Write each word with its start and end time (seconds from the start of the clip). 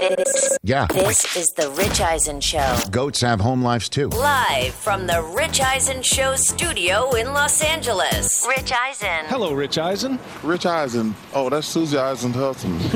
This, 0.00 0.56
Yeah. 0.62 0.86
this 0.86 1.36
is 1.36 1.52
the 1.52 1.68
Rich 1.70 2.00
Eisen 2.00 2.40
Show. 2.40 2.76
Goats 2.90 3.20
have 3.20 3.38
home 3.40 3.62
lives 3.62 3.88
too. 3.90 4.08
Live 4.08 4.72
from 4.74 5.06
the 5.06 5.22
Rich 5.36 5.60
Eisen 5.60 6.02
Show 6.02 6.36
studio 6.36 7.10
in 7.14 7.34
Los 7.34 7.62
Angeles. 7.62 8.46
Rich 8.48 8.72
Eisen. 8.72 9.26
Hello, 9.26 9.52
Rich 9.52 9.76
Eisen. 9.78 10.18
Rich 10.42 10.64
Eisen. 10.64 11.14
Oh, 11.34 11.50
that's 11.50 11.66
Susie 11.66 11.98
Eisen's 11.98 12.34
husband. 12.36 12.80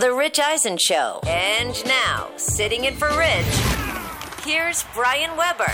The 0.00 0.14
Rich 0.14 0.38
Eisen 0.40 0.78
Show. 0.78 1.20
And 1.26 1.84
now, 1.84 2.28
sitting 2.36 2.86
in 2.86 2.94
for 2.94 3.08
Rich, 3.08 4.46
here's 4.46 4.84
Brian 4.94 5.36
Weber. 5.36 5.70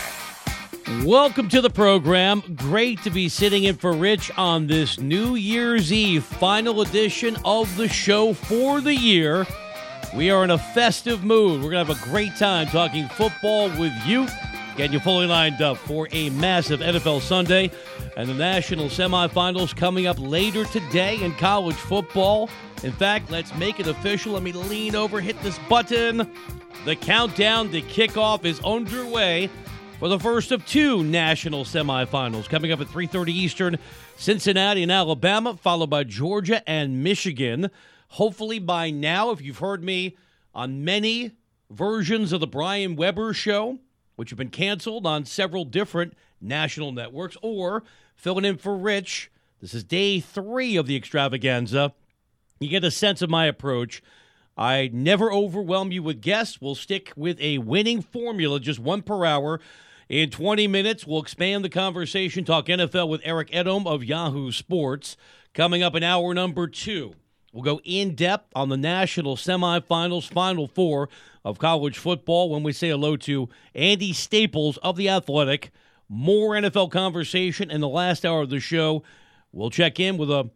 Welcome 0.88 1.48
to 1.48 1.60
the 1.60 1.68
program. 1.68 2.44
Great 2.54 3.02
to 3.02 3.10
be 3.10 3.28
sitting 3.28 3.64
in 3.64 3.74
for 3.74 3.92
Rich 3.92 4.30
on 4.38 4.68
this 4.68 5.00
New 5.00 5.34
Year's 5.34 5.92
Eve 5.92 6.22
final 6.22 6.80
edition 6.82 7.36
of 7.44 7.76
the 7.76 7.88
show 7.88 8.32
for 8.32 8.80
the 8.80 8.94
year. 8.94 9.48
We 10.14 10.30
are 10.30 10.44
in 10.44 10.50
a 10.50 10.58
festive 10.58 11.24
mood. 11.24 11.60
We're 11.60 11.72
going 11.72 11.84
to 11.84 11.92
have 11.92 12.04
a 12.04 12.08
great 12.08 12.36
time 12.36 12.68
talking 12.68 13.08
football 13.08 13.68
with 13.70 13.92
you, 14.06 14.28
getting 14.76 14.92
you 14.92 15.00
fully 15.00 15.26
lined 15.26 15.60
up 15.60 15.76
for 15.76 16.06
a 16.12 16.30
massive 16.30 16.78
NFL 16.78 17.20
Sunday 17.20 17.72
and 18.16 18.28
the 18.28 18.34
national 18.34 18.86
semifinals 18.86 19.74
coming 19.74 20.06
up 20.06 20.20
later 20.20 20.64
today 20.66 21.20
in 21.20 21.32
college 21.32 21.74
football. 21.74 22.48
In 22.84 22.92
fact, 22.92 23.28
let's 23.28 23.52
make 23.56 23.80
it 23.80 23.88
official. 23.88 24.34
Let 24.34 24.44
me 24.44 24.52
lean 24.52 24.94
over, 24.94 25.20
hit 25.20 25.42
this 25.42 25.58
button. 25.68 26.30
The 26.84 26.94
countdown 26.94 27.72
to 27.72 27.82
kickoff 27.82 28.44
is 28.44 28.60
underway 28.60 29.50
for 29.98 30.08
the 30.08 30.18
first 30.18 30.52
of 30.52 30.66
two 30.66 31.02
national 31.02 31.64
semifinals 31.64 32.48
coming 32.48 32.70
up 32.70 32.80
at 32.80 32.88
3:30 32.88 33.32
Eastern, 33.32 33.78
Cincinnati 34.16 34.82
and 34.82 34.92
Alabama, 34.92 35.56
followed 35.56 35.88
by 35.88 36.04
Georgia 36.04 36.62
and 36.68 37.02
Michigan. 37.02 37.70
Hopefully 38.08 38.58
by 38.58 38.90
now, 38.90 39.30
if 39.30 39.40
you've 39.40 39.58
heard 39.58 39.82
me 39.82 40.16
on 40.54 40.84
many 40.84 41.32
versions 41.70 42.32
of 42.32 42.40
the 42.40 42.46
Brian 42.46 42.94
Weber 42.94 43.32
show, 43.32 43.78
which 44.16 44.30
have 44.30 44.38
been 44.38 44.50
canceled 44.50 45.06
on 45.06 45.24
several 45.24 45.64
different 45.64 46.14
national 46.40 46.92
networks, 46.92 47.36
or 47.40 47.82
filling 48.14 48.44
in 48.44 48.58
for 48.58 48.76
Rich, 48.76 49.30
this 49.60 49.72
is 49.72 49.82
day 49.82 50.20
three 50.20 50.76
of 50.76 50.86
the 50.86 50.96
extravaganza. 50.96 51.94
You 52.60 52.68
get 52.68 52.84
a 52.84 52.90
sense 52.90 53.22
of 53.22 53.30
my 53.30 53.46
approach. 53.46 54.02
I 54.58 54.90
never 54.92 55.32
overwhelm 55.32 55.92
you 55.92 56.02
with 56.02 56.22
guests. 56.22 56.60
We'll 56.60 56.74
stick 56.74 57.12
with 57.16 57.38
a 57.40 57.58
winning 57.58 58.00
formula, 58.02 58.60
just 58.60 58.78
one 58.78 59.02
per 59.02 59.24
hour. 59.24 59.60
In 60.08 60.30
20 60.30 60.68
minutes, 60.68 61.04
we'll 61.04 61.20
expand 61.20 61.64
the 61.64 61.68
conversation, 61.68 62.44
talk 62.44 62.66
NFL 62.66 63.08
with 63.08 63.20
Eric 63.24 63.50
Edholm 63.50 63.88
of 63.88 64.04
Yahoo 64.04 64.52
Sports. 64.52 65.16
Coming 65.52 65.82
up 65.82 65.96
in 65.96 66.04
hour 66.04 66.32
number 66.32 66.68
two, 66.68 67.14
we'll 67.52 67.64
go 67.64 67.80
in 67.82 68.14
depth 68.14 68.52
on 68.54 68.68
the 68.68 68.76
national 68.76 69.34
semifinals, 69.34 70.30
final 70.30 70.68
four 70.68 71.08
of 71.44 71.58
college 71.58 71.98
football 71.98 72.50
when 72.50 72.62
we 72.62 72.72
say 72.72 72.90
hello 72.90 73.16
to 73.16 73.48
Andy 73.74 74.12
Staples 74.12 74.76
of 74.76 74.94
The 74.94 75.08
Athletic. 75.08 75.72
More 76.08 76.54
NFL 76.54 76.92
conversation 76.92 77.68
in 77.68 77.80
the 77.80 77.88
last 77.88 78.24
hour 78.24 78.42
of 78.42 78.50
the 78.50 78.60
show. 78.60 79.02
We'll 79.50 79.70
check 79.70 79.98
in 79.98 80.18
with 80.18 80.30
a 80.30 80.50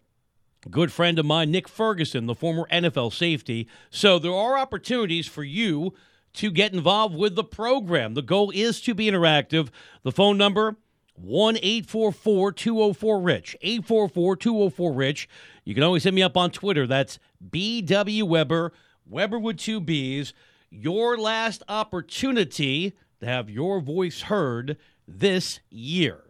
good 0.70 0.92
friend 0.92 1.18
of 1.18 1.26
mine, 1.26 1.50
Nick 1.50 1.68
Ferguson, 1.68 2.26
the 2.26 2.36
former 2.36 2.68
NFL 2.70 3.12
safety. 3.12 3.66
So 3.90 4.20
there 4.20 4.32
are 4.32 4.56
opportunities 4.56 5.26
for 5.26 5.42
you 5.42 5.92
to 6.34 6.50
get 6.50 6.72
involved 6.72 7.16
with 7.16 7.34
the 7.34 7.44
program. 7.44 8.14
The 8.14 8.22
goal 8.22 8.50
is 8.54 8.80
to 8.82 8.94
be 8.94 9.06
interactive. 9.06 9.68
The 10.02 10.12
phone 10.12 10.38
number, 10.38 10.76
1 11.14 11.56
844 11.56 12.52
204 12.52 13.20
Rich. 13.20 13.56
844 13.60 14.36
204 14.36 14.92
Rich. 14.92 15.28
You 15.64 15.74
can 15.74 15.82
always 15.82 16.04
hit 16.04 16.14
me 16.14 16.22
up 16.22 16.36
on 16.36 16.50
Twitter. 16.50 16.86
That's 16.86 17.18
BW 17.50 18.22
Weber, 18.24 18.72
Weber 19.06 19.38
with 19.38 19.58
two 19.58 19.80
B's. 19.80 20.32
Your 20.70 21.18
last 21.18 21.62
opportunity 21.68 22.94
to 23.20 23.26
have 23.26 23.50
your 23.50 23.80
voice 23.80 24.22
heard 24.22 24.76
this 25.06 25.60
year. 25.68 26.22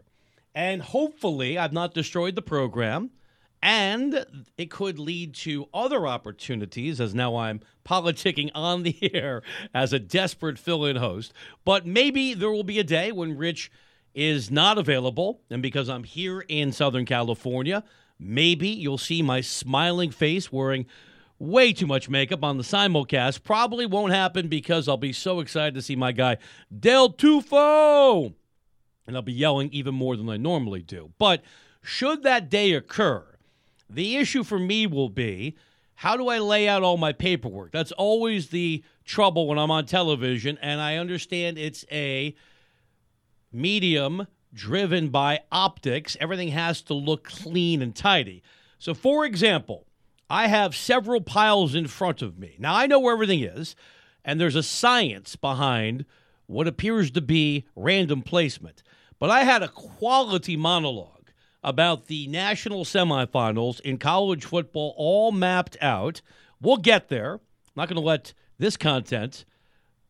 And 0.54 0.82
hopefully, 0.82 1.58
I've 1.58 1.72
not 1.72 1.94
destroyed 1.94 2.34
the 2.34 2.42
program. 2.42 3.10
And 3.62 4.24
it 4.56 4.70
could 4.70 4.98
lead 4.98 5.34
to 5.34 5.68
other 5.74 6.06
opportunities 6.06 7.00
as 7.00 7.14
now 7.14 7.36
I'm 7.36 7.60
politicking 7.84 8.50
on 8.54 8.82
the 8.82 8.96
air 9.14 9.42
as 9.74 9.92
a 9.92 9.98
desperate 9.98 10.58
fill 10.58 10.84
in 10.86 10.96
host. 10.96 11.32
But 11.64 11.86
maybe 11.86 12.32
there 12.34 12.50
will 12.50 12.64
be 12.64 12.78
a 12.78 12.84
day 12.84 13.12
when 13.12 13.36
Rich 13.36 13.70
is 14.14 14.50
not 14.50 14.78
available. 14.78 15.42
And 15.50 15.62
because 15.62 15.88
I'm 15.88 16.04
here 16.04 16.40
in 16.48 16.72
Southern 16.72 17.04
California, 17.04 17.84
maybe 18.18 18.68
you'll 18.68 18.98
see 18.98 19.22
my 19.22 19.40
smiling 19.40 20.10
face 20.10 20.50
wearing 20.50 20.86
way 21.38 21.72
too 21.72 21.86
much 21.86 22.08
makeup 22.08 22.44
on 22.44 22.56
the 22.56 22.62
simulcast. 22.62 23.42
Probably 23.42 23.86
won't 23.86 24.12
happen 24.12 24.48
because 24.48 24.88
I'll 24.88 24.96
be 24.96 25.12
so 25.12 25.40
excited 25.40 25.74
to 25.74 25.82
see 25.82 25.96
my 25.96 26.12
guy, 26.12 26.38
Del 26.76 27.12
Tufo. 27.12 28.34
And 29.06 29.16
I'll 29.16 29.22
be 29.22 29.32
yelling 29.32 29.70
even 29.72 29.94
more 29.94 30.16
than 30.16 30.28
I 30.28 30.36
normally 30.36 30.82
do. 30.82 31.12
But 31.18 31.42
should 31.82 32.22
that 32.22 32.48
day 32.48 32.74
occur, 32.74 33.29
the 33.94 34.16
issue 34.16 34.44
for 34.44 34.58
me 34.58 34.86
will 34.86 35.08
be 35.08 35.56
how 35.94 36.16
do 36.16 36.28
I 36.28 36.38
lay 36.38 36.66
out 36.66 36.82
all 36.82 36.96
my 36.96 37.12
paperwork? 37.12 37.72
That's 37.72 37.92
always 37.92 38.48
the 38.48 38.82
trouble 39.04 39.46
when 39.46 39.58
I'm 39.58 39.70
on 39.70 39.84
television, 39.84 40.56
and 40.62 40.80
I 40.80 40.96
understand 40.96 41.58
it's 41.58 41.84
a 41.92 42.34
medium 43.52 44.26
driven 44.54 45.10
by 45.10 45.40
optics. 45.52 46.16
Everything 46.18 46.48
has 46.48 46.80
to 46.82 46.94
look 46.94 47.24
clean 47.24 47.82
and 47.82 47.94
tidy. 47.94 48.42
So, 48.78 48.94
for 48.94 49.26
example, 49.26 49.86
I 50.30 50.46
have 50.46 50.74
several 50.74 51.20
piles 51.20 51.74
in 51.74 51.86
front 51.86 52.22
of 52.22 52.38
me. 52.38 52.56
Now, 52.58 52.74
I 52.74 52.86
know 52.86 52.98
where 52.98 53.12
everything 53.12 53.42
is, 53.42 53.76
and 54.24 54.40
there's 54.40 54.56
a 54.56 54.62
science 54.62 55.36
behind 55.36 56.06
what 56.46 56.66
appears 56.66 57.10
to 57.10 57.20
be 57.20 57.66
random 57.76 58.22
placement. 58.22 58.82
But 59.18 59.30
I 59.30 59.44
had 59.44 59.62
a 59.62 59.68
quality 59.68 60.56
monologue 60.56 61.19
about 61.62 62.06
the 62.06 62.26
national 62.26 62.84
semifinals 62.84 63.80
in 63.80 63.98
college 63.98 64.44
football 64.44 64.94
all 64.96 65.32
mapped 65.32 65.76
out. 65.80 66.22
We'll 66.60 66.76
get 66.76 67.08
there. 67.08 67.34
I'm 67.34 67.40
not 67.76 67.88
going 67.88 68.00
to 68.00 68.06
let 68.06 68.32
this 68.58 68.76
content 68.76 69.44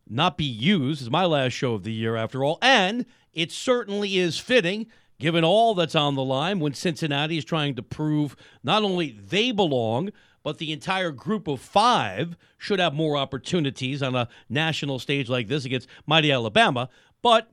not 0.09 0.37
be 0.37 0.44
used. 0.44 1.03
It's 1.03 1.10
my 1.10 1.25
last 1.25 1.53
show 1.53 1.75
of 1.75 1.84
the 1.84 1.93
year, 1.93 2.16
after 2.16 2.44
all. 2.44 2.59
And 2.60 3.06
it 3.33 3.53
certainly 3.53 4.19
is 4.19 4.39
fitting, 4.39 4.87
given 5.19 5.44
all 5.44 5.75
that's 5.75 5.94
on 5.94 6.16
the 6.16 6.25
line, 6.25 6.59
when 6.60 6.75
Cincinnati 6.75 7.39
is 7.39 7.44
trying 7.44 7.77
to 7.77 7.83
prove 7.83 8.34
not 8.62 8.83
only 8.83 9.12
they 9.12 9.53
belong, 9.53 10.10
but 10.43 10.59
the 10.59 10.72
entire 10.72 11.10
group 11.10 11.47
of 11.47 11.60
five 11.60 12.37
should 12.59 12.78
have 12.78 12.94
more 12.94 13.16
opportunities 13.16 14.03
on 14.03 14.15
a 14.15 14.28
national 14.49 14.99
stage 14.99 15.28
like 15.28 15.49
this 15.49 15.65
against 15.65 15.89
mighty 16.06 16.33
Alabama. 16.33 16.89
But 17.22 17.50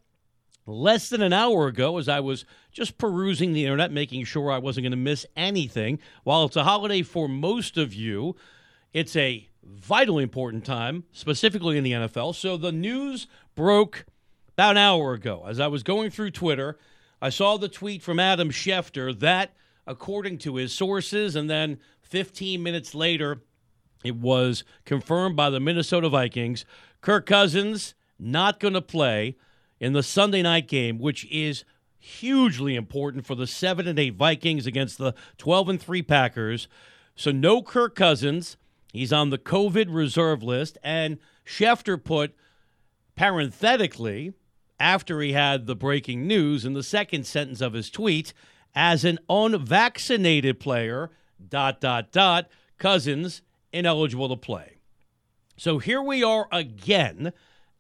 less 0.66 1.10
than 1.10 1.22
an 1.22 1.34
hour 1.34 1.68
ago 1.68 1.98
as 1.98 2.10
I 2.10 2.22
was 2.22 2.46
just 2.78 2.98
perusing 3.00 3.52
the 3.52 3.66
internet, 3.66 3.92
making 3.92 4.24
sure 4.24 4.52
I 4.52 4.60
wasn't 4.60 4.84
going 4.84 4.92
to 4.92 4.98
miss 4.98 5.26
anything. 5.36 6.00
While 6.24 6.46
it's 6.46 6.56
a 6.56 6.64
holiday 6.64 7.02
for 7.02 7.28
most 7.28 7.76
of 7.76 7.94
you, 7.94 8.36
it's 8.94 9.16
a 9.16 9.50
vitally 9.64 10.24
important 10.24 10.64
time, 10.64 11.04
specifically 11.12 11.78
in 11.78 11.84
the 11.84 11.92
NFL. 11.92 12.36
So 12.36 12.56
the 12.56 12.72
news 12.72 13.28
broke 13.56 14.06
about 14.54 14.72
an 14.72 14.78
hour 14.78 15.14
ago. 15.14 15.44
As 15.48 15.60
I 15.60 15.68
was 15.68 15.82
going 15.82 16.12
through 16.12 16.32
Twitter, 16.32 16.78
I 17.20 17.30
saw 17.30 17.58
the 17.58 17.68
tweet 17.68 18.04
from 18.04 18.20
Adam 18.20 18.52
Schefter 18.52 19.20
that, 19.20 19.56
according 19.88 20.38
to 20.40 20.56
his 20.56 20.72
sources, 20.72 21.36
and 21.36 21.50
then 21.50 21.80
15 22.04 22.62
minutes 22.62 22.94
later, 22.94 23.42
it 24.04 24.16
was 24.16 24.64
confirmed 24.86 25.36
by 25.36 25.50
the 25.50 25.60
Minnesota 25.60 26.10
Vikings. 26.10 26.64
Kirk 27.02 27.26
Cousins 27.26 27.96
not 28.20 28.60
going 28.60 28.76
to 28.76 28.82
play 28.82 29.36
in 29.80 29.94
the 29.94 30.04
Sunday 30.04 30.44
night 30.44 30.68
game, 30.68 31.00
which 31.00 31.26
is 31.32 31.66
hugely 32.08 32.76
important 32.76 33.26
for 33.26 33.36
the 33.36 33.48
7 33.48 33.88
and 33.88 34.00
8 34.00 34.16
Vikings 34.16 34.66
against 34.66 34.98
the 34.98 35.14
12 35.38 35.70
and 35.70 35.82
3 35.82 36.02
Packers. 36.02 36.68
So 37.16 37.32
no 37.32 37.62
Kirk 37.62 37.96
Cousins. 37.96 38.58
He's 38.94 39.14
on 39.14 39.30
the 39.30 39.38
COVID 39.38 39.88
reserve 39.90 40.42
list 40.42 40.78
and 40.84 41.20
Schefter 41.46 42.02
put 42.02 42.34
parenthetically 43.16 44.34
after 44.80 45.22
he 45.22 45.34
had 45.34 45.66
the 45.66 45.76
breaking 45.76 46.28
news 46.28 46.66
in 46.66 46.74
the 46.74 46.84
second 46.84 47.26
sentence 47.26 47.62
of 47.62 47.74
his 47.74 47.90
tweet 47.90 48.34
as 48.74 49.04
an 49.04 49.20
unvaccinated 49.30 50.60
player 50.60 51.12
dot 51.50 51.82
dot 51.82 52.12
dot 52.12 52.48
Cousins 52.78 53.42
ineligible 53.74 54.30
to 54.30 54.36
play. 54.36 54.78
So 55.58 55.80
here 55.80 56.02
we 56.02 56.24
are 56.24 56.48
again 56.52 57.34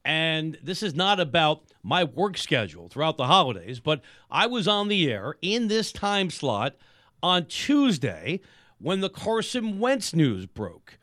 and 0.07 0.57
this 0.63 0.83
is 0.83 0.95
not 0.95 1.19
about 1.19 1.63
my 1.83 2.05
work 2.05 2.37
schedule 2.37 2.87
throughout 2.87 3.17
the 3.17 3.25
holidays, 3.25 3.81
but 3.81 3.99
I 4.31 4.47
was 4.47 4.65
on 4.65 4.87
the 4.87 5.11
air 5.11 5.35
in 5.41 5.67
this 5.67 5.91
time 5.91 6.29
slot 6.29 6.77
on 7.21 7.45
Tuesday 7.47 8.39
when 8.79 9.01
the 9.01 9.09
Carson 9.09 9.79
Wentz 9.79 10.15
news 10.15 10.45
broke. 10.45 10.97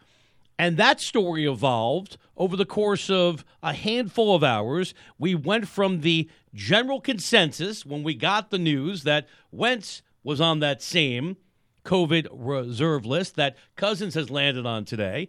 And 0.59 0.79
that 0.79 1.03
story 1.03 1.45
evolved 1.45 2.17
over 2.35 2.56
the 2.56 2.65
course 2.65 3.11
of 3.11 3.45
a 3.62 3.75
handful 3.75 4.35
of 4.35 4.43
hours. 4.43 4.95
We 5.19 5.35
went 5.35 5.69
from 5.69 6.01
the 6.01 6.31
general 6.55 7.03
consensus 7.03 7.85
when 7.85 8.05
we 8.05 8.15
got 8.15 8.49
the 8.49 8.59
news 8.59 9.03
that 9.03 9.29
Wentz 9.53 10.01
was 10.23 10.41
on 10.41 10.61
that 10.61 10.81
same 10.81 11.37
COVID 11.85 12.29
reserve 12.33 13.05
list 13.05 13.37
that 13.37 13.59
Cousins 13.77 14.15
has 14.15 14.31
landed 14.31 14.65
on 14.65 14.87
today 14.87 15.29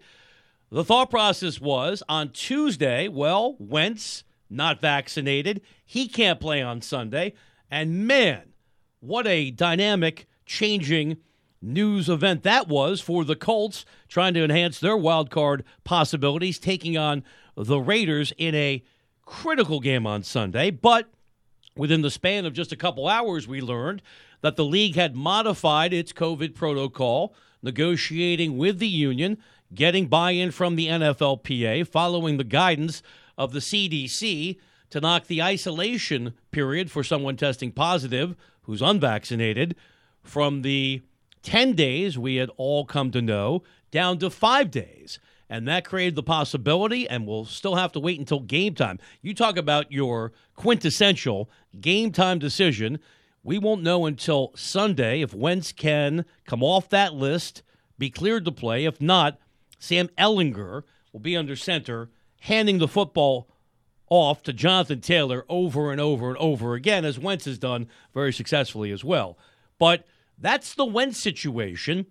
The 0.72 0.84
thought 0.84 1.10
process 1.10 1.62
was 1.62 2.02
on 2.10 2.32
Tuesday, 2.32 3.08
well, 3.08 3.56
Wentz 3.60 4.24
not 4.50 4.82
vaccinated. 4.82 5.62
He 5.86 6.08
can't 6.08 6.40
play 6.40 6.62
on 6.62 6.82
Sunday. 6.82 7.34
And 7.70 8.08
man, 8.08 8.54
what 9.00 9.28
a 9.28 9.52
dynamic, 9.52 10.28
changing 10.46 11.18
news 11.62 12.10
event 12.10 12.44
that 12.44 12.68
was 12.68 13.02
for 13.02 13.26
the 13.26 13.36
Colts 13.36 13.86
trying 14.08 14.34
to 14.36 14.44
enhance 14.44 14.80
their 14.80 14.96
wild 14.96 15.32
card 15.32 15.64
possibilities, 15.84 16.60
taking 16.60 16.98
on 16.98 17.24
the 17.56 17.80
Raiders 17.80 18.34
in 18.38 18.54
a 18.54 18.84
critical 19.26 19.80
game 19.80 20.06
on 20.06 20.22
Sunday. 20.24 20.70
But 20.70 21.10
within 21.76 22.02
the 22.02 22.12
span 22.12 22.46
of 22.46 22.54
just 22.54 22.72
a 22.72 22.78
couple 22.78 23.08
hours, 23.08 23.48
we 23.48 23.62
learned 23.62 24.02
that 24.42 24.56
the 24.56 24.66
league 24.66 24.96
had 24.96 25.16
modified 25.16 25.94
its 25.94 26.14
COVID 26.14 26.54
protocol, 26.54 27.34
negotiating 27.64 28.58
with 28.58 28.78
the 28.78 28.88
union, 28.88 29.38
getting 29.74 30.08
buy 30.08 30.32
in 30.32 30.52
from 30.52 30.76
the 30.76 30.88
NFLPA, 30.88 31.88
following 31.88 32.38
the 32.38 32.44
guidance 32.44 33.02
of 33.38 33.52
the 33.52 33.60
CDC 33.60 34.58
to 34.90 35.02
knock 35.02 35.28
the 35.28 35.42
isolation 35.42 36.34
period 36.52 36.92
for 36.92 37.04
someone 37.04 37.36
testing 37.36 37.72
positive 37.72 38.36
who's 38.64 38.82
unvaccinated 38.82 39.76
from 40.24 40.62
the 40.62 41.02
10 41.44 41.74
days 41.74 42.18
we 42.18 42.38
had 42.38 42.50
all 42.58 42.86
come 42.86 43.12
to 43.12 43.22
know 43.22 43.64
down 43.92 44.18
to 44.20 44.30
five 44.30 44.72
days. 44.72 45.20
And 45.48 45.68
that 45.68 45.86
created 45.86 46.16
the 46.16 46.24
possibility, 46.24 47.08
and 47.08 47.28
we'll 47.28 47.46
still 47.46 47.76
have 47.76 47.92
to 47.92 48.00
wait 48.00 48.20
until 48.20 48.40
game 48.40 48.74
time. 48.74 48.98
You 49.22 49.36
talk 49.36 49.58
about 49.58 49.92
your 49.92 50.32
quintessential 50.56 51.52
game 51.80 52.12
time 52.12 52.40
decision. 52.40 53.00
We 53.44 53.60
won't 53.60 53.84
know 53.84 54.08
until 54.08 54.54
Sunday 54.56 55.22
if 55.22 55.36
Wentz 55.36 55.72
can 55.72 56.26
come 56.46 56.64
off 56.64 56.90
that 56.90 57.14
list, 57.14 57.62
be 58.00 58.10
cleared 58.10 58.44
to 58.46 58.52
play. 58.52 58.86
If 58.86 59.00
not, 59.00 59.40
Sam 59.86 60.10
Ehlinger 60.18 60.84
will 61.14 61.20
be 61.20 61.38
under 61.38 61.56
center, 61.56 62.10
handing 62.42 62.80
the 62.80 62.88
football 62.88 63.50
off 64.10 64.44
to 64.44 64.54
Jonathan 64.54 65.02
Taylor 65.02 65.46
over 65.48 65.92
and 65.92 66.02
over 66.02 66.30
and 66.30 66.38
over 66.38 66.74
again, 66.74 67.06
as 67.06 67.20
Wentz 67.20 67.46
has 67.46 67.58
done 67.58 67.88
very 68.14 68.34
successfully 68.34 68.92
as 68.92 69.04
well. 69.04 69.38
But 69.80 70.06
that's 70.38 70.74
the 70.74 70.86
Wentz 70.86 71.20
situation 71.20 72.08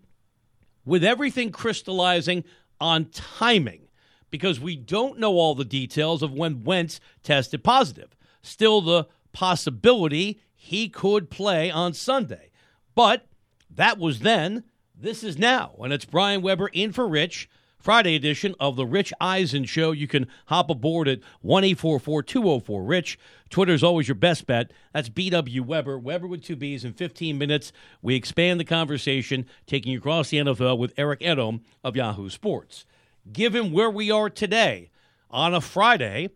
with 0.84 1.04
everything 1.04 1.50
crystallizing 1.50 2.44
on 2.80 3.06
timing 3.06 3.88
because 4.30 4.60
we 4.60 4.76
don't 4.76 5.18
know 5.18 5.34
all 5.34 5.54
the 5.54 5.64
details 5.64 6.22
of 6.22 6.32
when 6.32 6.64
Wentz 6.64 7.00
tested 7.22 7.62
positive. 7.62 8.16
Still, 8.42 8.80
the 8.80 9.06
possibility 9.32 10.40
he 10.54 10.88
could 10.88 11.30
play 11.30 11.70
on 11.70 11.92
Sunday. 11.92 12.50
But 12.94 13.26
that 13.70 13.98
was 13.98 14.20
then. 14.20 14.64
This 14.94 15.24
is 15.24 15.38
now. 15.38 15.74
And 15.80 15.92
it's 15.92 16.04
Brian 16.04 16.40
Weber 16.40 16.68
in 16.68 16.92
for 16.92 17.06
Rich. 17.06 17.48
Friday 17.84 18.14
edition 18.14 18.54
of 18.58 18.76
the 18.76 18.86
Rich 18.86 19.12
Eisen 19.20 19.66
Show. 19.66 19.92
You 19.92 20.08
can 20.08 20.26
hop 20.46 20.70
aboard 20.70 21.06
at 21.06 21.20
1 21.42 21.62
204 21.74 22.82
Rich. 22.82 23.18
Twitter 23.50 23.74
is 23.74 23.84
always 23.84 24.08
your 24.08 24.14
best 24.14 24.46
bet. 24.46 24.70
That's 24.94 25.10
BW 25.10 25.60
Weber, 25.60 25.98
Weber 25.98 26.26
with 26.26 26.42
two 26.42 26.56
B's. 26.56 26.82
In 26.86 26.94
15 26.94 27.36
minutes, 27.36 27.74
we 28.00 28.14
expand 28.14 28.58
the 28.58 28.64
conversation, 28.64 29.44
taking 29.66 29.92
you 29.92 29.98
across 29.98 30.30
the 30.30 30.38
NFL 30.38 30.78
with 30.78 30.94
Eric 30.96 31.20
Edholm 31.20 31.60
of 31.84 31.94
Yahoo 31.94 32.30
Sports. 32.30 32.86
Given 33.30 33.70
where 33.70 33.90
we 33.90 34.10
are 34.10 34.30
today, 34.30 34.88
on 35.30 35.52
a 35.52 35.60
Friday, 35.60 36.30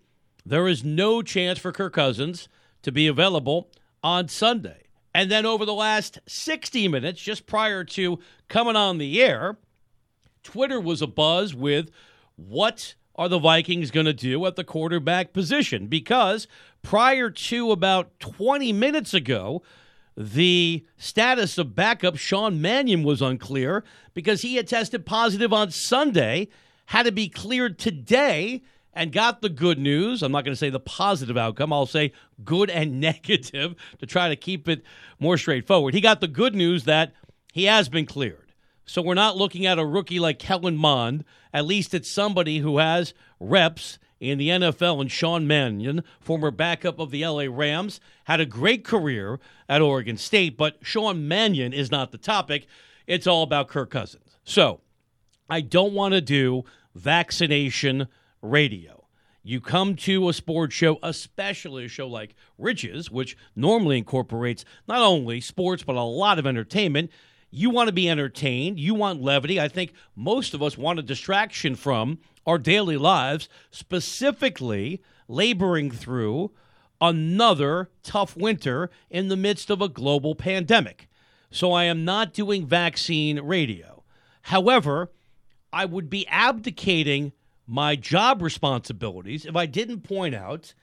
there 0.45 0.69
is 0.69 0.85
no 0.85 1.23
chance 1.23 1.59
for 1.59 1.73
Kirk 1.73 1.95
Cousins 1.95 2.51
to 2.83 2.93
be 2.93 3.07
available 3.07 3.71
on 4.03 4.29
Sunday. 4.29 4.83
And 5.15 5.31
then 5.31 5.47
over 5.47 5.65
the 5.65 5.73
last 5.73 6.19
60 6.27 6.89
minutes, 6.89 7.23
just 7.23 7.47
prior 7.47 7.85
to 7.85 8.19
coming 8.49 8.77
on 8.77 8.99
the 8.99 9.23
air, 9.23 9.57
Twitter 10.49 10.81
was 10.81 11.03
abuzz 11.03 11.53
with 11.53 11.91
what 12.37 12.95
are 13.17 13.29
the 13.29 13.39
Vikings 13.39 13.91
going 13.91 14.07
to 14.07 14.15
do 14.15 14.47
at 14.47 14.57
the 14.57 14.65
quarterback 14.65 15.35
position? 15.35 15.89
Because 15.89 16.49
prior 16.81 17.29
to 17.29 17.71
about 17.71 18.19
20 18.19 18.73
minutes 18.73 19.13
ago, 19.13 19.63
the 20.17 20.87
status 20.97 21.59
of 21.59 21.75
backup 21.75 22.17
Sean 22.17 22.63
Mannion 22.63 23.03
was 23.03 23.21
unclear 23.21 23.85
because 24.15 24.41
he 24.41 24.57
had 24.57 24.67
tested 24.67 25.05
positive 25.05 25.53
on 25.53 25.71
Sunday, 25.71 26.49
had 26.87 27.03
to 27.03 27.13
be 27.13 27.29
cleared 27.29 27.79
today, 27.79 28.63
and 28.95 29.13
got 29.13 29.43
the 29.43 29.51
good 29.51 29.79
news. 29.79 30.23
I'm 30.23 30.33
not 30.33 30.47
going 30.47 30.55
to 30.55 30.59
say 30.59 30.71
the 30.71 30.81
positive 30.81 31.37
outcome, 31.37 31.75
I'll 31.75 31.85
say 31.85 32.13
good 32.43 32.71
and 32.71 33.01
negative 33.03 33.75
to 33.99 34.07
try 34.07 34.31
to 34.31 34.37
keep 34.37 34.67
it 34.67 34.83
more 35.21 35.37
straightforward. 35.37 35.93
He 35.93 36.01
got 36.01 36.23
the 36.23 36.27
good 36.27 36.55
news 36.55 36.85
that 36.85 37.13
he 37.53 37.65
has 37.65 37.91
been 37.91 38.07
cleared. 38.07 38.48
So 38.89 39.03
we're 39.03 39.13
not 39.13 39.37
looking 39.37 39.67
at 39.67 39.79
a 39.79 39.85
rookie 39.85 40.19
like 40.19 40.39
Kellen 40.39 40.79
Mond. 40.79 41.23
At 41.53 41.67
least 41.67 41.93
it's 41.93 42.11
somebody 42.11 42.59
who 42.59 42.79
has 42.79 43.13
reps 43.39 43.99
in 44.19 44.39
the 44.39 44.49
NFL. 44.49 45.03
And 45.03 45.13
Sean 45.13 45.47
Mannion, 45.47 46.03
former 46.21 46.51
backup 46.51 46.99
of 46.99 47.11
the 47.11 47.25
LA 47.25 47.45
Rams, 47.51 48.01
had 48.25 48.41
a 48.41 48.47
great 48.47 48.85
career 48.85 49.41
at 49.69 49.83
Oregon 49.83 50.17
State. 50.17 50.57
But 50.57 50.79
Sean 50.81 51.29
Mannion 51.29 51.75
is 51.75 51.91
not 51.91 52.13
the 52.13 52.19
topic. 52.19 52.67
It's 53.07 53.27
all 53.27 53.43
about 53.43 53.69
Kirk 53.69 53.91
Cousins. 53.91 54.39
So 54.43 54.81
I 55.51 55.61
don't 55.61 55.93
want 55.93 56.15
to 56.15 56.23
do 56.23 56.65
vaccination 56.95 58.09
radio. 58.41 59.05
You 59.43 59.61
come 59.61 59.97
to 59.97 60.31
a 60.31 60.33
sports 60.33 60.75
show, 60.75 60.99
especially 61.03 61.85
a 61.85 61.89
show 61.89 62.09
like 62.09 62.35
Rich's, 62.57 63.11
which 63.11 63.37
normally 63.55 63.99
incorporates 63.99 64.65
not 64.89 65.03
only 65.03 65.43
sports, 65.43 65.83
but 65.83 65.97
a 65.97 66.03
lot 66.03 66.39
of 66.39 66.47
entertainment 66.47 67.11
you 67.51 67.71
want 67.71 67.89
to 67.89 67.95
be 67.95 68.09
entertained, 68.09 68.79
you 68.79 68.95
want 68.95 69.23
levity. 69.23 69.61
I 69.61 69.69
think 69.69 69.93
most 70.15 70.55
of 70.55 70.63
us 70.63 70.77
want 70.77 70.99
a 70.99 71.03
distraction 71.03 71.75
from 71.75 72.19
our 72.47 72.59
daily 72.59 72.97
lives, 72.97 73.49
specifically 73.71 75.03
laboring 75.29 75.91
through 75.91 76.51
another 77.01 77.91
tough 78.03 78.37
winter 78.37 78.91
in 79.11 79.29
the 79.29 79.37
midst 79.37 79.71
of 79.71 79.81
a 79.81 79.89
global 79.89 80.35
pandemic. 80.35 81.09
So 81.51 81.73
I 81.73 81.85
am 81.85 82.05
not 82.05 82.35
doing 82.35 82.67
vaccine 82.67 83.41
radio. 83.41 84.05
However, 84.43 85.11
I 85.73 85.85
would 85.85 86.11
be 86.11 86.27
abdicating 86.29 87.33
my 87.67 87.97
job 87.97 88.43
responsibilities 88.43 89.45
if 89.45 89.55
I 89.55 89.67
didn't 89.67 90.01
point 90.01 90.35
out 90.35 90.75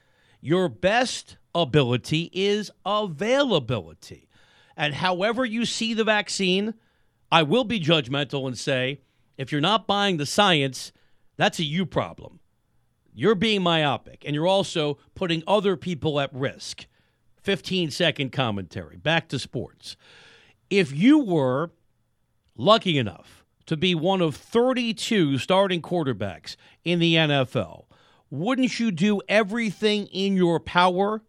your 0.41 0.69
best 0.69 1.37
ability 1.55 2.29
is 2.33 2.69
availability. 2.85 4.29
And 4.77 4.95
however 4.95 5.45
you 5.45 5.65
see 5.65 5.93
the 5.93 6.03
vaccine, 6.03 6.73
I 7.31 7.43
will 7.43 7.63
be 7.63 7.79
judgmental 7.79 8.47
and 8.47 8.57
say 8.57 9.01
if 9.37 9.51
you're 9.51 9.61
not 9.61 9.87
buying 9.87 10.17
the 10.17 10.25
science, 10.25 10.91
that's 11.37 11.59
a 11.59 11.63
you 11.63 11.85
problem. 11.85 12.39
You're 13.13 13.35
being 13.35 13.63
myopic 13.63 14.23
and 14.25 14.35
you're 14.35 14.47
also 14.47 14.97
putting 15.13 15.43
other 15.47 15.77
people 15.77 16.19
at 16.19 16.33
risk. 16.33 16.85
15 17.43 17.91
second 17.91 18.31
commentary. 18.31 18.97
Back 18.97 19.29
to 19.29 19.39
sports. 19.39 19.95
If 20.69 20.91
you 20.91 21.19
were 21.19 21.71
lucky 22.57 22.97
enough 22.97 23.45
to 23.67 23.77
be 23.77 23.95
one 23.95 24.21
of 24.21 24.35
32 24.35 25.37
starting 25.37 25.81
quarterbacks 25.81 26.55
in 26.83 26.99
the 26.99 27.15
NFL, 27.15 27.85
wouldn't 28.29 28.79
you 28.79 28.91
do 28.91 29.21
everything 29.29 30.07
in 30.07 30.35
your 30.35 30.59
power 30.59 31.21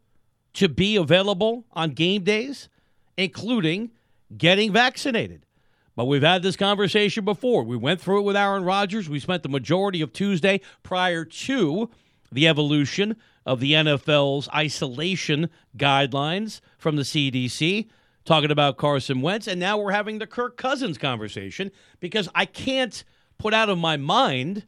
to 0.55 0.69
be 0.69 0.97
available 0.97 1.67
on 1.73 1.91
game 1.91 2.25
days? 2.25 2.69
Including 3.17 3.91
getting 4.37 4.73
vaccinated. 4.73 5.47
But 5.95 6.05
we've 6.05 6.23
had 6.23 6.43
this 6.43 6.57
conversation 6.57 7.25
before. 7.25 7.65
We 7.65 7.77
went 7.77 8.01
through 8.01 8.21
it 8.21 8.25
with 8.25 8.37
Aaron 8.37 8.65
Rodgers. 8.65 9.09
We 9.09 9.19
spent 9.19 9.43
the 9.43 9.49
majority 9.49 10.03
of 10.03 10.13
Tuesday 10.13 10.61
prior 10.83 11.25
to 11.25 11.91
the 12.31 12.47
evolution 12.47 13.17
of 13.47 13.61
the 13.61 13.73
NFL's 13.73 14.49
isolation 14.55 15.49
guidelines 15.79 16.61
from 16.77 16.97
the 16.97 17.03
CDC, 17.03 17.89
talking 18.25 18.51
about 18.51 18.77
Carson 18.77 19.23
Wentz. 19.23 19.47
And 19.47 19.59
now 19.59 19.79
we're 19.79 19.93
having 19.93 20.19
the 20.19 20.27
Kirk 20.27 20.57
Cousins 20.59 20.99
conversation 20.99 21.71
because 22.01 22.29
I 22.35 22.45
can't 22.45 23.03
put 23.39 23.55
out 23.55 23.71
of 23.71 23.79
my 23.79 23.97
mind 23.97 24.65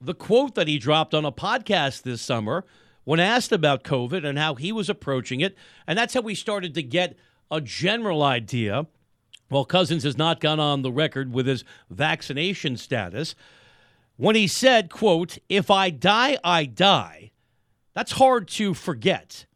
the 0.00 0.14
quote 0.14 0.56
that 0.56 0.68
he 0.68 0.78
dropped 0.78 1.14
on 1.14 1.24
a 1.24 1.32
podcast 1.32 2.02
this 2.02 2.20
summer 2.20 2.64
when 3.04 3.20
asked 3.20 3.52
about 3.52 3.84
COVID 3.84 4.26
and 4.26 4.38
how 4.38 4.56
he 4.56 4.72
was 4.72 4.90
approaching 4.90 5.40
it. 5.40 5.56
And 5.86 5.98
that's 5.98 6.12
how 6.12 6.20
we 6.20 6.34
started 6.34 6.74
to 6.74 6.82
get 6.82 7.16
a 7.50 7.60
general 7.60 8.22
idea. 8.22 8.86
Well, 9.50 9.64
Cousins 9.64 10.02
has 10.02 10.18
not 10.18 10.40
gone 10.40 10.58
on 10.58 10.82
the 10.82 10.90
record 10.90 11.32
with 11.32 11.46
his 11.46 11.64
vaccination 11.88 12.76
status. 12.76 13.34
When 14.16 14.34
he 14.34 14.46
said, 14.46 14.90
quote, 14.90 15.38
if 15.48 15.70
I 15.70 15.90
die, 15.90 16.38
I 16.42 16.64
die, 16.64 17.30
that's 17.94 18.12
hard 18.12 18.48
to 18.48 18.74
forget. 18.74 19.46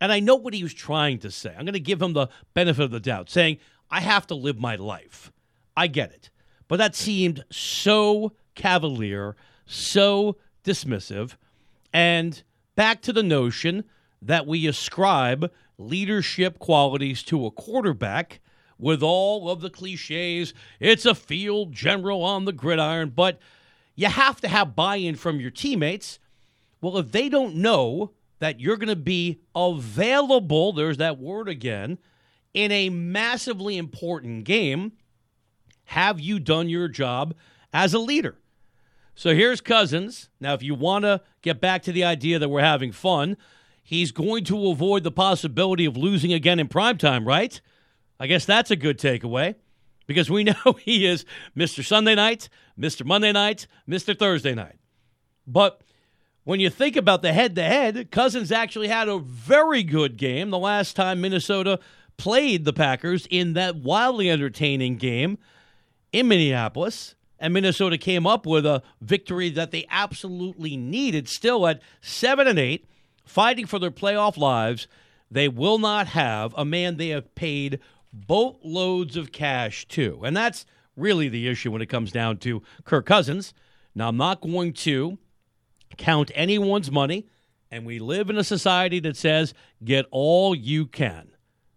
And 0.00 0.12
I 0.12 0.20
know 0.20 0.36
what 0.36 0.54
he 0.54 0.62
was 0.62 0.74
trying 0.74 1.18
to 1.20 1.30
say. 1.30 1.50
I'm 1.50 1.64
going 1.64 1.72
to 1.72 1.80
give 1.80 2.02
him 2.02 2.12
the 2.12 2.28
benefit 2.54 2.84
of 2.84 2.90
the 2.90 3.00
doubt, 3.00 3.30
saying, 3.30 3.58
I 3.90 4.00
have 4.00 4.26
to 4.28 4.34
live 4.34 4.58
my 4.58 4.76
life. 4.76 5.32
I 5.76 5.86
get 5.86 6.12
it. 6.12 6.30
But 6.68 6.76
that 6.76 6.94
seemed 6.94 7.44
so 7.50 8.32
cavalier, 8.54 9.36
so 9.66 10.36
dismissive. 10.64 11.36
And 11.92 12.42
back 12.76 13.00
to 13.02 13.12
the 13.12 13.22
notion 13.22 13.84
that 14.20 14.46
we 14.46 14.66
ascribe 14.66 15.50
leadership 15.78 16.58
qualities 16.58 17.22
to 17.22 17.46
a 17.46 17.50
quarterback 17.50 18.40
with 18.78 19.02
all 19.02 19.50
of 19.50 19.60
the 19.60 19.70
cliches. 19.70 20.52
It's 20.80 21.06
a 21.06 21.14
field 21.14 21.72
general 21.72 22.22
on 22.22 22.44
the 22.44 22.52
gridiron, 22.52 23.10
but 23.10 23.38
you 23.94 24.08
have 24.08 24.40
to 24.42 24.48
have 24.48 24.76
buy 24.76 24.96
in 24.96 25.16
from 25.16 25.40
your 25.40 25.50
teammates. 25.50 26.18
Well, 26.80 26.98
if 26.98 27.10
they 27.10 27.28
don't 27.28 27.56
know 27.56 28.12
that 28.38 28.60
you're 28.60 28.76
going 28.76 28.88
to 28.88 28.96
be 28.96 29.40
available, 29.54 30.72
there's 30.72 30.98
that 30.98 31.18
word 31.18 31.48
again, 31.48 31.98
in 32.54 32.70
a 32.70 32.90
massively 32.90 33.76
important 33.76 34.44
game, 34.44 34.92
have 35.86 36.20
you 36.20 36.38
done 36.38 36.68
your 36.68 36.88
job 36.88 37.34
as 37.72 37.94
a 37.94 37.98
leader? 37.98 38.36
So 39.14 39.34
here's 39.34 39.60
Cousins. 39.60 40.28
Now, 40.40 40.54
if 40.54 40.62
you 40.62 40.76
want 40.76 41.04
to 41.04 41.20
get 41.42 41.60
back 41.60 41.82
to 41.82 41.92
the 41.92 42.04
idea 42.04 42.38
that 42.38 42.48
we're 42.48 42.60
having 42.60 42.92
fun, 42.92 43.36
he's 43.88 44.12
going 44.12 44.44
to 44.44 44.68
avoid 44.68 45.02
the 45.02 45.10
possibility 45.10 45.86
of 45.86 45.96
losing 45.96 46.30
again 46.30 46.58
in 46.58 46.68
primetime, 46.68 47.26
right? 47.26 47.58
I 48.20 48.26
guess 48.26 48.44
that's 48.44 48.70
a 48.70 48.76
good 48.76 48.98
takeaway 48.98 49.54
because 50.06 50.28
we 50.28 50.44
know 50.44 50.76
he 50.78 51.06
is 51.06 51.24
Mr. 51.56 51.82
Sunday 51.82 52.14
night, 52.14 52.50
Mr. 52.78 53.06
Monday 53.06 53.32
night, 53.32 53.66
Mr. 53.88 54.16
Thursday 54.16 54.54
night. 54.54 54.76
But 55.46 55.80
when 56.44 56.60
you 56.60 56.68
think 56.68 56.96
about 56.96 57.22
the 57.22 57.32
head 57.32 57.54
to 57.54 57.62
head, 57.62 58.10
Cousins 58.10 58.52
actually 58.52 58.88
had 58.88 59.08
a 59.08 59.18
very 59.18 59.82
good 59.82 60.18
game 60.18 60.50
the 60.50 60.58
last 60.58 60.94
time 60.94 61.22
Minnesota 61.22 61.80
played 62.18 62.66
the 62.66 62.74
Packers 62.74 63.26
in 63.30 63.54
that 63.54 63.76
wildly 63.76 64.30
entertaining 64.30 64.96
game 64.96 65.38
in 66.12 66.28
Minneapolis. 66.28 67.14
And 67.38 67.54
Minnesota 67.54 67.96
came 67.96 68.26
up 68.26 68.44
with 68.44 68.66
a 68.66 68.82
victory 69.00 69.48
that 69.48 69.70
they 69.70 69.86
absolutely 69.88 70.76
needed. 70.76 71.26
Still 71.26 71.66
at 71.66 71.80
seven 72.02 72.46
and 72.46 72.58
eight, 72.58 72.84
fighting 73.28 73.66
for 73.66 73.78
their 73.78 73.90
playoff 73.90 74.36
lives. 74.36 74.88
They 75.30 75.48
will 75.48 75.78
not 75.78 76.08
have 76.08 76.54
a 76.56 76.64
man 76.64 76.96
they 76.96 77.08
have 77.08 77.34
paid 77.34 77.80
boatloads 78.12 79.16
of 79.16 79.32
cash 79.32 79.86
to. 79.88 80.20
And 80.24 80.36
that's 80.36 80.64
really 80.96 81.28
the 81.28 81.48
issue 81.48 81.70
when 81.70 81.82
it 81.82 81.86
comes 81.86 82.10
down 82.10 82.38
to 82.38 82.62
Kirk 82.84 83.06
Cousins. 83.06 83.52
Now, 83.94 84.08
I'm 84.08 84.16
not 84.16 84.40
going 84.40 84.72
to 84.74 85.18
count 85.96 86.30
anyone's 86.34 86.90
money. 86.90 87.26
And 87.70 87.84
we 87.84 87.98
live 87.98 88.30
in 88.30 88.38
a 88.38 88.44
society 88.44 88.98
that 89.00 89.16
says 89.16 89.52
get 89.84 90.06
all 90.10 90.54
you 90.54 90.86
can. 90.86 91.28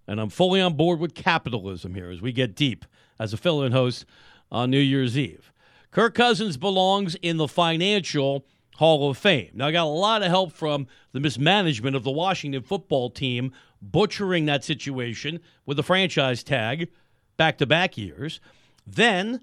And 0.08 0.20
I'm 0.20 0.30
fully 0.30 0.62
on 0.62 0.76
board 0.76 1.00
with 1.00 1.14
capitalism 1.14 1.94
here 1.94 2.10
as 2.10 2.22
we 2.22 2.32
get 2.32 2.56
deep 2.56 2.86
as 3.20 3.34
a 3.34 3.38
fill 3.38 3.64
in 3.64 3.72
host 3.72 4.06
on 4.52 4.72
New 4.72 4.80
Year's 4.80 5.18
Eve. 5.18 5.52
Kirk 5.92 6.16
Cousins 6.16 6.56
belongs 6.56 7.16
in 7.16 7.38
the 7.38 7.48
financial 7.48 8.46
Hall 8.82 9.12
of 9.12 9.16
Fame. 9.16 9.52
Now, 9.54 9.68
I 9.68 9.72
got 9.72 9.84
a 9.84 9.86
lot 9.86 10.24
of 10.24 10.30
help 10.30 10.54
from 10.54 10.88
the 11.12 11.20
mismanagement 11.20 11.96
of 11.96 12.04
the 12.04 12.10
Washington 12.10 12.64
football 12.64 13.12
team 13.12 13.52
butchering 13.80 14.48
that 14.48 14.64
situation 14.64 15.40
with 15.68 15.78
the 15.78 15.84
franchise 15.84 16.42
tag 16.42 16.90
back 17.38 17.60
to 17.60 17.68
back 17.68 17.96
years. 17.96 18.40
Then 18.88 19.42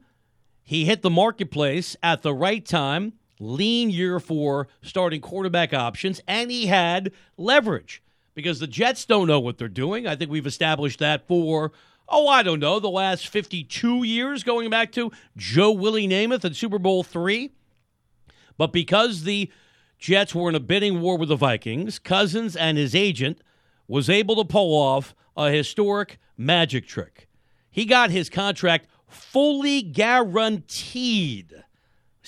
he 0.65 0.87
hit 0.87 1.03
the 1.03 1.09
marketplace 1.09 1.95
at 2.03 2.23
the 2.23 2.35
right 2.35 2.67
time 2.67 3.13
lean 3.39 3.91
year 3.91 4.19
for 4.19 4.67
starting 4.83 5.21
quarterback 5.21 5.73
options, 5.73 6.21
and 6.27 6.51
he 6.51 6.67
had 6.67 7.13
leverage 7.37 8.03
because 8.35 8.59
the 8.59 8.67
Jets 8.67 9.05
don't 9.05 9.29
know 9.29 9.39
what 9.39 9.57
they're 9.57 9.69
doing. 9.69 10.05
I 10.05 10.17
think 10.17 10.33
we've 10.33 10.49
established 10.49 10.99
that 10.99 11.29
for, 11.29 11.71
oh, 12.09 12.27
I 12.27 12.43
don't 12.43 12.59
know, 12.59 12.81
the 12.81 12.91
last 12.91 13.29
52 13.29 14.03
years, 14.03 14.43
going 14.43 14.69
back 14.69 14.91
to 14.95 15.13
Joe 15.37 15.71
Willie 15.71 16.09
Namath 16.09 16.43
and 16.43 16.57
Super 16.57 16.81
Bowl 16.81 17.05
three. 17.05 17.53
But 18.59 18.73
because 18.73 19.23
the 19.23 19.51
Jets 19.99 20.35
were 20.35 20.51
in 20.51 20.55
a 20.55 20.61
bidding 20.61 21.01
war 21.01 21.17
with 21.17 21.31
the 21.31 21.37
Vikings, 21.37 21.99
Cousins 21.99 22.55
and 22.55 22.77
his 22.77 22.95
agent 22.95 23.41
was 23.87 24.11
able 24.11 24.37
to 24.37 24.45
pull 24.45 24.75
off 24.75 25.15
a 25.37 25.51
historic 25.51 26.19
magic 26.37 26.87
trick. 26.87 27.29
He 27.71 27.87
got 27.87 28.11
his 28.11 28.29
contract 28.29 28.87
fully 29.09 29.81
guaranteed 29.81 31.55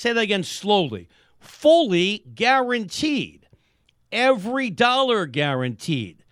Say 0.01 0.15
that 0.15 0.21
again 0.23 0.45
slowly. 0.45 1.11
Fully 1.39 2.25
guaranteed. 2.35 3.47
Every 4.11 4.71
dollar 4.71 5.27
guaranteed. 5.27 6.25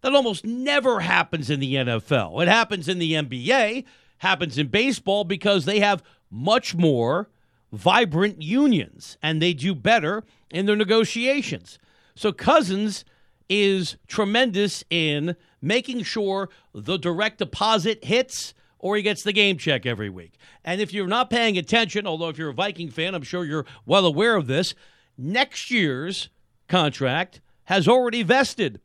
That 0.00 0.16
almost 0.16 0.44
never 0.44 0.98
happens 0.98 1.48
in 1.48 1.60
the 1.60 1.76
NFL. 1.76 2.42
It 2.42 2.48
happens 2.48 2.88
in 2.88 2.98
the 2.98 3.12
NBA, 3.12 3.84
happens 4.18 4.58
in 4.58 4.66
baseball 4.66 5.22
because 5.22 5.64
they 5.64 5.78
have 5.78 6.02
much 6.28 6.74
more 6.74 7.30
vibrant 7.74 8.40
unions 8.40 9.18
and 9.22 9.42
they 9.42 9.52
do 9.52 9.74
better 9.74 10.24
in 10.50 10.66
their 10.66 10.76
negotiations. 10.76 11.78
So 12.14 12.32
Cousins 12.32 13.04
is 13.48 13.96
tremendous 14.06 14.84
in 14.90 15.36
making 15.60 16.04
sure 16.04 16.48
the 16.72 16.96
direct 16.96 17.38
deposit 17.38 18.04
hits 18.04 18.54
or 18.78 18.96
he 18.96 19.02
gets 19.02 19.22
the 19.22 19.32
game 19.32 19.56
check 19.56 19.86
every 19.86 20.10
week. 20.10 20.38
And 20.64 20.80
if 20.80 20.92
you're 20.92 21.06
not 21.06 21.30
paying 21.30 21.58
attention, 21.58 22.06
although 22.06 22.28
if 22.28 22.38
you're 22.38 22.50
a 22.50 22.54
Viking 22.54 22.90
fan, 22.90 23.14
I'm 23.14 23.22
sure 23.22 23.44
you're 23.44 23.66
well 23.86 24.06
aware 24.06 24.36
of 24.36 24.46
this, 24.46 24.74
next 25.18 25.70
year's 25.70 26.28
contract 26.68 27.40
has 27.64 27.88
already 27.88 28.22
vested. 28.22 28.80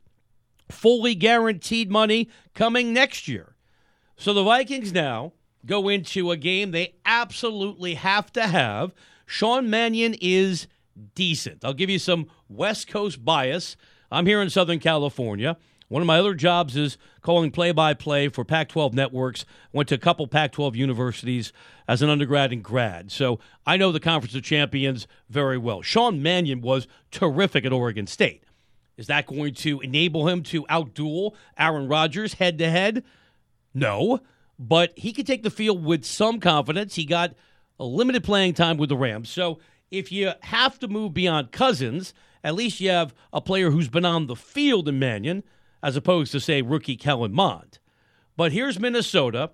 Fully 0.70 1.16
guaranteed 1.16 1.92
money 1.92 2.30
coming 2.54 2.94
next 2.94 3.28
year. 3.28 3.56
So 4.18 4.34
the 4.34 4.44
Vikings 4.44 4.94
now 4.94 5.34
go 5.66 5.90
into 5.90 6.32
a 6.32 6.38
game 6.38 6.72
they 6.72 6.96
absolutely 7.06 7.96
have 7.96 8.32
to 8.34 8.48
have. 8.48 8.94
Sean 9.26 9.70
Mannion 9.70 10.16
is 10.22 10.68
decent. 11.16 11.64
I'll 11.64 11.74
give 11.74 11.90
you 11.90 12.00
some 12.00 12.28
West 12.48 12.88
Coast 12.88 13.24
bias. 13.24 13.78
I'm 14.12 14.26
here 14.26 14.42
in 14.42 14.50
Southern 14.50 14.80
California. 14.80 15.58
One 15.88 16.04
of 16.04 16.08
my 16.08 16.20
other 16.20 16.36
jobs 16.36 16.78
is 16.78 16.98
calling 17.22 17.50
play 17.50 17.72
by 17.72 17.96
play 17.96 18.30
for 18.30 18.46
Pac 18.46 18.70
12 18.70 18.94
networks. 18.94 19.44
Went 19.74 19.90
to 19.90 19.96
a 19.96 20.00
couple 20.00 20.28
Pac 20.28 20.52
12 20.52 20.76
universities 20.76 21.52
as 21.88 22.04
an 22.04 22.10
undergrad 22.10 22.54
and 22.54 22.64
grad. 22.64 23.12
So 23.12 23.40
I 23.66 23.76
know 23.76 23.92
the 23.92 24.00
Conference 24.00 24.36
of 24.36 24.44
Champions 24.44 25.08
very 25.30 25.58
well. 25.58 25.82
Sean 25.82 26.22
Mannion 26.22 26.62
was 26.62 26.88
terrific 27.10 27.66
at 27.66 27.74
Oregon 27.74 28.06
State. 28.06 28.44
Is 28.98 29.08
that 29.08 29.26
going 29.26 29.56
to 29.56 29.80
enable 29.80 30.28
him 30.28 30.44
to 30.44 30.64
outduel 30.66 31.34
Aaron 31.58 31.88
Rodgers 31.88 32.34
head 32.36 32.60
to 32.60 32.70
head? 32.70 33.04
No, 33.74 34.20
but 34.60 34.92
he 34.98 35.14
could 35.14 35.26
take 35.26 35.42
the 35.42 35.50
field 35.50 35.84
with 35.84 36.04
some 36.04 36.42
confidence. 36.42 36.96
He 36.96 37.06
got 37.06 37.34
a 37.80 37.86
limited 37.86 38.26
playing 38.26 38.54
time 38.54 38.78
with 38.78 38.90
the 38.90 38.98
Rams. 38.98 39.30
So 39.30 39.60
if 39.90 40.12
you 40.12 40.34
have 40.42 40.78
to 40.80 40.88
move 40.90 41.14
beyond 41.14 41.54
Cousins, 41.54 42.14
at 42.44 42.56
least 42.56 42.82
you 42.82 42.90
have 42.90 43.16
a 43.32 43.40
player 43.40 43.72
who's 43.72 43.88
been 43.88 44.06
on 44.06 44.28
the 44.28 44.36
field 44.36 44.90
in 44.90 45.00
Mannion 45.00 45.44
as 45.82 45.96
opposed 45.96 46.34
to, 46.34 46.42
say, 46.42 46.62
rookie 46.62 46.98
Kellen 46.98 47.32
Mond. 47.32 47.80
But 48.36 48.52
here's 48.52 48.80
Minnesota, 48.80 49.52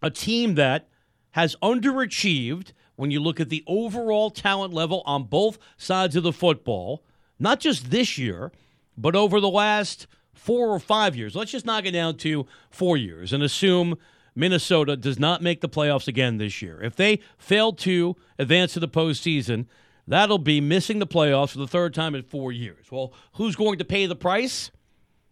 a 0.00 0.10
team 0.10 0.54
that 0.54 0.88
has 1.32 1.56
underachieved 1.62 2.72
when 2.94 3.10
you 3.10 3.20
look 3.20 3.40
at 3.40 3.48
the 3.48 3.64
overall 3.66 4.30
talent 4.30 4.72
level 4.72 5.02
on 5.04 5.24
both 5.24 5.58
sides 5.76 6.14
of 6.16 6.22
the 6.22 6.32
football, 6.32 7.04
not 7.40 7.58
just 7.58 7.90
this 7.90 8.18
year, 8.18 8.52
but 8.96 9.16
over 9.16 9.40
the 9.40 9.48
last 9.48 10.06
four 10.32 10.68
or 10.68 10.78
five 10.78 11.16
years. 11.16 11.34
Let's 11.34 11.50
just 11.50 11.66
knock 11.66 11.86
it 11.86 11.92
down 11.92 12.16
to 12.18 12.46
four 12.70 12.96
years 12.96 13.32
and 13.32 13.42
assume 13.42 13.98
Minnesota 14.38 14.96
does 14.96 15.18
not 15.18 15.42
make 15.42 15.60
the 15.60 15.68
playoffs 15.68 16.08
again 16.08 16.38
this 16.38 16.62
year. 16.62 16.80
If 16.82 16.96
they 16.96 17.20
fail 17.36 17.72
to 17.74 18.16
advance 18.38 18.72
to 18.74 18.80
the 18.80 18.88
postseason, 18.88 19.66
that'll 20.06 20.38
be 20.38 20.60
missing 20.60 21.00
the 21.00 21.06
playoffs 21.06 21.50
for 21.50 21.58
the 21.58 21.66
third 21.66 21.92
time 21.92 22.14
in 22.14 22.22
four 22.22 22.52
years. 22.52 22.86
Well, 22.90 23.12
who's 23.32 23.56
going 23.56 23.78
to 23.78 23.84
pay 23.84 24.06
the 24.06 24.16
price? 24.16 24.70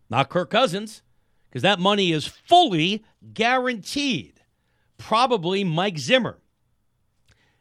not 0.09 0.29
Kirk 0.29 0.51
Cousins, 0.51 1.03
because 1.49 1.63
that 1.63 1.79
money 1.79 2.13
is 2.13 2.27
fully 2.27 3.05
guaranteed. 3.33 4.41
Probably 4.99 5.65
Mike 5.65 5.99
Zimmer. 5.99 6.39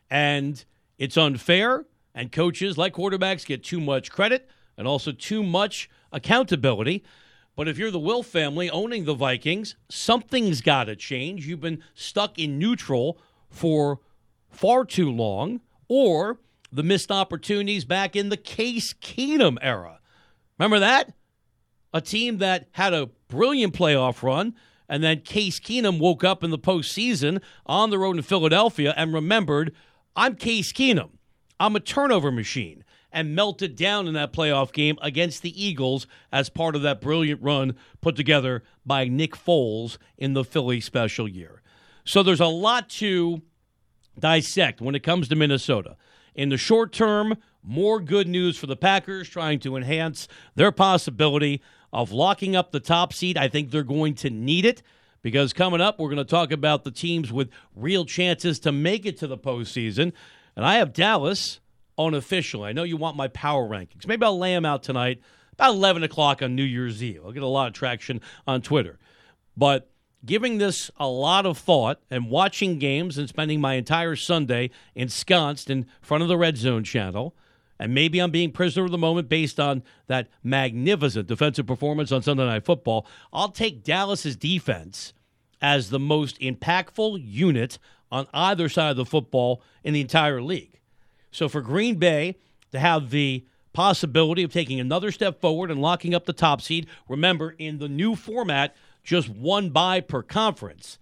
And 0.09 0.63
it's 0.97 1.17
unfair, 1.17 1.85
and 2.13 2.31
coaches, 2.31 2.77
like 2.77 2.93
quarterbacks, 2.93 3.45
get 3.45 3.63
too 3.63 3.79
much 3.79 4.11
credit 4.11 4.47
and 4.77 4.87
also 4.87 5.11
too 5.11 5.43
much 5.43 5.89
accountability. 6.11 7.03
But 7.55 7.67
if 7.67 7.77
you're 7.77 7.91
the 7.91 7.99
Wilf 7.99 8.27
family 8.27 8.69
owning 8.69 9.05
the 9.05 9.13
Vikings, 9.13 9.75
something's 9.89 10.61
got 10.61 10.85
to 10.85 10.95
change. 10.95 11.47
You've 11.47 11.61
been 11.61 11.83
stuck 11.93 12.37
in 12.37 12.59
neutral 12.59 13.17
for 13.49 13.99
far 14.49 14.83
too 14.85 15.11
long, 15.11 15.61
or 15.87 16.39
the 16.71 16.83
missed 16.83 17.11
opportunities 17.11 17.85
back 17.85 18.15
in 18.15 18.29
the 18.29 18.37
Case 18.37 18.93
Keenum 18.93 19.57
era. 19.61 19.99
Remember 20.57 20.79
that? 20.79 21.13
a 21.95 22.01
team 22.01 22.39
that 22.39 22.67
had 22.71 22.93
a 22.93 23.09
brilliant 23.29 23.73
playoff 23.73 24.21
run, 24.21 24.53
and 24.89 25.01
then 25.01 25.21
Case 25.21 25.61
Keenum 25.61 25.97
woke 25.97 26.25
up 26.25 26.43
in 26.43 26.51
the 26.51 26.59
postseason 26.59 27.41
on 27.65 27.89
the 27.89 27.97
road 27.97 28.17
in 28.17 28.21
Philadelphia 28.21 28.93
and 28.97 29.13
remembered, 29.13 29.73
I'm 30.13 30.35
Case 30.35 30.73
Keenum. 30.73 31.11
I'm 31.57 31.73
a 31.73 31.79
turnover 31.79 32.31
machine. 32.31 32.83
And 33.15 33.33
melted 33.33 33.77
down 33.77 34.09
in 34.09 34.13
that 34.15 34.33
playoff 34.33 34.73
game 34.73 34.97
against 35.01 35.41
the 35.41 35.63
Eagles 35.63 36.05
as 36.33 36.49
part 36.49 36.75
of 36.75 36.81
that 36.81 36.99
brilliant 36.99 37.41
run 37.41 37.77
put 38.01 38.17
together 38.17 38.61
by 38.85 39.07
Nick 39.07 39.37
Foles 39.37 39.97
in 40.17 40.33
the 40.33 40.43
Philly 40.43 40.81
special 40.81 41.25
year. 41.25 41.61
So 42.03 42.23
there's 42.23 42.41
a 42.41 42.47
lot 42.47 42.89
to 42.89 43.41
dissect 44.19 44.81
when 44.81 44.95
it 44.95 45.03
comes 45.03 45.29
to 45.29 45.35
Minnesota. 45.37 45.95
In 46.35 46.49
the 46.49 46.57
short 46.57 46.91
term, 46.91 47.37
more 47.63 48.01
good 48.01 48.27
news 48.27 48.57
for 48.57 48.67
the 48.67 48.75
Packers 48.75 49.29
trying 49.29 49.59
to 49.61 49.77
enhance 49.77 50.27
their 50.55 50.73
possibility 50.73 51.61
of 51.93 52.11
locking 52.11 52.53
up 52.53 52.73
the 52.73 52.81
top 52.81 53.13
seed. 53.13 53.37
I 53.37 53.47
think 53.47 53.71
they're 53.71 53.83
going 53.83 54.15
to 54.15 54.29
need 54.29 54.65
it 54.65 54.83
because 55.21 55.53
coming 55.53 55.79
up, 55.79 55.99
we're 55.99 56.09
going 56.09 56.17
to 56.17 56.25
talk 56.25 56.51
about 56.51 56.83
the 56.83 56.91
teams 56.91 57.31
with 57.31 57.49
real 57.75 58.03
chances 58.03 58.59
to 58.59 58.73
make 58.73 59.05
it 59.05 59.17
to 59.19 59.27
the 59.27 59.37
postseason. 59.37 60.11
And 60.57 60.65
I 60.65 60.75
have 60.75 60.91
Dallas 60.91 61.61
unofficial. 61.97 62.63
I 62.63 62.71
know 62.71 62.83
you 62.83 62.97
want 62.97 63.17
my 63.17 63.27
power 63.29 63.67
rankings. 63.67 64.07
Maybe 64.07 64.25
I'll 64.25 64.37
lay 64.37 64.53
them 64.53 64.65
out 64.65 64.83
tonight 64.83 65.21
about 65.53 65.73
11 65.73 66.03
o'clock 66.03 66.41
on 66.41 66.55
New 66.55 66.63
Year's 66.63 67.01
Eve. 67.01 67.21
I'll 67.23 67.31
get 67.31 67.43
a 67.43 67.47
lot 67.47 67.67
of 67.67 67.73
traction 67.73 68.21
on 68.45 68.61
Twitter. 68.61 68.99
But 69.55 69.89
giving 70.25 70.57
this 70.57 70.91
a 70.97 71.07
lot 71.07 71.45
of 71.45 71.57
thought 71.57 72.01
and 72.09 72.29
watching 72.29 72.79
games 72.79 73.17
and 73.17 73.29
spending 73.29 73.61
my 73.61 73.75
entire 73.75 74.15
Sunday 74.15 74.71
ensconced 74.95 75.69
in 75.69 75.85
front 76.01 76.23
of 76.23 76.29
the 76.29 76.37
Red 76.37 76.57
Zone 76.57 76.83
channel. 76.83 77.35
And 77.79 77.93
maybe 77.93 78.19
I'm 78.19 78.31
being 78.31 78.51
prisoner 78.51 78.85
of 78.85 78.91
the 78.91 78.97
moment 78.97 79.29
based 79.29 79.59
on 79.59 79.83
that 80.07 80.29
magnificent 80.43 81.27
defensive 81.27 81.67
performance 81.67 82.11
on 82.11 82.21
Sunday 82.21 82.45
Night 82.45 82.65
Football. 82.65 83.05
I'll 83.33 83.49
take 83.49 83.83
Dallas's 83.83 84.35
defense 84.35 85.13
as 85.61 85.89
the 85.89 85.99
most 85.99 86.39
impactful 86.39 87.21
unit 87.23 87.79
on 88.11 88.27
either 88.33 88.69
side 88.69 88.91
of 88.91 88.97
the 88.97 89.05
football 89.05 89.61
in 89.83 89.93
the 89.93 90.01
entire 90.01 90.41
league. 90.41 90.79
So 91.35 91.49
for 91.49 91.61
Green 91.61 91.95
Bay 91.95 92.37
to 92.71 92.79
have 92.79 93.09
the 93.09 93.45
possibility 93.73 94.41
of 94.43 94.53
taking 94.53 94.79
another 94.79 95.11
step 95.11 95.41
forward 95.41 95.69
and 95.69 95.81
locking 95.81 96.15
up 96.15 96.25
the 96.25 96.31
top 96.31 96.61
seed, 96.61 96.87
remember, 97.09 97.51
in 97.57 97.77
the 97.77 97.89
new 97.89 98.15
format, 98.15 98.73
just 99.03 99.27
one 99.27 99.69
bye 99.69 99.99
per 99.99 100.23
conference. 100.23 100.97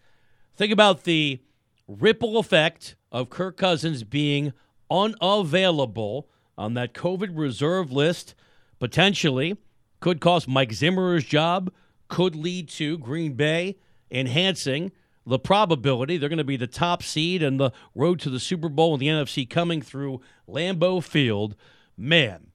Think 0.55 0.73
about 0.73 1.03
the 1.03 1.39
ripple 1.87 2.39
effect 2.39 2.95
of 3.11 3.29
Kirk 3.29 3.57
Cousins 3.57 4.03
being 4.03 4.53
unavailable 4.89 6.27
on 6.57 6.73
that 6.73 6.95
COVID 6.95 7.29
reserve 7.33 7.91
list, 7.91 8.33
potentially 8.79 9.55
could 9.99 10.19
cost 10.19 10.47
Mike 10.47 10.73
Zimmer's 10.73 11.23
job, 11.23 11.71
could 12.07 12.35
lead 12.35 12.69
to 12.69 12.97
Green 12.97 13.33
Bay 13.33 13.77
enhancing 14.09 14.91
the 15.25 15.39
probability 15.39 16.17
they're 16.17 16.29
going 16.29 16.37
to 16.37 16.43
be 16.43 16.57
the 16.57 16.67
top 16.67 17.01
seed 17.03 17.41
and 17.41 17.59
the 17.59 17.71
road 17.95 18.19
to 18.21 18.29
the 18.29 18.39
Super 18.39 18.69
Bowl 18.69 18.93
in 18.93 18.99
the 18.99 19.07
NFC 19.07 19.49
coming 19.49 19.81
through 19.81 20.21
Lambeau 20.47 21.03
Field. 21.03 21.55
Man, 21.95 22.47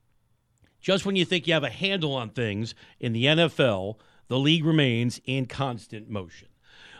just 0.79 1.05
when 1.05 1.15
you 1.15 1.25
think 1.25 1.47
you 1.47 1.53
have 1.53 1.63
a 1.63 1.69
handle 1.69 2.13
on 2.13 2.29
things 2.29 2.75
in 2.99 3.13
the 3.13 3.25
NFL, 3.25 3.95
the 4.27 4.39
league 4.39 4.65
remains 4.65 5.19
in 5.25 5.45
constant 5.45 6.09
motion. 6.09 6.47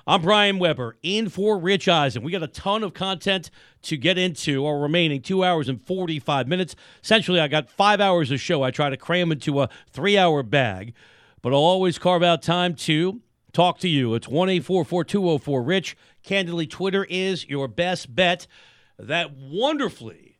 I'm 0.07 0.23
Brian 0.23 0.57
Weber 0.57 0.97
in 1.03 1.29
for 1.29 1.59
Rich 1.59 1.87
Eisen. 1.87 2.23
We 2.23 2.31
got 2.31 2.41
a 2.41 2.47
ton 2.47 2.81
of 2.81 2.95
content 2.95 3.51
to 3.83 3.95
get 3.95 4.17
into 4.17 4.65
our 4.65 4.79
remaining 4.79 5.21
two 5.21 5.43
hours 5.43 5.69
and 5.69 5.79
45 5.79 6.47
minutes. 6.47 6.75
Essentially, 7.03 7.39
I 7.39 7.47
got 7.47 7.69
five 7.69 8.01
hours 8.01 8.31
of 8.31 8.41
show. 8.41 8.63
I 8.63 8.71
try 8.71 8.89
to 8.89 8.97
cram 8.97 9.31
into 9.31 9.61
a 9.61 9.69
three 9.91 10.17
hour 10.17 10.41
bag, 10.41 10.95
but 11.43 11.53
I'll 11.53 11.59
always 11.59 11.99
carve 11.99 12.23
out 12.23 12.41
time 12.41 12.73
to 12.75 13.21
talk 13.53 13.79
to 13.79 13.89
you. 13.89 14.15
It's 14.15 14.27
1 14.27 14.47
204 14.47 15.63
Rich. 15.63 15.97
Candidly, 16.23 16.67
Twitter 16.67 17.05
is 17.09 17.47
your 17.47 17.67
best 17.67 18.13
bet. 18.13 18.47
That 18.97 19.31
wonderfully 19.35 20.37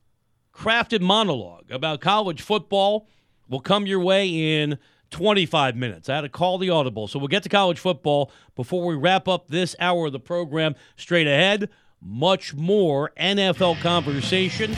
crafted 0.54 1.02
monologue 1.02 1.72
about 1.72 2.02
college 2.02 2.42
football 2.42 3.08
will 3.48 3.62
come 3.62 3.86
your 3.86 4.02
way 4.02 4.62
in 4.62 4.78
25 5.12 5.76
minutes. 5.76 6.10
I 6.10 6.16
had 6.16 6.22
to 6.22 6.30
call 6.30 6.58
the 6.58 6.70
audible. 6.70 7.08
So 7.08 7.20
we'll 7.20 7.30
get 7.30 7.44
to 7.44 7.50
college 7.50 7.80
football 7.80 8.32
before 8.56 8.86
we 8.86 8.96
wrap 8.96 9.28
up 9.28 9.48
this 9.48 9.76
hour 9.80 10.08
of 10.08 10.12
the 10.12 10.20
program. 10.20 10.76
Straight 10.98 11.28
ahead, 11.28 11.70
much 12.02 12.54
more 12.54 13.12
NFL 13.18 13.80
conversation. 13.82 14.76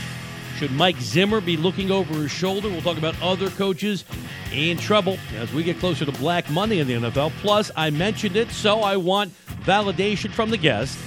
Should 0.61 0.73
Mike 0.73 1.01
Zimmer 1.01 1.41
be 1.41 1.57
looking 1.57 1.89
over 1.89 2.13
his 2.13 2.29
shoulder? 2.29 2.69
We'll 2.69 2.83
talk 2.83 2.99
about 2.99 3.19
other 3.19 3.49
coaches 3.49 4.05
in 4.53 4.77
trouble 4.77 5.17
as 5.37 5.51
we 5.51 5.63
get 5.63 5.79
closer 5.79 6.05
to 6.05 6.11
Black 6.11 6.47
Monday 6.51 6.77
in 6.77 6.85
the 6.85 6.93
NFL. 6.93 7.31
Plus, 7.41 7.71
I 7.75 7.89
mentioned 7.89 8.35
it, 8.35 8.51
so 8.51 8.81
I 8.81 8.95
want 8.95 9.33
validation 9.63 10.31
from 10.31 10.51
the 10.51 10.59
guest. 10.59 10.99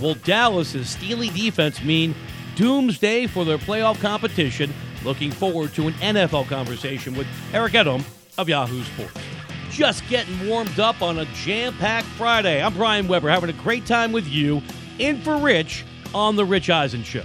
Will 0.00 0.14
Dallas's 0.14 0.88
steely 0.88 1.28
defense 1.28 1.82
mean 1.84 2.14
doomsday 2.56 3.26
for 3.26 3.44
their 3.44 3.58
playoff 3.58 4.00
competition? 4.00 4.72
Looking 5.04 5.30
forward 5.30 5.74
to 5.74 5.86
an 5.86 5.92
NFL 5.94 6.48
conversation 6.48 7.14
with 7.14 7.26
Eric 7.52 7.74
Edholm 7.74 8.06
of 8.38 8.48
Yahoo 8.48 8.82
Sports. 8.84 9.20
Just 9.68 10.08
getting 10.08 10.48
warmed 10.48 10.80
up 10.80 11.02
on 11.02 11.18
a 11.18 11.26
jam 11.34 11.76
packed 11.76 12.06
Friday. 12.06 12.62
I'm 12.62 12.72
Brian 12.72 13.06
Weber, 13.06 13.28
having 13.28 13.50
a 13.50 13.62
great 13.64 13.84
time 13.84 14.12
with 14.12 14.26
you 14.26 14.62
in 14.98 15.20
for 15.20 15.36
Rich 15.36 15.84
on 16.14 16.36
The 16.36 16.46
Rich 16.46 16.70
Eisen 16.70 17.02
Show. 17.02 17.24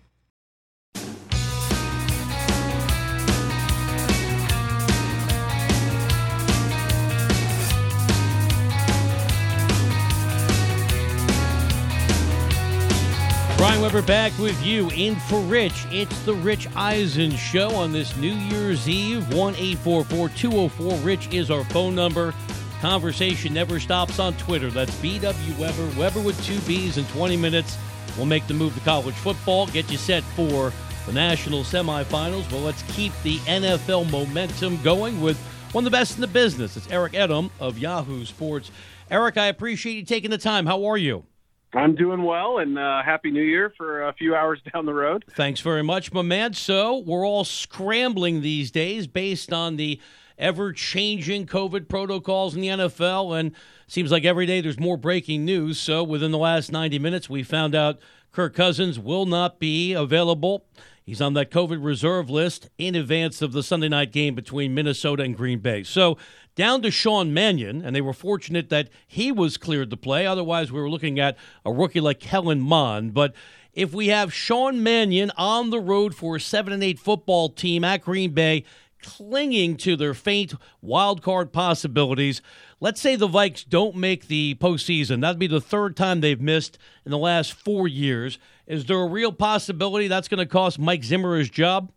Brian 13.61 13.79
Weber 13.79 14.01
back 14.01 14.35
with 14.39 14.59
you 14.65 14.89
in 14.89 15.15
for 15.15 15.39
Rich. 15.41 15.85
It's 15.91 16.19
the 16.23 16.33
Rich 16.33 16.67
Eisen 16.75 17.29
Show 17.29 17.69
on 17.75 17.91
this 17.91 18.17
New 18.17 18.33
Year's 18.33 18.89
Eve. 18.89 19.31
1 19.35 19.53
204 19.53 20.95
Rich 20.97 21.31
is 21.31 21.51
our 21.51 21.63
phone 21.65 21.93
number. 21.93 22.33
Conversation 22.79 23.53
never 23.53 23.79
stops 23.79 24.17
on 24.17 24.33
Twitter. 24.33 24.71
That's 24.71 24.95
BW 24.95 25.59
Weber, 25.59 25.99
Weber 25.99 26.21
with 26.21 26.43
two 26.43 26.59
B's 26.61 26.97
in 26.97 27.05
20 27.05 27.37
minutes. 27.37 27.77
Will 28.17 28.25
make 28.25 28.45
the 28.47 28.53
move 28.53 28.73
to 28.75 28.79
college 28.81 29.15
football, 29.15 29.67
get 29.67 29.91
you 29.91 29.97
set 29.97 30.23
for 30.23 30.73
the 31.05 31.11
national 31.11 31.63
semifinals. 31.63 32.51
Well, 32.51 32.61
let's 32.61 32.83
keep 32.93 33.13
the 33.23 33.37
NFL 33.39 34.11
momentum 34.11 34.81
going 34.81 35.21
with 35.21 35.37
one 35.71 35.85
of 35.85 35.91
the 35.91 35.95
best 35.95 36.15
in 36.15 36.21
the 36.21 36.27
business. 36.27 36.75
It's 36.75 36.89
Eric 36.91 37.13
Edholm 37.13 37.49
of 37.59 37.77
Yahoo 37.77 38.25
Sports. 38.25 38.71
Eric, 39.09 39.37
I 39.37 39.47
appreciate 39.47 39.93
you 39.93 40.05
taking 40.05 40.31
the 40.31 40.37
time. 40.37 40.65
How 40.65 40.85
are 40.85 40.97
you? 40.97 41.25
I'm 41.73 41.95
doing 41.95 42.23
well, 42.23 42.57
and 42.57 42.77
uh, 42.77 43.01
happy 43.01 43.31
New 43.31 43.43
Year 43.43 43.73
for 43.77 44.07
a 44.07 44.13
few 44.13 44.35
hours 44.35 44.59
down 44.73 44.85
the 44.85 44.93
road. 44.93 45.23
Thanks 45.35 45.61
very 45.61 45.83
much, 45.83 46.11
my 46.11 46.21
man. 46.21 46.53
So 46.53 46.97
we're 46.97 47.25
all 47.25 47.45
scrambling 47.45 48.41
these 48.41 48.71
days 48.71 49.07
based 49.07 49.53
on 49.53 49.77
the 49.77 49.99
ever-changing 50.37 51.45
COVID 51.45 51.87
protocols 51.87 52.55
in 52.55 52.61
the 52.61 52.67
NFL, 52.67 53.39
and 53.39 53.55
seems 53.91 54.09
like 54.09 54.23
every 54.23 54.45
day 54.45 54.61
there's 54.61 54.79
more 54.79 54.95
breaking 54.95 55.43
news. 55.43 55.77
So 55.77 56.01
within 56.01 56.31
the 56.31 56.37
last 56.37 56.71
90 56.71 56.97
minutes, 56.97 57.29
we 57.29 57.43
found 57.43 57.75
out 57.75 57.99
Kirk 58.31 58.55
Cousins 58.55 58.97
will 58.97 59.25
not 59.25 59.59
be 59.59 59.91
available. 59.91 60.65
He's 61.03 61.19
on 61.19 61.33
that 61.33 61.51
COVID 61.51 61.83
reserve 61.83 62.29
list 62.29 62.69
in 62.77 62.95
advance 62.95 63.41
of 63.41 63.51
the 63.51 63.61
Sunday 63.61 63.89
night 63.89 64.13
game 64.13 64.33
between 64.33 64.73
Minnesota 64.73 65.23
and 65.23 65.35
Green 65.35 65.59
Bay. 65.59 65.83
So 65.83 66.17
down 66.55 66.81
to 66.83 66.89
Sean 66.89 67.33
Mannion, 67.33 67.83
and 67.83 67.93
they 67.93 67.99
were 67.99 68.13
fortunate 68.13 68.69
that 68.69 68.87
he 69.05 69.29
was 69.29 69.57
cleared 69.57 69.89
to 69.89 69.97
play. 69.97 70.25
Otherwise, 70.25 70.71
we 70.71 70.79
were 70.79 70.89
looking 70.89 71.19
at 71.19 71.35
a 71.65 71.73
rookie 71.73 71.99
like 71.99 72.21
Kellen 72.21 72.61
Mond. 72.61 73.13
But 73.13 73.33
if 73.73 73.93
we 73.93 74.07
have 74.07 74.33
Sean 74.33 74.81
Mannion 74.81 75.33
on 75.35 75.69
the 75.69 75.81
road 75.81 76.15
for 76.15 76.37
a 76.37 76.39
7 76.39 76.71
and 76.71 76.81
8 76.81 76.97
football 76.97 77.49
team 77.49 77.83
at 77.83 78.03
Green 78.03 78.31
Bay, 78.31 78.63
clinging 79.01 79.77
to 79.77 79.95
their 79.95 80.13
faint 80.13 80.53
wild 80.81 81.21
card 81.21 81.51
possibilities. 81.51 82.41
Let's 82.79 83.01
say 83.01 83.15
the 83.15 83.27
Vikes 83.27 83.67
don't 83.67 83.95
make 83.95 84.27
the 84.27 84.55
postseason. 84.55 85.21
That'd 85.21 85.39
be 85.39 85.47
the 85.47 85.61
third 85.61 85.95
time 85.95 86.21
they've 86.21 86.41
missed 86.41 86.77
in 87.05 87.11
the 87.11 87.17
last 87.17 87.53
four 87.53 87.87
years. 87.87 88.39
Is 88.67 88.85
there 88.85 88.99
a 88.99 89.07
real 89.07 89.31
possibility 89.31 90.07
that's 90.07 90.27
going 90.27 90.39
to 90.39 90.45
cost 90.45 90.79
Mike 90.79 91.03
Zimmer 91.03 91.37
his 91.37 91.49
job? 91.49 91.91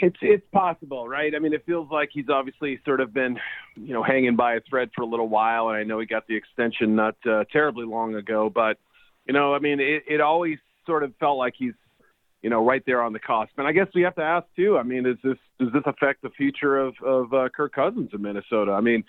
It's 0.00 0.16
it's 0.20 0.46
possible, 0.52 1.08
right? 1.08 1.34
I 1.34 1.38
mean, 1.38 1.52
it 1.54 1.64
feels 1.64 1.90
like 1.90 2.10
he's 2.12 2.28
obviously 2.28 2.78
sort 2.84 3.00
of 3.00 3.12
been, 3.14 3.38
you 3.76 3.94
know, 3.94 4.02
hanging 4.02 4.36
by 4.36 4.54
a 4.54 4.60
thread 4.60 4.90
for 4.94 5.02
a 5.02 5.06
little 5.06 5.28
while, 5.28 5.68
and 5.68 5.78
I 5.78 5.84
know 5.84 5.98
he 5.98 6.06
got 6.06 6.26
the 6.26 6.36
extension 6.36 6.94
not 6.94 7.16
uh, 7.26 7.44
terribly 7.50 7.86
long 7.86 8.14
ago, 8.14 8.50
but 8.50 8.78
you 9.26 9.32
know, 9.32 9.54
I 9.54 9.58
mean, 9.58 9.80
it, 9.80 10.04
it 10.08 10.20
always 10.20 10.58
sort 10.86 11.04
of 11.04 11.14
felt 11.20 11.38
like 11.38 11.54
he's 11.56 11.74
you 12.42 12.50
know, 12.50 12.64
right 12.64 12.82
there 12.86 13.02
on 13.02 13.12
the 13.12 13.18
cusp. 13.18 13.52
And 13.58 13.66
I 13.66 13.72
guess 13.72 13.88
we 13.94 14.02
have 14.02 14.14
to 14.16 14.22
ask 14.22 14.46
too. 14.54 14.78
I 14.78 14.82
mean, 14.82 15.06
is 15.06 15.16
this 15.22 15.38
does 15.58 15.72
this 15.72 15.82
affect 15.86 16.22
the 16.22 16.30
future 16.30 16.76
of 16.76 16.94
of 17.04 17.32
uh, 17.32 17.48
Kirk 17.48 17.74
Cousins 17.74 18.10
in 18.12 18.22
Minnesota? 18.22 18.72
I 18.72 18.80
mean, 18.80 19.04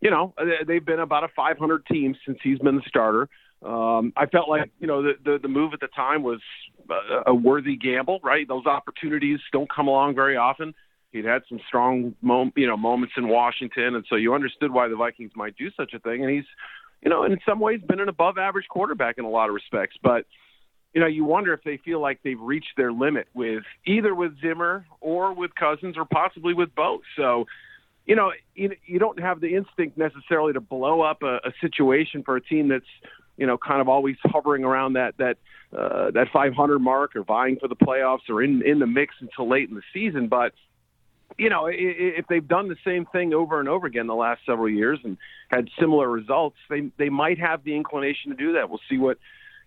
you 0.00 0.10
know, 0.10 0.34
they've 0.66 0.84
been 0.84 1.00
about 1.00 1.24
a 1.24 1.28
500 1.34 1.86
team 1.86 2.14
since 2.24 2.38
he's 2.42 2.58
been 2.58 2.76
the 2.76 2.82
starter. 2.86 3.28
Um, 3.62 4.12
I 4.16 4.26
felt 4.26 4.48
like 4.48 4.70
you 4.78 4.86
know 4.86 5.02
the, 5.02 5.12
the 5.22 5.38
the 5.42 5.48
move 5.48 5.74
at 5.74 5.80
the 5.80 5.88
time 5.88 6.22
was 6.22 6.40
a, 6.88 7.30
a 7.30 7.34
worthy 7.34 7.76
gamble, 7.76 8.20
right? 8.22 8.48
Those 8.48 8.66
opportunities 8.66 9.40
don't 9.52 9.70
come 9.70 9.88
along 9.88 10.14
very 10.14 10.36
often. 10.36 10.74
He'd 11.12 11.24
had 11.24 11.42
some 11.48 11.58
strong, 11.66 12.14
mom, 12.22 12.52
you 12.56 12.68
know, 12.68 12.76
moments 12.76 13.14
in 13.16 13.28
Washington, 13.28 13.96
and 13.96 14.04
so 14.08 14.14
you 14.14 14.32
understood 14.32 14.70
why 14.70 14.88
the 14.88 14.96
Vikings 14.96 15.32
might 15.34 15.56
do 15.56 15.70
such 15.76 15.92
a 15.92 15.98
thing. 15.98 16.22
And 16.22 16.32
he's, 16.32 16.44
you 17.02 17.10
know, 17.10 17.24
in 17.24 17.38
some 17.44 17.58
ways 17.58 17.80
been 17.86 18.00
an 18.00 18.08
above-average 18.08 18.68
quarterback 18.68 19.18
in 19.18 19.24
a 19.24 19.28
lot 19.28 19.48
of 19.48 19.54
respects, 19.54 19.96
but 20.02 20.24
you 20.94 21.00
know, 21.00 21.06
you 21.06 21.24
wonder 21.24 21.52
if 21.52 21.62
they 21.62 21.76
feel 21.76 22.00
like 22.00 22.20
they've 22.22 22.40
reached 22.40 22.76
their 22.76 22.92
limit 22.92 23.28
with 23.32 23.62
either 23.86 24.14
with 24.14 24.40
Zimmer 24.40 24.86
or 25.00 25.32
with 25.32 25.54
Cousins 25.54 25.96
or 25.96 26.04
possibly 26.04 26.52
with 26.52 26.74
both. 26.74 27.02
So, 27.16 27.46
you 28.06 28.16
know, 28.16 28.32
you, 28.54 28.74
you 28.86 28.98
don't 28.98 29.20
have 29.20 29.40
the 29.40 29.54
instinct 29.54 29.96
necessarily 29.96 30.52
to 30.52 30.60
blow 30.60 31.00
up 31.00 31.22
a, 31.22 31.36
a 31.36 31.52
situation 31.60 32.24
for 32.24 32.36
a 32.36 32.40
team 32.40 32.68
that's, 32.68 32.84
you 33.36 33.46
know, 33.46 33.56
kind 33.56 33.80
of 33.80 33.88
always 33.88 34.16
hovering 34.24 34.64
around 34.64 34.94
that 34.94 35.16
that 35.18 35.36
uh, 35.76 36.10
that 36.10 36.26
500 36.32 36.80
mark 36.80 37.14
or 37.14 37.22
vying 37.22 37.56
for 37.60 37.68
the 37.68 37.76
playoffs 37.76 38.28
or 38.28 38.42
in 38.42 38.62
in 38.66 38.80
the 38.80 38.86
mix 38.86 39.14
until 39.20 39.48
late 39.48 39.68
in 39.68 39.76
the 39.76 39.82
season. 39.94 40.26
But 40.26 40.52
you 41.38 41.48
know, 41.48 41.68
if 41.70 42.26
they've 42.26 42.46
done 42.46 42.68
the 42.68 42.76
same 42.84 43.06
thing 43.06 43.32
over 43.32 43.60
and 43.60 43.68
over 43.68 43.86
again 43.86 44.08
the 44.08 44.14
last 44.14 44.40
several 44.44 44.68
years 44.68 44.98
and 45.04 45.16
had 45.48 45.68
similar 45.78 46.08
results, 46.08 46.56
they 46.68 46.90
they 46.98 47.08
might 47.08 47.38
have 47.38 47.62
the 47.62 47.76
inclination 47.76 48.32
to 48.32 48.36
do 48.36 48.54
that. 48.54 48.68
We'll 48.68 48.80
see 48.90 48.98
what 48.98 49.18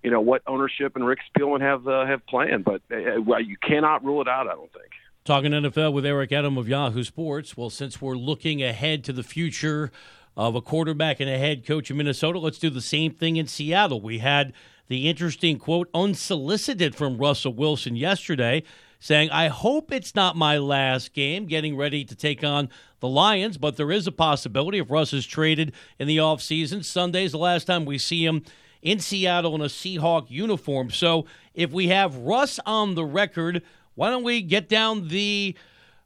you 0.04 0.12
know 0.12 0.22
what 0.22 0.42
ownership 0.48 0.96
and 0.96 1.06
Rick 1.06 1.20
Spielman 1.34 1.62
have 1.62 1.88
uh, 1.88 2.06
have 2.06 2.26
planned, 2.28 2.66
but 2.66 2.82
uh, 2.92 3.22
well, 3.22 3.42
you 3.42 3.58
cannot 3.58 4.04
rule 4.04 4.22
it 4.22 4.28
out. 4.28 4.48
I 4.48 4.54
don't 4.54 4.72
think. 4.72 4.92
Talking 5.26 5.52
NFL 5.52 5.94
with 5.94 6.06
Eric 6.06 6.32
Edholm 6.32 6.60
of 6.60 6.68
Yahoo 6.68 7.04
Sports. 7.04 7.56
Well, 7.56 7.70
since 7.70 8.02
we're 8.02 8.16
looking 8.16 8.62
ahead 8.62 9.06
to 9.06 9.14
the 9.14 9.24
future 9.24 9.90
of 10.36 10.56
a 10.56 10.62
quarterback 10.62 11.22
and 11.22 11.30
a 11.30 11.38
head 11.38 11.66
coach 11.66 11.90
in 11.90 11.98
Minnesota, 11.98 12.40
let's 12.40 12.60
do 12.60 12.70
the 12.70 12.82
same 12.82 13.14
thing 13.14 13.38
in 13.38 13.48
Seattle. 13.48 14.02
We 14.02 14.20
had 14.20 14.52
the 14.88 15.08
interesting 15.08 15.60
quote 15.60 15.90
unsolicited 15.94 16.96
from 16.96 17.18
Russell 17.18 17.54
Wilson 17.54 17.96
yesterday 17.96 18.64
saying, 19.00 19.30
I 19.32 19.50
hope 19.50 19.92
it's 19.92 20.16
not 20.16 20.36
my 20.36 20.58
last 20.58 21.14
game 21.14 21.46
getting 21.46 21.76
ready 21.76 22.06
to 22.06 22.16
take 22.16 22.44
on 22.44 22.70
the 23.00 23.08
Lions, 23.08 23.58
but 23.58 23.76
there 23.76 23.92
is 23.92 24.08
a 24.08 24.14
possibility 24.14 24.80
if 24.80 24.90
Russ 24.90 25.14
is 25.14 25.26
traded 25.26 25.74
in 26.00 26.08
the 26.08 26.18
offseason. 26.18 26.86
Sunday's 26.86 27.34
the 27.34 27.38
last 27.38 27.66
time 27.66 27.86
we 27.86 27.98
see 27.98 28.26
him 28.26 28.44
in 28.84 29.00
Seattle 29.00 29.56
in 29.56 29.62
a 29.62 29.66
Seahawk 29.66 30.30
uniform. 30.30 30.92
So 30.92 31.26
if 31.56 31.72
we 31.72 31.88
have 31.88 32.16
Russ 32.18 32.60
on 32.66 32.96
the 32.96 33.06
record, 33.06 33.64
why 33.96 34.10
don't 34.10 34.24
we 34.24 34.42
get 34.42 34.70
down 34.70 35.08
the 35.08 35.56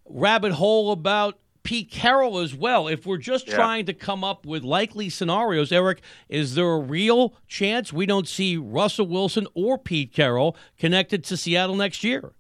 rabbit 0.06 0.54
hole 0.54 0.92
about 0.92 1.40
Pete 1.64 1.92
Carroll 1.92 2.38
as 2.38 2.56
well? 2.56 2.88
If 2.88 3.06
we're 3.06 3.18
just 3.18 3.48
yeah. 3.48 3.56
trying 3.56 3.86
to 3.88 3.94
come 3.94 4.24
up 4.24 4.46
with 4.46 4.64
likely 4.64 5.10
scenarios, 5.10 5.72
Eric, 5.72 6.02
is 6.30 6.56
there 6.56 6.70
a 6.70 6.80
real 6.80 7.34
chance 7.48 7.92
we 7.92 8.06
don't 8.06 8.28
see 8.28 8.56
Russell 8.56 9.08
Wilson 9.08 9.48
or 9.56 9.78
Pete 9.78 10.14
Carroll 10.14 10.56
connected 10.78 11.24
to 11.26 11.36
Seattle 11.36 11.76
next 11.76 12.04
year? 12.04 12.32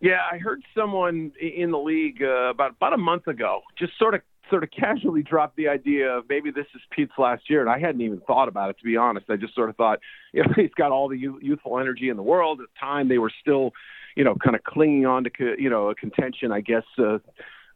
Yeah, 0.00 0.20
I 0.30 0.38
heard 0.38 0.62
someone 0.76 1.32
in 1.40 1.70
the 1.70 1.78
league 1.78 2.22
uh, 2.22 2.50
about 2.50 2.72
about 2.72 2.92
a 2.92 2.98
month 2.98 3.26
ago 3.26 3.62
just 3.78 3.96
sort 3.98 4.14
of 4.14 4.20
sort 4.54 4.62
of 4.62 4.70
casually 4.70 5.24
dropped 5.24 5.56
the 5.56 5.66
idea 5.66 6.08
of 6.08 6.28
maybe 6.28 6.52
this 6.52 6.66
is 6.76 6.80
Pete's 6.90 7.10
last 7.18 7.50
year, 7.50 7.60
and 7.60 7.68
I 7.68 7.80
hadn't 7.80 8.02
even 8.02 8.20
thought 8.20 8.46
about 8.46 8.70
it 8.70 8.78
to 8.78 8.84
be 8.84 8.96
honest. 8.96 9.26
I 9.28 9.34
just 9.34 9.52
sort 9.52 9.68
of 9.68 9.74
thought, 9.74 9.98
you 10.32 10.44
know, 10.44 10.52
he's 10.56 10.72
got 10.76 10.92
all 10.92 11.08
the 11.08 11.18
youthful 11.18 11.80
energy 11.80 12.08
in 12.08 12.16
the 12.16 12.22
world. 12.22 12.60
At 12.60 12.68
the 12.72 12.78
time, 12.78 13.08
they 13.08 13.18
were 13.18 13.32
still, 13.40 13.72
you 14.14 14.22
know, 14.22 14.36
kind 14.36 14.54
of 14.54 14.62
clinging 14.62 15.06
on 15.06 15.24
to 15.24 15.30
you 15.58 15.68
know 15.68 15.90
a 15.90 15.94
contention, 15.96 16.52
I 16.52 16.60
guess. 16.60 16.84
Uh, 16.96 17.18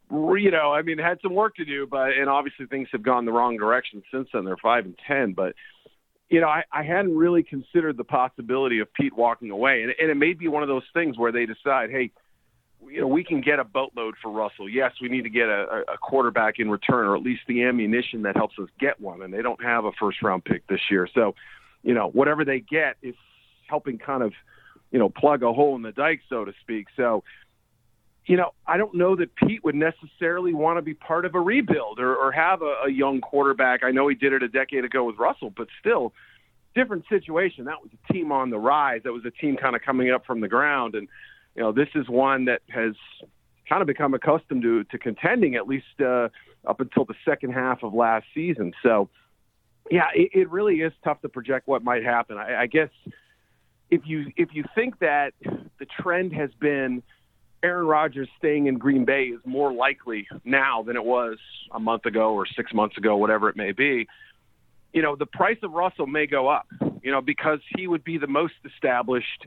you 0.09 0.51
know, 0.51 0.71
I 0.71 0.81
mean, 0.81 0.99
had 0.99 1.19
some 1.21 1.35
work 1.35 1.57
to 1.57 1.65
do, 1.65 1.85
but 1.85 2.11
and 2.17 2.29
obviously 2.29 2.65
things 2.65 2.87
have 2.93 3.03
gone 3.03 3.25
the 3.25 3.33
wrong 3.33 3.57
direction 3.57 4.01
since 4.09 4.29
then. 4.33 4.45
They're 4.45 4.55
five 4.55 4.85
and 4.85 4.97
ten, 5.05 5.33
but 5.33 5.55
you 6.29 6.39
know, 6.39 6.47
I, 6.47 6.63
I 6.71 6.83
hadn't 6.83 7.17
really 7.17 7.43
considered 7.43 7.97
the 7.97 8.05
possibility 8.05 8.79
of 8.79 8.93
Pete 8.93 9.17
walking 9.17 9.49
away, 9.49 9.81
and, 9.81 9.93
and 9.99 10.09
it 10.09 10.15
may 10.15 10.31
be 10.31 10.47
one 10.47 10.63
of 10.63 10.69
those 10.69 10.83
things 10.93 11.17
where 11.17 11.33
they 11.33 11.45
decide, 11.45 11.89
hey 11.89 12.11
you 12.87 13.01
know, 13.01 13.07
we 13.07 13.23
can 13.23 13.41
get 13.41 13.59
a 13.59 13.63
boatload 13.63 14.15
for 14.21 14.31
Russell. 14.31 14.69
Yes, 14.69 14.93
we 15.01 15.09
need 15.09 15.23
to 15.23 15.29
get 15.29 15.47
a, 15.47 15.83
a 15.93 15.97
quarterback 15.97 16.59
in 16.59 16.69
return, 16.69 17.05
or 17.05 17.15
at 17.15 17.21
least 17.21 17.41
the 17.47 17.63
ammunition 17.63 18.23
that 18.23 18.35
helps 18.35 18.57
us 18.59 18.69
get 18.79 18.99
one. 18.99 19.21
And 19.21 19.33
they 19.33 19.41
don't 19.41 19.63
have 19.63 19.85
a 19.85 19.91
first 19.99 20.21
round 20.21 20.45
pick 20.45 20.65
this 20.67 20.81
year, 20.89 21.07
so 21.13 21.35
you 21.83 21.93
know, 21.93 22.09
whatever 22.09 22.45
they 22.45 22.59
get 22.59 22.97
is 23.01 23.15
helping 23.67 23.97
kind 23.97 24.23
of, 24.23 24.33
you 24.91 24.99
know, 24.99 25.09
plug 25.09 25.43
a 25.43 25.53
hole 25.53 25.75
in 25.75 25.81
the 25.81 25.91
dike, 25.91 26.21
so 26.29 26.45
to 26.45 26.53
speak. 26.61 26.87
So, 26.97 27.23
you 28.25 28.37
know, 28.37 28.51
I 28.67 28.77
don't 28.77 28.95
know 28.95 29.15
that 29.15 29.35
Pete 29.35 29.63
would 29.63 29.75
necessarily 29.75 30.53
want 30.53 30.77
to 30.77 30.81
be 30.81 30.93
part 30.93 31.25
of 31.25 31.35
a 31.35 31.39
rebuild 31.39 31.99
or, 31.99 32.15
or 32.15 32.31
have 32.31 32.61
a, 32.61 32.83
a 32.87 32.91
young 32.91 33.21
quarterback. 33.21 33.83
I 33.83 33.91
know 33.91 34.07
he 34.07 34.15
did 34.15 34.33
it 34.33 34.43
a 34.43 34.47
decade 34.47 34.85
ago 34.85 35.05
with 35.05 35.17
Russell, 35.17 35.51
but 35.55 35.67
still, 35.79 36.13
different 36.75 37.05
situation. 37.09 37.65
That 37.65 37.81
was 37.81 37.91
a 37.93 38.13
team 38.13 38.31
on 38.31 38.49
the 38.49 38.59
rise. 38.59 39.01
That 39.03 39.13
was 39.13 39.25
a 39.25 39.31
team 39.31 39.57
kind 39.57 39.75
of 39.75 39.81
coming 39.81 40.11
up 40.11 40.25
from 40.25 40.41
the 40.41 40.47
ground, 40.47 40.95
and 40.95 41.07
you 41.55 41.63
know, 41.63 41.71
this 41.71 41.89
is 41.95 42.07
one 42.07 42.45
that 42.45 42.61
has 42.69 42.93
kind 43.67 43.81
of 43.81 43.87
become 43.87 44.13
accustomed 44.13 44.63
to 44.63 44.83
to 44.85 44.97
contending 44.97 45.55
at 45.55 45.67
least 45.67 45.85
uh, 45.99 46.29
up 46.67 46.79
until 46.79 47.05
the 47.05 47.15
second 47.25 47.51
half 47.51 47.83
of 47.83 47.93
last 47.93 48.25
season. 48.33 48.73
So, 48.83 49.09
yeah, 49.91 50.07
it, 50.15 50.29
it 50.33 50.49
really 50.49 50.77
is 50.81 50.93
tough 51.03 51.21
to 51.21 51.29
project 51.29 51.67
what 51.67 51.83
might 51.83 52.03
happen. 52.03 52.37
I, 52.37 52.61
I 52.61 52.65
guess 52.67 52.89
if 53.89 54.01
you 54.05 54.31
if 54.35 54.49
you 54.53 54.63
think 54.75 54.99
that 54.99 55.33
the 55.43 55.85
trend 56.01 56.33
has 56.33 56.49
been 56.59 57.03
Aaron 57.61 57.87
Rodgers 57.87 58.29
staying 58.37 58.67
in 58.67 58.77
Green 58.77 59.05
Bay 59.05 59.25
is 59.25 59.41
more 59.45 59.73
likely 59.73 60.27
now 60.45 60.83
than 60.83 60.95
it 60.95 61.03
was 61.03 61.37
a 61.71 61.79
month 61.79 62.05
ago 62.05 62.33
or 62.33 62.45
six 62.45 62.73
months 62.73 62.97
ago, 62.97 63.17
whatever 63.17 63.49
it 63.49 63.57
may 63.57 63.71
be. 63.71 64.07
You 64.93 65.01
know, 65.01 65.15
the 65.15 65.25
price 65.25 65.57
of 65.61 65.71
Russell 65.71 66.07
may 66.07 66.25
go 66.25 66.47
up. 66.47 66.67
You 67.01 67.11
know, 67.11 67.21
because 67.21 67.59
he 67.77 67.87
would 67.87 68.03
be 68.03 68.17
the 68.17 68.27
most 68.27 68.55
established 68.65 69.45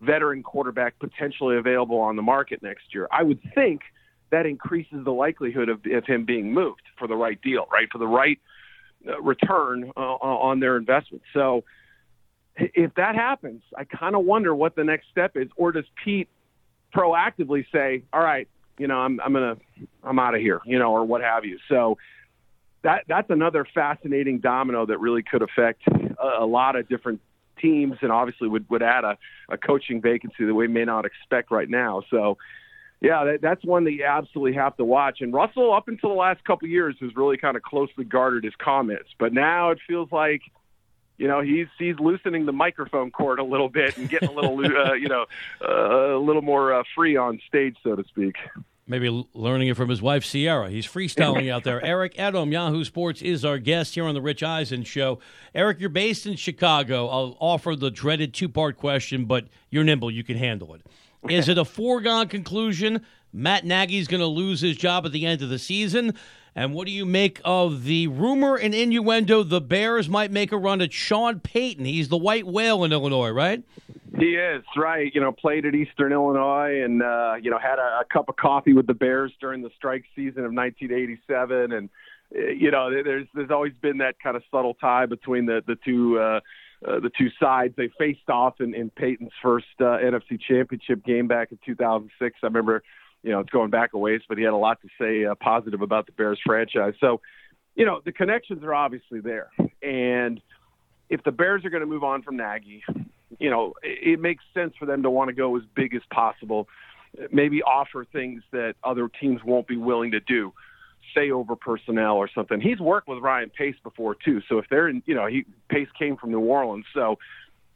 veteran 0.00 0.42
quarterback 0.42 0.98
potentially 0.98 1.56
available 1.56 1.98
on 1.98 2.16
the 2.16 2.22
market 2.22 2.62
next 2.62 2.94
year. 2.94 3.06
I 3.10 3.22
would 3.22 3.40
think 3.54 3.82
that 4.30 4.46
increases 4.46 5.04
the 5.04 5.12
likelihood 5.12 5.68
of, 5.68 5.80
of 5.92 6.06
him 6.06 6.24
being 6.24 6.52
moved 6.52 6.82
for 6.98 7.08
the 7.08 7.16
right 7.16 7.40
deal, 7.42 7.66
right? 7.72 7.88
For 7.90 7.98
the 7.98 8.06
right 8.06 8.38
uh, 9.06 9.20
return 9.20 9.92
uh, 9.96 10.00
on 10.00 10.60
their 10.60 10.76
investment. 10.76 11.22
So 11.34 11.64
if 12.56 12.94
that 12.94 13.14
happens, 13.14 13.62
I 13.76 13.84
kind 13.84 14.14
of 14.14 14.24
wonder 14.24 14.54
what 14.54 14.76
the 14.76 14.84
next 14.84 15.06
step 15.10 15.32
is. 15.36 15.48
Or 15.56 15.72
does 15.72 15.84
Pete 16.04 16.28
proactively 16.94 17.64
say, 17.72 18.02
all 18.12 18.22
right, 18.22 18.48
you 18.78 18.86
know, 18.86 18.98
I'm, 18.98 19.20
I'm 19.20 19.32
to, 19.34 19.58
I'm 20.02 20.18
out 20.18 20.34
of 20.34 20.40
here, 20.40 20.60
you 20.64 20.78
know, 20.78 20.92
or 20.92 21.04
what 21.04 21.22
have 21.22 21.44
you. 21.44 21.58
So 21.68 21.98
that, 22.82 23.04
that's 23.08 23.30
another 23.30 23.66
fascinating 23.74 24.38
domino 24.38 24.86
that 24.86 24.98
really 24.98 25.22
could 25.22 25.42
affect 25.42 25.82
a, 25.88 26.42
a 26.42 26.46
lot 26.46 26.76
of 26.76 26.88
different 26.88 27.20
teams, 27.60 27.96
and 28.02 28.10
obviously 28.12 28.48
would 28.48 28.68
would 28.70 28.82
add 28.82 29.04
a, 29.04 29.18
a 29.48 29.58
coaching 29.58 30.00
vacancy 30.00 30.44
that 30.44 30.54
we 30.54 30.68
may 30.68 30.84
not 30.84 31.04
expect 31.04 31.50
right 31.50 31.68
now. 31.68 32.02
So, 32.10 32.38
yeah, 33.00 33.24
that, 33.24 33.40
that's 33.40 33.64
one 33.64 33.84
that 33.84 33.92
you 33.92 34.04
absolutely 34.04 34.54
have 34.54 34.76
to 34.76 34.84
watch. 34.84 35.20
And 35.20 35.32
Russell, 35.32 35.72
up 35.72 35.88
until 35.88 36.10
the 36.10 36.16
last 36.16 36.44
couple 36.44 36.66
of 36.66 36.70
years, 36.70 36.96
has 37.00 37.14
really 37.16 37.36
kind 37.36 37.56
of 37.56 37.62
closely 37.62 38.04
guarded 38.04 38.44
his 38.44 38.54
comments, 38.56 39.10
but 39.18 39.32
now 39.32 39.70
it 39.70 39.78
feels 39.86 40.10
like 40.12 40.42
you 41.20 41.28
know 41.28 41.40
he's 41.42 41.68
he's 41.78 41.98
loosening 42.00 42.46
the 42.46 42.52
microphone 42.52 43.10
cord 43.10 43.38
a 43.38 43.44
little 43.44 43.68
bit 43.68 43.96
and 43.98 44.08
getting 44.08 44.28
a 44.28 44.32
little 44.32 44.58
uh, 44.76 44.94
you 44.94 45.08
know 45.08 45.26
uh, 45.62 46.16
a 46.16 46.18
little 46.18 46.42
more 46.42 46.72
uh, 46.72 46.82
free 46.96 47.16
on 47.16 47.38
stage 47.46 47.76
so 47.84 47.94
to 47.94 48.04
speak 48.04 48.36
maybe 48.90 49.24
learning 49.32 49.68
it 49.68 49.76
from 49.76 49.88
his 49.88 50.02
wife 50.02 50.24
Ciara. 50.24 50.68
He's 50.68 50.86
freestyling 50.86 51.50
out 51.50 51.62
there. 51.62 51.80
Eric 51.84 52.14
Edholm, 52.14 52.50
Yahoo 52.50 52.84
Sports, 52.84 53.22
is 53.22 53.44
our 53.44 53.58
guest 53.58 53.94
here 53.94 54.04
on 54.04 54.14
the 54.14 54.20
Rich 54.20 54.42
Eisen 54.42 54.82
Show. 54.82 55.20
Eric, 55.54 55.78
you're 55.80 55.88
based 55.88 56.26
in 56.26 56.34
Chicago. 56.34 57.08
I'll 57.08 57.36
offer 57.40 57.76
the 57.76 57.90
dreaded 57.90 58.34
two-part 58.34 58.76
question, 58.76 59.26
but 59.26 59.46
you're 59.70 59.84
nimble. 59.84 60.10
You 60.10 60.24
can 60.24 60.36
handle 60.36 60.74
it. 60.74 60.82
Is 61.28 61.48
it 61.48 61.56
a 61.56 61.64
foregone 61.64 62.28
conclusion 62.28 63.04
Matt 63.32 63.64
Nagy's 63.64 64.08
going 64.08 64.20
to 64.20 64.26
lose 64.26 64.60
his 64.60 64.76
job 64.76 65.06
at 65.06 65.12
the 65.12 65.26
end 65.26 65.42
of 65.42 65.48
the 65.48 65.58
season? 65.58 66.14
And 66.54 66.74
what 66.74 66.86
do 66.86 66.92
you 66.92 67.06
make 67.06 67.40
of 67.44 67.84
the 67.84 68.08
rumor 68.08 68.56
and 68.56 68.74
innuendo 68.74 69.42
the 69.42 69.60
Bears 69.60 70.08
might 70.08 70.32
make 70.32 70.50
a 70.50 70.56
run 70.56 70.80
at 70.80 70.92
Sean 70.92 71.38
Payton? 71.40 71.84
He's 71.84 72.08
the 72.08 72.16
white 72.16 72.46
whale 72.46 72.82
in 72.82 72.92
Illinois, 72.92 73.30
right? 73.30 73.62
He 74.18 74.34
is 74.34 74.64
right. 74.76 75.14
You 75.14 75.20
know, 75.20 75.30
played 75.30 75.64
at 75.64 75.74
Eastern 75.74 76.12
Illinois, 76.12 76.82
and 76.82 77.02
uh, 77.02 77.34
you 77.40 77.50
know 77.50 77.58
had 77.58 77.78
a, 77.78 78.00
a 78.00 78.04
cup 78.12 78.28
of 78.28 78.36
coffee 78.36 78.72
with 78.72 78.88
the 78.88 78.94
Bears 78.94 79.32
during 79.40 79.62
the 79.62 79.70
strike 79.76 80.04
season 80.16 80.44
of 80.44 80.52
1987, 80.52 81.72
and 81.72 81.88
uh, 82.34 82.48
you 82.50 82.70
know, 82.70 82.90
there's 82.90 83.26
there's 83.34 83.50
always 83.50 83.72
been 83.80 83.98
that 83.98 84.16
kind 84.20 84.36
of 84.36 84.42
subtle 84.50 84.74
tie 84.74 85.06
between 85.06 85.46
the 85.46 85.62
the 85.66 85.76
two. 85.84 86.18
Uh, 86.18 86.40
uh, 86.88 86.98
the 86.98 87.10
two 87.10 87.28
sides 87.38 87.74
they 87.76 87.90
faced 87.98 88.30
off 88.30 88.58
in, 88.58 88.74
in 88.74 88.88
Payton's 88.88 89.32
first 89.42 89.66
uh, 89.80 89.98
NFC 89.98 90.40
Championship 90.40 91.04
game 91.04 91.28
back 91.28 91.52
in 91.52 91.58
2006. 91.66 92.38
I 92.42 92.46
remember 92.46 92.82
you 93.22 93.30
know, 93.30 93.40
it's 93.40 93.50
going 93.50 93.70
back 93.70 93.92
a 93.92 93.98
ways, 93.98 94.22
but 94.28 94.38
he 94.38 94.44
had 94.44 94.52
a 94.52 94.56
lot 94.56 94.80
to 94.82 94.88
say 94.98 95.24
uh, 95.24 95.34
positive 95.34 95.82
about 95.82 96.06
the 96.06 96.12
Bears 96.12 96.40
franchise. 96.44 96.94
So, 97.00 97.20
you 97.74 97.84
know, 97.84 98.00
the 98.04 98.12
connections 98.12 98.62
are 98.62 98.74
obviously 98.74 99.20
there. 99.20 99.50
And 99.82 100.40
if 101.08 101.22
the 101.24 101.32
Bears 101.32 101.64
are 101.64 101.70
going 101.70 101.82
to 101.82 101.86
move 101.86 102.04
on 102.04 102.22
from 102.22 102.36
Nagy, 102.36 102.82
you 103.38 103.50
know, 103.50 103.74
it, 103.82 104.14
it 104.14 104.20
makes 104.20 104.44
sense 104.54 104.74
for 104.78 104.86
them 104.86 105.02
to 105.02 105.10
want 105.10 105.28
to 105.28 105.34
go 105.34 105.56
as 105.56 105.62
big 105.74 105.94
as 105.94 106.02
possible, 106.12 106.68
maybe 107.32 107.62
offer 107.62 108.06
things 108.10 108.42
that 108.52 108.74
other 108.84 109.08
teams 109.08 109.42
won't 109.44 109.66
be 109.66 109.76
willing 109.76 110.12
to 110.12 110.20
do, 110.20 110.52
say 111.14 111.30
over 111.30 111.56
personnel 111.56 112.16
or 112.16 112.28
something. 112.34 112.60
He's 112.60 112.80
worked 112.80 113.08
with 113.08 113.18
Ryan 113.18 113.50
Pace 113.50 113.76
before 113.82 114.14
too. 114.14 114.40
So 114.48 114.58
if 114.58 114.66
they're 114.70 114.88
in, 114.88 115.02
you 115.06 115.14
know, 115.14 115.26
he 115.26 115.44
Pace 115.68 115.88
came 115.98 116.16
from 116.16 116.30
New 116.30 116.40
Orleans. 116.40 116.86
So, 116.94 117.18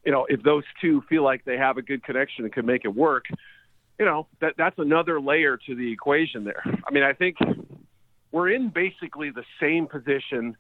you 0.05 0.13
know, 0.13 0.27
if 0.29 0.43
those 0.43 0.65
two 0.81 1.03
feel 1.09 1.25
like 1.25 1.45
they 1.45 1.57
have 1.57 1.79
a 1.79 1.83
good 1.83 2.05
connection 2.05 2.45
and 2.45 2.53
can 2.53 2.67
make 2.67 2.85
it 2.85 2.95
work, 2.95 3.25
you 3.99 4.05
know 4.05 4.27
that 4.41 4.55
that's 4.57 4.79
another 4.79 5.21
layer 5.21 5.59
to 5.67 5.75
the 5.75 5.93
equation 5.93 6.45
there. 6.45 6.63
I 6.65 6.91
mean, 6.91 7.03
I 7.03 7.13
think 7.13 7.37
we're 8.33 8.51
in 8.51 8.71
basically 8.71 9.31
the 9.31 9.45
same 9.61 9.87
position, 9.87 10.57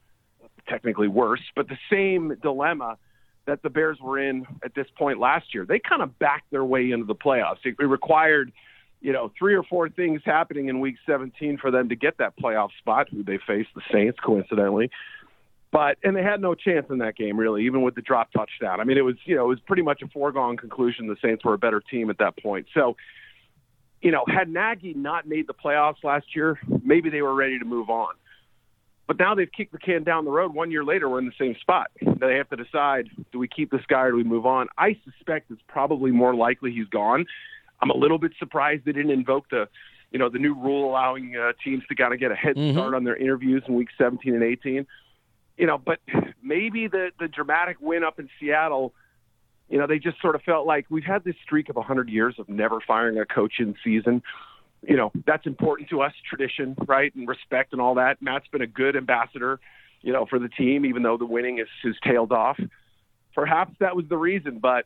technically 0.68 1.08
worse, 1.08 1.42
but 1.56 1.68
the 1.68 1.78
same 1.90 2.36
dilemma 2.40 2.96
that 3.46 3.62
the 3.62 3.70
Bears 3.70 3.98
were 4.00 4.18
in 4.18 4.46
at 4.64 4.74
this 4.74 4.86
point 4.96 5.18
last 5.18 5.52
year. 5.52 5.66
They 5.66 5.78
kind 5.78 6.02
of 6.02 6.18
backed 6.18 6.50
their 6.50 6.64
way 6.64 6.90
into 6.90 7.04
the 7.04 7.14
playoffs. 7.14 7.58
It 7.64 7.78
required, 7.78 8.52
you 9.00 9.12
know, 9.12 9.32
three 9.38 9.54
or 9.54 9.62
four 9.64 9.88
things 9.88 10.22
happening 10.24 10.68
in 10.68 10.80
Week 10.80 10.96
17 11.06 11.58
for 11.58 11.70
them 11.70 11.88
to 11.88 11.96
get 11.96 12.18
that 12.18 12.38
playoff 12.38 12.70
spot. 12.78 13.08
Who 13.10 13.22
they 13.22 13.38
faced, 13.46 13.70
the 13.74 13.82
Saints, 13.92 14.18
coincidentally. 14.24 14.90
But 15.72 15.98
and 16.04 16.14
they 16.14 16.22
had 16.22 16.40
no 16.40 16.54
chance 16.54 16.86
in 16.88 16.98
that 16.98 17.16
game 17.16 17.36
really, 17.36 17.66
even 17.66 17.82
with 17.82 17.96
the 17.96 18.02
drop 18.02 18.30
touchdown. 18.32 18.80
I 18.80 18.84
mean, 18.84 18.96
it 18.96 19.04
was 19.04 19.16
you 19.24 19.34
know 19.34 19.46
it 19.46 19.48
was 19.48 19.60
pretty 19.66 19.82
much 19.82 20.00
a 20.02 20.08
foregone 20.08 20.56
conclusion. 20.56 21.08
The 21.08 21.16
Saints 21.20 21.44
were 21.44 21.54
a 21.54 21.58
better 21.58 21.80
team 21.80 22.10
at 22.10 22.18
that 22.18 22.40
point. 22.40 22.66
So 22.72 22.96
you 24.04 24.10
know, 24.10 24.22
had 24.28 24.50
Nagy 24.50 24.92
not 24.92 25.26
made 25.26 25.46
the 25.46 25.54
playoffs 25.54 26.04
last 26.04 26.36
year, 26.36 26.60
maybe 26.84 27.08
they 27.08 27.22
were 27.22 27.34
ready 27.34 27.58
to 27.58 27.64
move 27.64 27.88
on. 27.88 28.12
But 29.06 29.18
now 29.18 29.34
they've 29.34 29.50
kicked 29.50 29.72
the 29.72 29.78
can 29.78 30.04
down 30.04 30.26
the 30.26 30.30
road. 30.30 30.54
One 30.54 30.70
year 30.70 30.84
later, 30.84 31.08
we're 31.08 31.18
in 31.18 31.26
the 31.26 31.32
same 31.38 31.56
spot. 31.60 31.90
They 32.00 32.36
have 32.36 32.48
to 32.50 32.56
decide: 32.56 33.08
do 33.32 33.38
we 33.38 33.48
keep 33.48 33.70
this 33.70 33.84
guy 33.88 34.02
or 34.02 34.10
do 34.10 34.16
we 34.18 34.24
move 34.24 34.44
on? 34.44 34.68
I 34.76 34.98
suspect 35.04 35.50
it's 35.50 35.60
probably 35.68 36.10
more 36.10 36.34
likely 36.34 36.70
he's 36.70 36.88
gone. 36.88 37.24
I'm 37.80 37.90
a 37.90 37.96
little 37.96 38.18
bit 38.18 38.32
surprised 38.38 38.84
they 38.84 38.92
didn't 38.92 39.10
invoke 39.10 39.48
the, 39.50 39.68
you 40.10 40.18
know, 40.18 40.28
the 40.28 40.38
new 40.38 40.54
rule 40.54 40.88
allowing 40.88 41.34
uh, 41.36 41.52
teams 41.62 41.82
to 41.88 41.94
kind 41.94 42.12
of 42.12 42.20
get 42.20 42.30
a 42.30 42.36
head 42.36 42.56
mm-hmm. 42.56 42.76
start 42.76 42.94
on 42.94 43.04
their 43.04 43.16
interviews 43.16 43.62
in 43.66 43.74
week 43.74 43.88
17 43.98 44.34
and 44.34 44.42
18. 44.42 44.86
You 45.56 45.66
know, 45.66 45.78
but 45.78 45.98
maybe 46.42 46.88
the 46.88 47.10
the 47.18 47.28
dramatic 47.28 47.78
win 47.80 48.04
up 48.04 48.18
in 48.18 48.28
Seattle 48.38 48.92
you 49.68 49.78
know, 49.78 49.86
they 49.86 49.98
just 49.98 50.20
sort 50.20 50.34
of 50.34 50.42
felt 50.42 50.66
like 50.66 50.86
we've 50.90 51.04
had 51.04 51.24
this 51.24 51.36
streak 51.42 51.68
of 51.68 51.76
100 51.76 52.08
years 52.08 52.36
of 52.38 52.48
never 52.48 52.80
firing 52.86 53.18
a 53.18 53.24
coach 53.24 53.54
in 53.58 53.74
season. 53.82 54.22
You 54.82 54.96
know, 54.96 55.12
that's 55.26 55.46
important 55.46 55.88
to 55.90 56.02
us, 56.02 56.12
tradition, 56.28 56.76
right, 56.86 57.14
and 57.14 57.26
respect 57.26 57.72
and 57.72 57.80
all 57.80 57.94
that. 57.94 58.20
Matt's 58.20 58.46
been 58.48 58.62
a 58.62 58.66
good 58.66 58.96
ambassador, 58.96 59.58
you 60.02 60.12
know, 60.12 60.26
for 60.26 60.38
the 60.38 60.48
team, 60.48 60.84
even 60.84 61.02
though 61.02 61.16
the 61.16 61.26
winning 61.26 61.58
is, 61.58 61.68
is 61.84 61.96
tailed 62.04 62.32
off. 62.32 62.58
Perhaps 63.34 63.74
that 63.80 63.96
was 63.96 64.04
the 64.08 64.18
reason, 64.18 64.58
but 64.58 64.84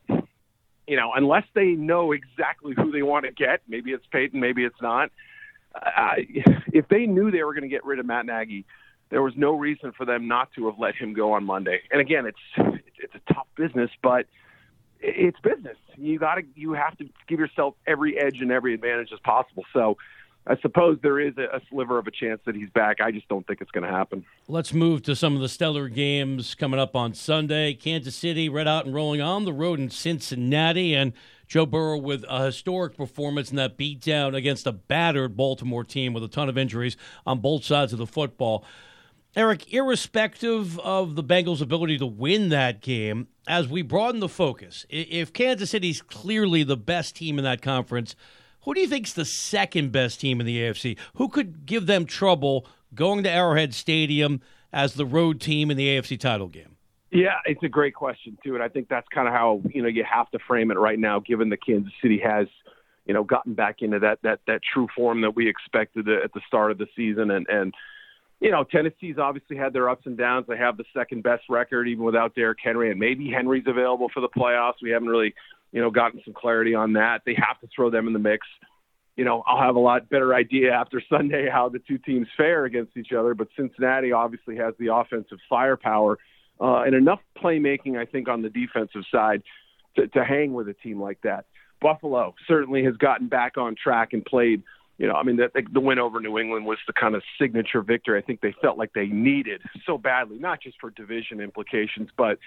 you 0.88 0.96
know, 0.96 1.12
unless 1.14 1.44
they 1.54 1.72
know 1.72 2.12
exactly 2.12 2.72
who 2.74 2.90
they 2.90 3.02
want 3.02 3.26
to 3.26 3.30
get, 3.30 3.60
maybe 3.68 3.90
it's 3.90 4.06
Payton, 4.10 4.40
maybe 4.40 4.64
it's 4.64 4.80
not. 4.80 5.10
Uh, 5.74 6.14
if 6.72 6.88
they 6.88 7.04
knew 7.04 7.30
they 7.30 7.42
were 7.42 7.52
going 7.52 7.62
to 7.62 7.68
get 7.68 7.84
rid 7.84 7.98
of 7.98 8.06
Matt 8.06 8.24
Nagy, 8.24 8.64
there 9.10 9.22
was 9.22 9.34
no 9.36 9.52
reason 9.52 9.92
for 9.92 10.06
them 10.06 10.28
not 10.28 10.50
to 10.54 10.66
have 10.66 10.78
let 10.78 10.94
him 10.94 11.12
go 11.12 11.32
on 11.32 11.44
Monday. 11.44 11.80
And 11.90 12.00
again, 12.00 12.24
it's 12.24 12.80
it's 12.96 13.14
a 13.14 13.32
tough 13.34 13.46
business, 13.54 13.90
but 14.02 14.26
it's 15.00 15.38
business. 15.40 15.76
You 15.96 16.18
got 16.18 16.36
to 16.36 16.42
you 16.54 16.72
have 16.72 16.96
to 16.98 17.08
give 17.26 17.38
yourself 17.38 17.74
every 17.86 18.18
edge 18.18 18.40
and 18.40 18.50
every 18.50 18.74
advantage 18.74 19.10
as 19.12 19.20
possible. 19.20 19.64
So 19.72 19.96
I 20.48 20.56
suppose 20.62 20.98
there 21.02 21.20
is 21.20 21.36
a, 21.36 21.60
sliver 21.68 21.98
of 21.98 22.06
a 22.06 22.10
chance 22.10 22.40
that 22.46 22.54
he's 22.54 22.70
back. 22.70 23.02
I 23.02 23.10
just 23.10 23.28
don't 23.28 23.46
think 23.46 23.60
it's 23.60 23.70
going 23.70 23.84
to 23.84 23.94
happen. 23.94 24.24
Let's 24.48 24.72
move 24.72 25.02
to 25.02 25.14
some 25.14 25.34
of 25.34 25.42
the 25.42 25.48
stellar 25.48 25.90
games 25.90 26.54
coming 26.54 26.80
up 26.80 26.96
on 26.96 27.12
Sunday. 27.12 27.74
Kansas 27.74 28.14
City 28.14 28.48
red 28.48 28.66
out 28.66 28.86
and 28.86 28.94
rolling 28.94 29.20
on 29.20 29.44
the 29.44 29.52
road 29.52 29.78
in 29.78 29.90
Cincinnati, 29.90 30.94
and 30.94 31.12
Joe 31.48 31.66
Burrow 31.66 31.98
with 31.98 32.24
a 32.30 32.46
historic 32.46 32.96
performance 32.96 33.50
in 33.50 33.56
that 33.56 33.76
beatdown 33.76 34.34
against 34.34 34.66
a 34.66 34.72
battered 34.72 35.36
Baltimore 35.36 35.84
team 35.84 36.14
with 36.14 36.24
a 36.24 36.28
ton 36.28 36.48
of 36.48 36.56
injuries 36.56 36.96
on 37.26 37.40
both 37.40 37.64
sides 37.64 37.92
of 37.92 37.98
the 37.98 38.06
football. 38.06 38.64
Eric, 39.38 39.72
irrespective 39.72 40.80
of 40.80 41.14
the 41.14 41.22
Bengals' 41.22 41.62
ability 41.62 41.96
to 41.98 42.06
win 42.06 42.48
that 42.48 42.80
game, 42.80 43.28
as 43.46 43.68
we 43.68 43.82
broaden 43.82 44.18
the 44.18 44.28
focus, 44.28 44.84
if 44.90 45.32
Kansas 45.32 45.70
City's 45.70 46.02
clearly 46.02 46.64
the 46.64 46.76
best 46.76 47.14
team 47.14 47.38
in 47.38 47.44
that 47.44 47.62
conference, 47.62 48.16
who 48.62 48.74
do 48.74 48.80
you 48.80 48.88
think's 48.88 49.12
the 49.12 49.24
second 49.24 49.92
best 49.92 50.18
team 50.18 50.40
in 50.40 50.46
the 50.46 50.58
AFC? 50.58 50.98
Who 51.14 51.28
could 51.28 51.66
give 51.66 51.86
them 51.86 52.04
trouble 52.04 52.66
going 52.96 53.22
to 53.22 53.30
Arrowhead 53.30 53.74
Stadium 53.74 54.40
as 54.72 54.94
the 54.94 55.06
road 55.06 55.40
team 55.40 55.70
in 55.70 55.76
the 55.76 55.86
AFC 55.86 56.18
title 56.18 56.48
game? 56.48 56.74
Yeah, 57.12 57.36
it's 57.44 57.62
a 57.62 57.68
great 57.68 57.94
question 57.94 58.38
too, 58.42 58.54
and 58.54 58.62
I 58.64 58.66
think 58.66 58.88
that's 58.88 59.06
kind 59.14 59.28
of 59.28 59.34
how 59.34 59.62
you 59.72 59.82
know 59.82 59.88
you 59.88 60.02
have 60.02 60.28
to 60.32 60.40
frame 60.40 60.72
it 60.72 60.78
right 60.78 60.98
now, 60.98 61.20
given 61.20 61.50
that 61.50 61.64
Kansas 61.64 61.92
City 62.02 62.18
has 62.24 62.48
you 63.06 63.14
know 63.14 63.22
gotten 63.22 63.54
back 63.54 63.82
into 63.82 64.00
that 64.00 64.18
that 64.22 64.40
that 64.48 64.62
true 64.74 64.88
form 64.96 65.20
that 65.20 65.36
we 65.36 65.48
expected 65.48 66.08
at 66.08 66.32
the 66.32 66.40
start 66.48 66.72
of 66.72 66.78
the 66.78 66.88
season, 66.96 67.30
and 67.30 67.46
and 67.48 67.72
you 68.40 68.50
know, 68.50 68.64
Tennessee's 68.64 69.18
obviously 69.18 69.56
had 69.56 69.72
their 69.72 69.88
ups 69.88 70.06
and 70.06 70.16
downs. 70.16 70.46
They 70.48 70.56
have 70.56 70.76
the 70.76 70.84
second 70.96 71.22
best 71.22 71.44
record, 71.48 71.88
even 71.88 72.04
without 72.04 72.34
Derrick 72.34 72.58
Henry, 72.62 72.90
and 72.90 73.00
maybe 73.00 73.30
Henry's 73.30 73.64
available 73.66 74.08
for 74.12 74.20
the 74.20 74.28
playoffs. 74.28 74.74
We 74.80 74.90
haven't 74.90 75.08
really, 75.08 75.34
you 75.72 75.80
know, 75.80 75.90
gotten 75.90 76.20
some 76.24 76.34
clarity 76.34 76.74
on 76.74 76.92
that. 76.92 77.22
They 77.26 77.34
have 77.34 77.60
to 77.60 77.68
throw 77.74 77.90
them 77.90 78.06
in 78.06 78.12
the 78.12 78.20
mix. 78.20 78.46
You 79.16 79.24
know, 79.24 79.42
I'll 79.44 79.60
have 79.60 79.74
a 79.74 79.80
lot 79.80 80.08
better 80.08 80.34
idea 80.34 80.72
after 80.72 81.02
Sunday 81.10 81.48
how 81.50 81.68
the 81.68 81.80
two 81.80 81.98
teams 81.98 82.28
fare 82.36 82.64
against 82.64 82.96
each 82.96 83.12
other. 83.12 83.34
But 83.34 83.48
Cincinnati 83.56 84.12
obviously 84.12 84.56
has 84.56 84.74
the 84.78 84.94
offensive 84.94 85.38
firepower 85.48 86.18
uh, 86.60 86.82
and 86.82 86.94
enough 86.94 87.20
playmaking, 87.42 87.98
I 87.98 88.04
think, 88.04 88.28
on 88.28 88.42
the 88.42 88.50
defensive 88.50 89.02
side 89.12 89.42
to, 89.96 90.06
to 90.08 90.24
hang 90.24 90.52
with 90.52 90.68
a 90.68 90.74
team 90.74 91.00
like 91.00 91.20
that. 91.22 91.46
Buffalo 91.80 92.34
certainly 92.46 92.84
has 92.84 92.96
gotten 92.96 93.28
back 93.28 93.56
on 93.56 93.74
track 93.80 94.12
and 94.12 94.24
played 94.24 94.62
you 94.98 95.06
know, 95.06 95.14
I 95.14 95.22
mean, 95.22 95.36
the, 95.36 95.50
the 95.72 95.80
win 95.80 95.98
over 95.98 96.20
New 96.20 96.38
England 96.38 96.66
was 96.66 96.78
the 96.86 96.92
kind 96.92 97.14
of 97.14 97.22
signature 97.40 97.82
victory 97.82 98.18
I 98.18 98.22
think 98.22 98.40
they 98.40 98.54
felt 98.60 98.76
like 98.76 98.92
they 98.94 99.06
needed 99.06 99.62
so 99.86 99.96
badly, 99.96 100.38
not 100.38 100.60
just 100.60 100.76
for 100.80 100.90
division 100.90 101.40
implications, 101.40 102.10
but 102.16 102.38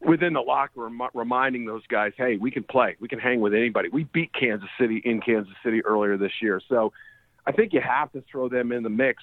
within 0.00 0.32
the 0.32 0.40
locker 0.40 0.80
room, 0.80 1.00
reminding 1.14 1.64
those 1.64 1.86
guys, 1.86 2.12
hey, 2.16 2.36
we 2.36 2.50
can 2.50 2.64
play, 2.64 2.96
we 2.98 3.06
can 3.06 3.20
hang 3.20 3.40
with 3.40 3.54
anybody. 3.54 3.88
We 3.88 4.04
beat 4.04 4.32
Kansas 4.34 4.68
City 4.80 5.00
in 5.04 5.20
Kansas 5.20 5.54
City 5.64 5.84
earlier 5.84 6.16
this 6.16 6.32
year, 6.42 6.60
so 6.68 6.92
I 7.46 7.52
think 7.52 7.72
you 7.72 7.80
have 7.80 8.10
to 8.12 8.22
throw 8.30 8.48
them 8.48 8.72
in 8.72 8.82
the 8.82 8.90
mix. 8.90 9.22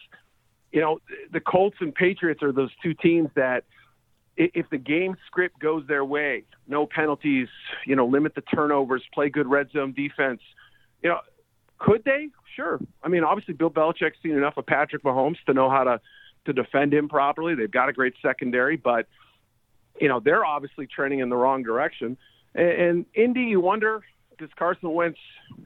You 0.71 0.81
know, 0.81 0.99
the 1.33 1.41
Colts 1.41 1.77
and 1.81 1.93
Patriots 1.93 2.43
are 2.43 2.53
those 2.53 2.71
two 2.81 2.93
teams 2.93 3.29
that 3.35 3.65
if 4.37 4.69
the 4.69 4.77
game 4.77 5.17
script 5.27 5.59
goes 5.59 5.85
their 5.87 6.05
way, 6.05 6.45
no 6.65 6.85
penalties, 6.85 7.49
you 7.85 7.95
know, 7.95 8.05
limit 8.05 8.35
the 8.35 8.41
turnovers, 8.41 9.03
play 9.13 9.29
good 9.29 9.47
red 9.47 9.69
zone 9.71 9.91
defense, 9.91 10.39
you 11.03 11.09
know, 11.09 11.19
could 11.79 12.03
they? 12.03 12.27
Sure. 12.55 12.79
I 13.03 13.07
mean, 13.07 13.23
obviously, 13.23 13.53
Bill 13.53 13.69
Belichick's 13.69 14.17
seen 14.21 14.33
enough 14.33 14.57
of 14.57 14.65
Patrick 14.65 15.03
Mahomes 15.03 15.37
to 15.45 15.53
know 15.53 15.69
how 15.69 15.83
to 15.83 16.01
to 16.45 16.53
defend 16.53 16.93
him 16.93 17.09
properly. 17.09 17.55
They've 17.55 17.69
got 17.69 17.89
a 17.89 17.93
great 17.93 18.13
secondary, 18.21 18.77
but 18.77 19.07
you 19.99 20.07
know, 20.07 20.19
they're 20.19 20.45
obviously 20.45 20.87
trending 20.87 21.19
in 21.19 21.29
the 21.29 21.35
wrong 21.35 21.63
direction. 21.63 22.17
And, 22.55 22.69
and 22.69 23.05
Indy, 23.13 23.41
you 23.41 23.59
wonder, 23.59 24.03
does 24.37 24.49
Carson 24.57 24.93
Wentz 24.93 25.19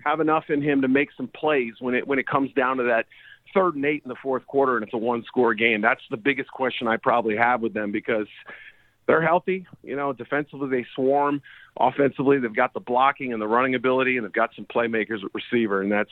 have 0.04 0.19
enough 0.19 0.45
in 0.49 0.62
him 0.62 0.82
to 0.82 0.88
make 0.88 1.10
some 1.15 1.28
plays 1.28 1.73
when 1.80 1.95
it 1.95 2.08
when 2.08 2.19
it 2.19 2.28
comes 2.28 2.52
down 2.54 2.78
to 2.78 2.84
that 2.84 3.06
third 3.54 3.76
and 3.76 3.86
eight 3.86 4.02
in 4.04 4.10
the 4.10 4.15
fourth 4.21 4.45
quarter 4.47 4.76
and 4.76 4.84
it's 4.84 4.93
a 4.93 4.97
one 4.97 5.23
score 5.26 5.54
game? 5.54 5.82
That's 5.82 6.02
the 6.10 6.17
biggest 6.17 6.49
question 6.52 6.88
I 6.88 6.97
probably 6.97 7.38
have 7.38 7.62
with 7.62 7.73
them 7.73 7.91
because 7.91 8.28
they're 9.08 9.22
healthy. 9.22 9.68
You 9.84 9.96
know, 9.96 10.13
defensively 10.13 10.70
they 10.70 10.86
swarm. 10.96 11.42
Offensively, 11.80 12.39
they've 12.39 12.56
got 12.56 12.74
the 12.74 12.80
blocking 12.80 13.34
and 13.34 13.42
the 13.42 13.48
running 13.48 13.76
ability, 13.76 14.18
and 14.18 14.26
they've 14.26 14.34
got 14.34 14.52
some 14.56 14.66
playmakers 14.66 15.24
at 15.24 15.32
receiver, 15.34 15.82
and 15.82 15.92
that's 15.92 16.12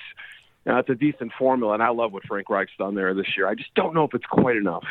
that's 0.64 0.90
a 0.90 0.96
decent 0.96 1.32
formula. 1.38 1.74
And 1.74 1.84
I 1.84 1.90
love 1.90 2.14
what 2.14 2.24
Frank 2.26 2.50
Reich's 2.50 2.76
done 2.78 2.96
there 2.96 3.14
this 3.14 3.38
year. 3.38 3.48
I 3.48 3.56
just 3.56 3.74
don't 3.76 3.94
know 3.94 4.04
if 4.04 4.14
it's 4.14 4.26
quite 4.26 4.56
enough 4.56 4.84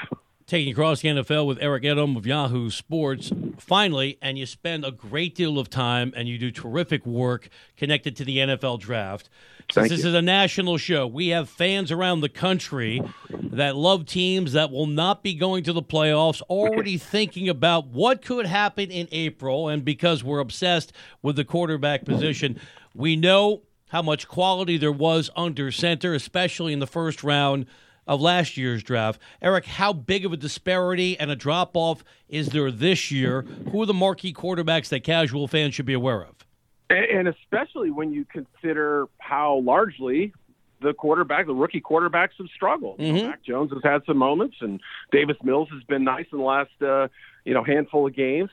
taking 0.51 0.73
across 0.73 1.01
the 1.01 1.09
NFL 1.09 1.47
with 1.47 1.59
Eric 1.61 1.85
Edholm 1.85 2.17
of 2.17 2.27
Yahoo 2.27 2.71
Sports. 2.71 3.31
Finally, 3.57 4.19
and 4.21 4.37
you 4.37 4.45
spend 4.45 4.85
a 4.85 4.91
great 4.91 5.37
deal 5.37 5.61
of 5.61 5.71
time 5.71 6.13
and 6.17 6.27
you 6.27 6.39
do 6.39 6.51
terrific 6.51 7.07
work 7.07 7.49
connected 7.77 8.17
to 8.17 8.25
the 8.25 8.39
NFL 8.39 8.81
draft. 8.81 9.31
Since 9.71 9.75
Thank 9.75 9.89
this 9.91 10.03
you. 10.03 10.09
is 10.09 10.15
a 10.15 10.21
national 10.21 10.77
show, 10.77 11.07
we 11.07 11.29
have 11.29 11.49
fans 11.49 11.93
around 11.93 12.23
the 12.23 12.29
country 12.29 13.01
that 13.31 13.77
love 13.77 14.07
teams 14.07 14.53
that 14.53 14.73
will 14.73 14.89
not 14.89 15.23
be 15.23 15.35
going 15.35 15.63
to 15.65 15.73
the 15.73 15.85
playoffs, 15.85 16.43
already 16.43 16.99
thinking 16.99 17.49
about 17.49 17.87
what 17.87 18.25
could 18.25 18.47
happen 18.47 18.91
in 18.91 19.07
April. 19.13 19.69
And 19.69 19.85
because 19.85 20.25
we're 20.25 20.41
obsessed 20.41 20.93
with 21.23 21.37
the 21.37 21.45
quarterback 21.45 22.05
position, 22.05 22.59
we 22.93 23.15
know 23.15 23.63
how 23.91 24.03
much 24.03 24.27
quality 24.27 24.79
there 24.79 24.91
was 24.91 25.31
under 25.37 25.71
center, 25.71 26.13
especially 26.13 26.73
in 26.73 26.81
the 26.81 26.89
first 26.89 27.23
round 27.23 27.67
of 28.07 28.21
last 28.21 28.57
year's 28.57 28.83
draft. 28.83 29.21
Eric, 29.43 29.65
how 29.67 29.93
big 29.93 30.25
of 30.25 30.33
a 30.33 30.37
disparity 30.37 31.19
and 31.19 31.31
a 31.31 31.37
drop 31.37 31.77
off 31.77 32.05
is 32.29 32.49
there 32.49 32.71
this 32.71 33.11
year? 33.11 33.43
Who 33.71 33.83
are 33.83 33.87
the 33.87 33.95
marquee 33.95 34.33
quarterbacks 34.33 34.89
that 34.89 35.05
casual 35.05 35.49
fans 35.49 35.75
should 35.75 35.87
be 35.87 35.93
aware 35.95 36.23
of? 36.25 36.35
And 36.89 37.29
especially 37.29 37.91
when 37.91 38.13
you 38.13 38.25
consider 38.25 39.07
how 39.19 39.59
largely 39.61 40.33
the 40.83 40.93
quarterback, 40.95 41.47
the 41.47 41.55
rookie 41.55 41.81
quarterbacks 41.81 42.31
have 42.39 42.49
struggled. 42.55 42.99
Mhm. 42.99 43.29
Mac 43.29 43.43
Jones 43.45 43.71
has 43.73 43.83
had 43.85 44.05
some 44.07 44.17
moments, 44.17 44.57
and 44.61 44.81
Davis 45.13 45.37
Mills 45.45 45.69
has 45.71 45.83
been 45.85 46.05
nice 46.05 46.27
in 46.33 46.39
the 46.39 46.45
last 46.45 46.71
uh, 46.83 47.09
you 47.45 47.55
know 47.55 47.63
handful 47.63 48.07
of 48.07 48.15
games. 48.15 48.51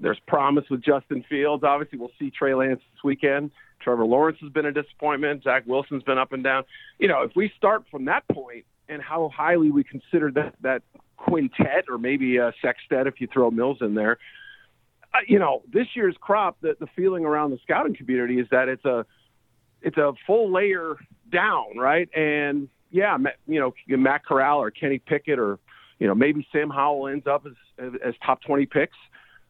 There's 0.00 0.18
promise 0.20 0.64
with 0.70 0.82
Justin 0.82 1.24
Fields. 1.28 1.64
Obviously, 1.64 1.98
we'll 1.98 2.12
see 2.18 2.30
Trey 2.30 2.54
Lance 2.54 2.80
this 2.94 3.02
weekend. 3.02 3.50
Trevor 3.80 4.04
Lawrence 4.06 4.38
has 4.40 4.50
been 4.50 4.66
a 4.66 4.72
disappointment. 4.72 5.42
Zach 5.42 5.64
Wilson's 5.66 6.02
been 6.02 6.18
up 6.18 6.32
and 6.32 6.44
down. 6.44 6.64
You 6.98 7.08
know, 7.08 7.22
if 7.22 7.34
we 7.34 7.50
start 7.56 7.84
from 7.90 8.04
that 8.06 8.26
point 8.28 8.64
and 8.88 9.02
how 9.02 9.30
highly 9.34 9.70
we 9.70 9.84
consider 9.84 10.30
that 10.32 10.54
that 10.62 10.82
quintet, 11.16 11.86
or 11.88 11.98
maybe 11.98 12.36
a 12.36 12.52
sextet 12.62 13.06
if 13.06 13.20
you 13.20 13.26
throw 13.32 13.50
Mills 13.50 13.78
in 13.80 13.94
there, 13.94 14.18
uh, 15.14 15.18
you 15.26 15.38
know, 15.38 15.62
this 15.72 15.86
year's 15.94 16.16
crop, 16.20 16.58
the, 16.60 16.76
the 16.78 16.86
feeling 16.94 17.24
around 17.24 17.50
the 17.50 17.58
scouting 17.62 17.94
community 17.94 18.38
is 18.38 18.46
that 18.50 18.68
it's 18.68 18.84
a 18.84 19.06
it's 19.82 19.96
a 19.96 20.12
full 20.26 20.52
layer 20.52 20.96
down, 21.30 21.76
right? 21.76 22.08
And 22.14 22.68
yeah, 22.90 23.16
you 23.46 23.60
know, 23.60 23.72
Matt 23.96 24.24
Corral 24.24 24.58
or 24.60 24.70
Kenny 24.70 24.98
Pickett 24.98 25.38
or 25.38 25.58
you 25.98 26.06
know 26.06 26.14
maybe 26.14 26.46
Sam 26.52 26.70
Howell 26.70 27.08
ends 27.08 27.26
up 27.26 27.46
as 27.78 27.92
as 28.04 28.14
top 28.24 28.42
twenty 28.42 28.66
picks, 28.66 28.96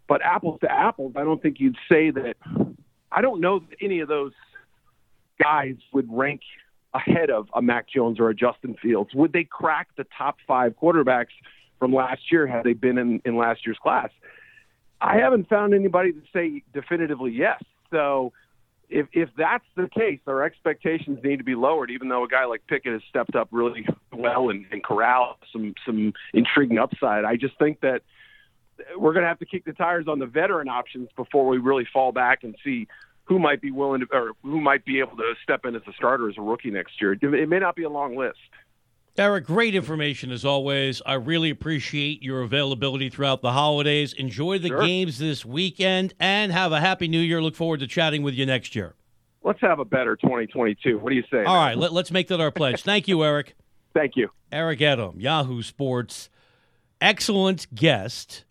but 0.09 0.23
apples 0.23 0.61
to 0.61 0.71
apples, 0.71 1.15
I 1.17 1.25
don't 1.25 1.43
think 1.43 1.59
you'd 1.59 1.77
say 1.91 2.11
that. 2.11 2.37
I 3.11 3.23
don't 3.23 3.41
know 3.41 3.61
that 3.61 3.77
any 3.81 4.01
of 4.01 4.09
those 4.09 4.33
guys 5.43 5.77
would 5.93 6.09
rank 6.11 6.41
ahead 6.97 7.31
of 7.31 7.49
a 7.55 7.63
Mac 7.63 7.89
Jones 7.89 8.19
or 8.19 8.29
a 8.29 8.35
Justin 8.35 8.77
Fields. 8.81 9.15
Would 9.15 9.33
they 9.33 9.45
crack 9.45 9.89
the 9.97 10.07
top 10.17 10.37
five 10.47 10.75
quarterbacks 10.81 11.35
from 11.79 11.93
last 11.93 12.31
year 12.31 12.47
had 12.47 12.65
they 12.65 12.73
been 12.73 12.99
in, 12.99 13.21
in 13.25 13.37
last 13.37 13.67
year's 13.67 13.79
class? 13.79 14.11
I 15.01 15.19
haven't 15.19 15.49
found 15.49 15.75
anybody 15.75 16.13
to 16.13 16.23
say 16.33 16.63
definitively 16.73 17.33
yes. 17.33 17.63
So 17.91 18.33
if 18.89 19.07
if 19.13 19.29
that's 19.37 19.65
the 19.77 19.89
case, 19.89 20.21
our 20.27 20.43
expectations 20.43 21.19
need 21.23 21.39
to 21.39 21.45
be 21.45 21.55
lowered. 21.55 21.91
Even 21.91 22.09
though 22.09 22.25
a 22.25 22.29
guy 22.29 22.45
like 22.45 22.67
Pickett 22.67 22.93
has 22.93 23.03
stepped 23.09 23.35
up 23.35 23.49
really 23.51 23.87
well 24.13 24.49
and, 24.49 24.65
and 24.71 24.83
Corral 24.83 25.39
some 25.53 25.75
some 25.85 26.13
intriguing 26.33 26.79
upside, 26.79 27.25
I 27.25 27.37
just 27.37 27.59
think 27.59 27.81
that 27.81 28.03
we're 28.97 29.13
going 29.13 29.23
to 29.23 29.29
have 29.29 29.39
to 29.39 29.47
kick 29.47 29.65
the 29.65 29.73
tires 29.73 30.07
on 30.07 30.19
the 30.19 30.27
veteran 30.27 30.69
options 30.69 31.09
before 31.17 31.47
we 31.47 31.59
really 31.59 31.87
fall 31.93 32.13
back 32.13 32.45
and 32.45 32.55
see 32.63 32.87
who 33.27 33.39
might 33.39 33.61
be 33.61 33.71
willing 33.71 34.01
to 34.01 34.07
or 34.13 34.33
who 34.43 34.61
might 34.61 34.85
be 34.85 34.99
able 35.01 35.17
to 35.17 35.35
step 35.43 35.65
in 35.65 35.75
as 35.77 35.83
a 35.87 35.93
starter 35.93 36.29
as 36.29 36.37
a 36.39 36.43
rookie 36.43 36.71
next 36.71 37.01
year. 37.01 37.13
It 37.13 37.49
may 37.49 37.59
not 37.59 37.77
be 37.77 37.83
a 37.85 37.91
long 37.91 38.17
list. 38.17 38.39
Eric, 39.19 39.47
great 39.47 39.75
information 39.75 40.31
as 40.31 40.45
always. 40.45 41.01
I 41.07 41.15
really 41.15 41.49
appreciate 41.51 42.23
your 42.23 42.43
availability 42.43 43.09
throughout 43.09 43.41
the 43.41 43.53
holidays. 43.53 44.13
Enjoy 44.13 44.59
the 44.59 44.69
Sure. 44.69 44.87
games 44.87 45.19
this 45.19 45.45
weekend 45.45 46.13
and 46.21 46.53
have 46.53 46.71
a 46.73 46.81
happy 46.81 47.09
new 47.09 47.21
year. 47.21 47.41
Look 47.41 47.55
forward 47.57 47.81
to 47.81 47.87
chatting 47.87 48.23
with 48.23 48.35
you 48.35 48.45
next 48.45 48.77
year. 48.77 48.95
Let's 49.43 49.61
have 49.63 49.79
a 49.79 49.85
better 49.87 50.17
2022. 50.17 50.99
What 50.99 51.11
do 51.11 51.17
you 51.17 51.25
say? 51.31 51.45
All 51.45 51.57
right, 51.57 51.79
let, 51.79 51.93
let's 51.93 52.11
make 52.11 52.29
that 52.29 52.41
our 52.41 52.51
pledge. 52.51 52.83
Thank 52.83 53.09
you, 53.09 53.25
Eric. 53.25 53.55
Thank 53.95 54.17
you. 54.17 54.29
Eric 54.53 54.81
Edholm, 54.81 55.15
Yahoo 55.21 55.63
Sports. 55.63 56.29
Excellent 57.01 57.75
guest, 57.75 58.45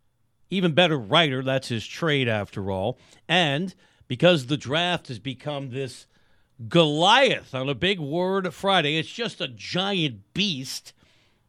even 0.49 0.73
better 0.73 0.97
writer. 0.97 1.43
That's 1.43 1.67
his 1.67 1.85
trade, 1.85 2.27
after 2.27 2.71
all. 2.71 2.97
And 3.27 3.73
because 4.07 4.45
the 4.45 4.57
draft 4.57 5.07
has 5.07 5.19
become 5.19 5.71
this 5.71 6.07
Goliath 6.69 7.53
on 7.53 7.67
a 7.67 7.75
big 7.75 7.99
word 7.99 8.53
Friday, 8.53 8.97
it's 8.97 9.11
just 9.11 9.41
a 9.41 9.47
giant 9.47 10.33
beast, 10.33 10.93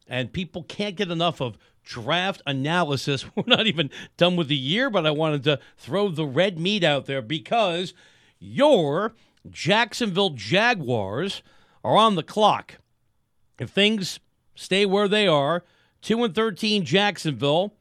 and 0.07 0.33
people 0.33 0.63
can't 0.63 0.97
get 0.97 1.11
enough 1.11 1.41
of 1.41 1.57
draft 1.83 2.41
analysis. 2.45 3.25
We're 3.35 3.43
not 3.47 3.67
even 3.67 3.89
done 4.17 4.35
with 4.35 4.49
the 4.49 4.57
year, 4.57 4.89
but 4.89 5.05
I 5.05 5.11
wanted 5.11 5.43
to 5.45 5.59
throw 5.77 6.09
the 6.09 6.25
red 6.25 6.59
meat 6.59 6.83
out 6.83 7.05
there 7.05 7.21
because 7.21 7.93
your 8.39 9.13
Jacksonville 9.49 10.31
Jaguars 10.31 11.41
are 11.83 11.95
on 11.95 12.15
the 12.15 12.23
clock 12.23 12.75
if 13.59 13.69
things 13.69 14.19
stay 14.55 14.85
where 14.85 15.07
they 15.07 15.27
are, 15.27 15.63
2 16.01 16.23
and 16.23 16.35
13 16.35 16.85
Jacksonville 16.85 17.73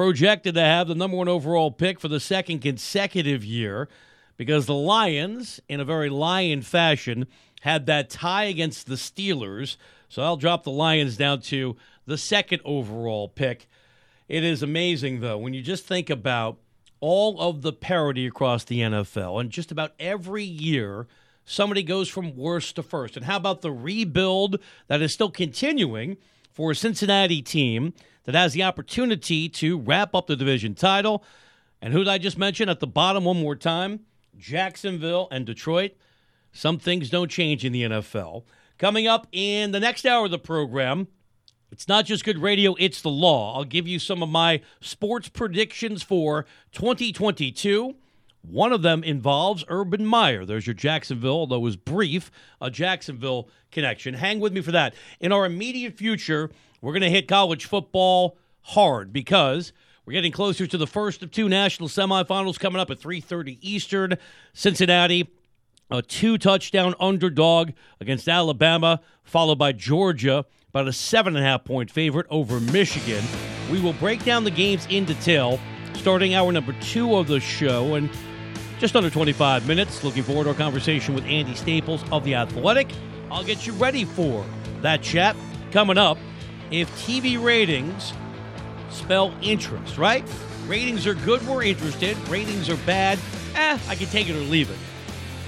projected 0.00 0.54
to 0.54 0.62
have 0.62 0.88
the 0.88 0.94
number 0.94 1.14
1 1.14 1.28
overall 1.28 1.70
pick 1.70 2.00
for 2.00 2.08
the 2.08 2.18
second 2.18 2.60
consecutive 2.60 3.44
year 3.44 3.86
because 4.38 4.64
the 4.64 4.72
Lions 4.72 5.60
in 5.68 5.78
a 5.78 5.84
very 5.84 6.08
lion 6.08 6.62
fashion 6.62 7.26
had 7.60 7.84
that 7.84 8.08
tie 8.08 8.44
against 8.44 8.86
the 8.86 8.94
Steelers. 8.94 9.76
So 10.08 10.22
I'll 10.22 10.38
drop 10.38 10.64
the 10.64 10.70
Lions 10.70 11.18
down 11.18 11.42
to 11.42 11.76
the 12.06 12.16
second 12.16 12.62
overall 12.64 13.28
pick. 13.28 13.68
It 14.26 14.42
is 14.42 14.62
amazing 14.62 15.20
though 15.20 15.36
when 15.36 15.52
you 15.52 15.60
just 15.60 15.84
think 15.84 16.08
about 16.08 16.56
all 17.00 17.38
of 17.38 17.60
the 17.60 17.74
parity 17.74 18.26
across 18.26 18.64
the 18.64 18.80
NFL 18.80 19.38
and 19.38 19.50
just 19.50 19.70
about 19.70 19.92
every 20.00 20.44
year 20.44 21.08
somebody 21.44 21.82
goes 21.82 22.08
from 22.08 22.38
worst 22.38 22.76
to 22.76 22.82
first. 22.82 23.18
And 23.18 23.26
how 23.26 23.36
about 23.36 23.60
the 23.60 23.70
rebuild 23.70 24.60
that 24.86 25.02
is 25.02 25.12
still 25.12 25.30
continuing 25.30 26.16
for 26.50 26.70
a 26.70 26.74
Cincinnati 26.74 27.42
team 27.42 27.92
that 28.24 28.34
has 28.34 28.52
the 28.52 28.62
opportunity 28.62 29.48
to 29.48 29.78
wrap 29.78 30.14
up 30.14 30.26
the 30.26 30.36
division 30.36 30.74
title? 30.74 31.24
And 31.82 31.92
who 31.92 32.00
did 32.00 32.08
I 32.08 32.18
just 32.18 32.38
mention 32.38 32.68
at 32.68 32.80
the 32.80 32.86
bottom 32.86 33.24
one 33.24 33.40
more 33.40 33.56
time? 33.56 34.00
Jacksonville 34.36 35.28
and 35.30 35.46
Detroit. 35.46 35.92
Some 36.52 36.78
things 36.78 37.10
don't 37.10 37.30
change 37.30 37.64
in 37.64 37.72
the 37.72 37.82
NFL. 37.82 38.44
Coming 38.78 39.06
up 39.06 39.26
in 39.32 39.72
the 39.72 39.80
next 39.80 40.06
hour 40.06 40.24
of 40.24 40.30
the 40.30 40.38
program, 40.38 41.08
it's 41.70 41.86
not 41.86 42.04
just 42.04 42.24
good 42.24 42.38
radio, 42.38 42.74
it's 42.78 43.02
the 43.02 43.10
law. 43.10 43.56
I'll 43.56 43.64
give 43.64 43.86
you 43.86 43.98
some 43.98 44.22
of 44.22 44.28
my 44.28 44.60
sports 44.80 45.28
predictions 45.28 46.02
for 46.02 46.46
2022. 46.72 47.94
One 48.42 48.72
of 48.72 48.82
them 48.82 49.04
involves 49.04 49.64
Urban 49.68 50.04
Meyer. 50.04 50.44
There's 50.44 50.66
your 50.66 50.74
Jacksonville, 50.74 51.32
although 51.32 51.56
it 51.56 51.60
was 51.60 51.76
brief, 51.76 52.30
a 52.60 52.70
Jacksonville 52.70 53.48
connection. 53.70 54.14
Hang 54.14 54.40
with 54.40 54.52
me 54.52 54.62
for 54.62 54.72
that. 54.72 54.94
In 55.20 55.30
our 55.30 55.44
immediate 55.44 55.96
future, 55.96 56.50
we're 56.80 56.92
going 56.92 57.02
to 57.02 57.10
hit 57.10 57.28
college 57.28 57.66
football 57.66 58.36
hard 58.62 59.12
because 59.12 59.72
we're 60.04 60.12
getting 60.12 60.32
closer 60.32 60.66
to 60.66 60.78
the 60.78 60.86
first 60.86 61.22
of 61.22 61.30
two 61.30 61.48
national 61.48 61.88
semifinals 61.88 62.58
coming 62.58 62.80
up 62.80 62.90
at 62.90 62.98
3:30 62.98 63.58
Eastern. 63.60 64.16
Cincinnati 64.52 65.28
a 65.90 66.02
two 66.02 66.38
touchdown 66.38 66.94
underdog 67.00 67.70
against 68.00 68.28
Alabama, 68.28 69.00
followed 69.24 69.58
by 69.58 69.72
Georgia, 69.72 70.44
about 70.68 70.86
a 70.86 70.92
seven 70.92 71.36
and 71.36 71.44
a 71.44 71.48
half 71.48 71.64
point 71.64 71.90
favorite 71.90 72.26
over 72.30 72.60
Michigan. 72.60 73.24
We 73.70 73.80
will 73.80 73.92
break 73.94 74.24
down 74.24 74.44
the 74.44 74.50
games 74.50 74.86
in 74.88 75.04
detail 75.04 75.58
starting 75.94 76.34
hour 76.34 76.50
number 76.50 76.74
two 76.80 77.16
of 77.16 77.26
the 77.26 77.40
show 77.40 77.96
and 77.96 78.08
just 78.78 78.96
under 78.96 79.10
25 79.10 79.66
minutes. 79.66 80.02
Looking 80.02 80.22
forward 80.22 80.44
to 80.44 80.50
our 80.50 80.56
conversation 80.56 81.14
with 81.14 81.24
Andy 81.24 81.54
Staples 81.54 82.02
of 82.10 82.24
The 82.24 82.36
Athletic. 82.36 82.90
I'll 83.30 83.44
get 83.44 83.66
you 83.66 83.72
ready 83.74 84.04
for 84.04 84.44
that 84.80 85.02
chat 85.02 85.36
coming 85.72 85.98
up. 85.98 86.16
If 86.70 86.90
TV 87.04 87.42
ratings 87.42 88.12
spell 88.90 89.34
interest, 89.42 89.98
right? 89.98 90.24
Ratings 90.66 91.06
are 91.06 91.14
good, 91.14 91.46
we're 91.46 91.64
interested. 91.64 92.16
Ratings 92.28 92.68
are 92.68 92.76
bad, 92.86 93.18
eh, 93.54 93.78
I 93.88 93.94
can 93.96 94.06
take 94.06 94.28
it 94.28 94.36
or 94.36 94.40
leave 94.40 94.70
it. 94.70 94.76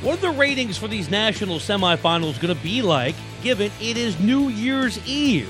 What 0.05 0.19
are 0.19 0.33
the 0.33 0.39
ratings 0.39 0.77
for 0.77 0.89
these 0.89 1.11
national 1.11 1.59
semifinals 1.59 2.41
going 2.41 2.55
to 2.55 2.61
be 2.61 2.83
like, 2.83 3.15
given 3.43 3.71
it 3.81 3.97
is 3.97 4.19
New 4.19 4.49
Year's 4.49 4.99
Eve? 5.07 5.49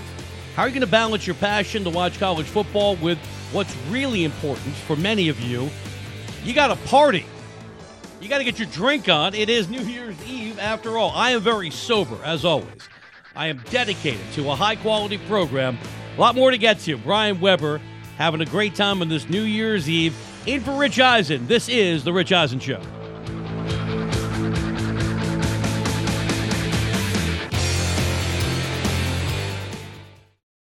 How 0.54 0.62
are 0.62 0.68
you 0.68 0.74
going 0.74 0.82
to 0.82 0.90
balance 0.90 1.26
your 1.26 1.36
passion 1.36 1.84
to 1.84 1.90
watch 1.90 2.18
college 2.18 2.46
football 2.46 2.96
with 2.96 3.18
what's 3.52 3.74
really 3.88 4.24
important 4.24 4.74
for 4.74 4.96
many 4.96 5.30
of 5.30 5.40
you, 5.40 5.70
you 6.44 6.52
got 6.52 6.68
to 6.68 6.76
party. 6.88 7.24
You 8.20 8.28
got 8.28 8.38
to 8.38 8.44
get 8.44 8.58
your 8.58 8.68
drink 8.68 9.08
on. 9.08 9.34
It 9.34 9.48
is 9.48 9.68
New 9.68 9.82
Year's 9.82 10.16
Eve 10.26 10.58
after 10.58 10.98
all. 10.98 11.10
I 11.12 11.30
am 11.30 11.40
very 11.40 11.70
sober, 11.70 12.22
as 12.24 12.44
always. 12.44 12.88
I 13.34 13.46
am 13.46 13.62
dedicated 13.70 14.20
to 14.34 14.50
a 14.50 14.54
high 14.54 14.76
quality 14.76 15.18
program. 15.18 15.78
A 16.16 16.20
lot 16.20 16.34
more 16.34 16.50
to 16.50 16.58
get 16.58 16.80
to. 16.80 16.98
Brian 16.98 17.40
Weber 17.40 17.80
having 18.18 18.42
a 18.42 18.46
great 18.46 18.74
time 18.74 19.00
on 19.00 19.08
this 19.08 19.28
New 19.28 19.42
Year's 19.42 19.88
Eve. 19.88 20.14
In 20.46 20.60
for 20.60 20.72
Rich 20.72 21.00
Eisen, 21.00 21.46
this 21.46 21.68
is 21.68 22.04
The 22.04 22.12
Rich 22.12 22.32
Eisen 22.32 22.60
Show. 22.60 22.80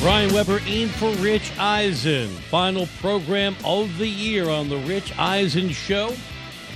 Brian 0.00 0.32
Weber 0.32 0.60
in 0.66 0.88
for 0.88 1.10
Rich 1.16 1.52
Eisen. 1.58 2.28
Final 2.48 2.86
program 3.02 3.54
of 3.66 3.98
the 3.98 4.08
year 4.08 4.48
on 4.48 4.70
the 4.70 4.78
Rich 4.78 5.12
Eisen 5.18 5.68
Show. 5.68 6.14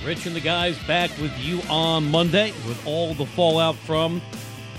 Rich 0.05 0.27
and 0.27 0.35
the 0.35 0.39
guys 0.39 0.77
back 0.85 1.09
with 1.19 1.35
you 1.39 1.59
on 1.67 2.11
Monday 2.11 2.51
with 2.67 2.85
all 2.85 3.15
the 3.15 3.25
fallout 3.25 3.77
from 3.77 4.21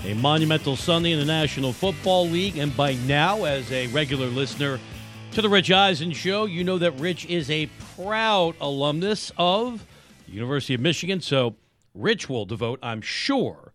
a 0.05 0.13
monumental 0.13 0.77
Sunday 0.77 1.11
in 1.11 1.19
the 1.19 1.25
National 1.25 1.73
Football 1.73 2.29
League. 2.29 2.57
And 2.57 2.75
by 2.77 2.93
now, 3.05 3.43
as 3.43 3.69
a 3.69 3.87
regular 3.87 4.27
listener 4.27 4.79
to 5.31 5.41
the 5.41 5.49
Rich 5.49 5.69
Eisen 5.69 6.13
Show, 6.13 6.45
you 6.45 6.63
know 6.63 6.77
that 6.77 6.91
Rich 7.01 7.25
is 7.25 7.49
a 7.49 7.69
proud 7.97 8.55
alumnus 8.61 9.29
of 9.37 9.85
the 10.25 10.31
University 10.31 10.73
of 10.73 10.79
Michigan. 10.79 11.19
So 11.19 11.57
Rich 11.93 12.29
will 12.29 12.45
devote, 12.45 12.79
I'm 12.81 13.01
sure, 13.01 13.73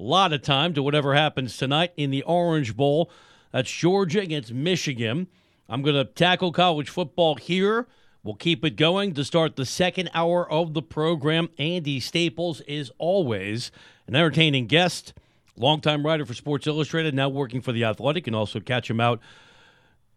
a 0.00 0.02
lot 0.02 0.32
of 0.32 0.40
time 0.40 0.72
to 0.72 0.82
whatever 0.82 1.14
happens 1.14 1.58
tonight 1.58 1.92
in 1.98 2.10
the 2.10 2.22
Orange 2.22 2.74
Bowl. 2.74 3.10
That's 3.54 3.70
Georgia 3.70 4.18
against 4.18 4.52
Michigan. 4.52 5.28
I'm 5.68 5.82
going 5.82 5.94
to 5.94 6.04
tackle 6.04 6.50
college 6.50 6.90
football 6.90 7.36
here. 7.36 7.86
We'll 8.24 8.34
keep 8.34 8.64
it 8.64 8.74
going 8.74 9.14
to 9.14 9.22
start 9.22 9.54
the 9.54 9.64
second 9.64 10.10
hour 10.12 10.50
of 10.50 10.74
the 10.74 10.82
program. 10.82 11.48
Andy 11.56 12.00
Staples 12.00 12.62
is 12.62 12.90
always 12.98 13.70
an 14.08 14.16
entertaining 14.16 14.66
guest, 14.66 15.14
longtime 15.56 16.04
writer 16.04 16.26
for 16.26 16.34
Sports 16.34 16.66
Illustrated, 16.66 17.14
now 17.14 17.28
working 17.28 17.60
for 17.60 17.70
The 17.70 17.84
Athletic. 17.84 18.26
and 18.26 18.34
also 18.34 18.58
catch 18.58 18.90
him 18.90 18.98
out 18.98 19.20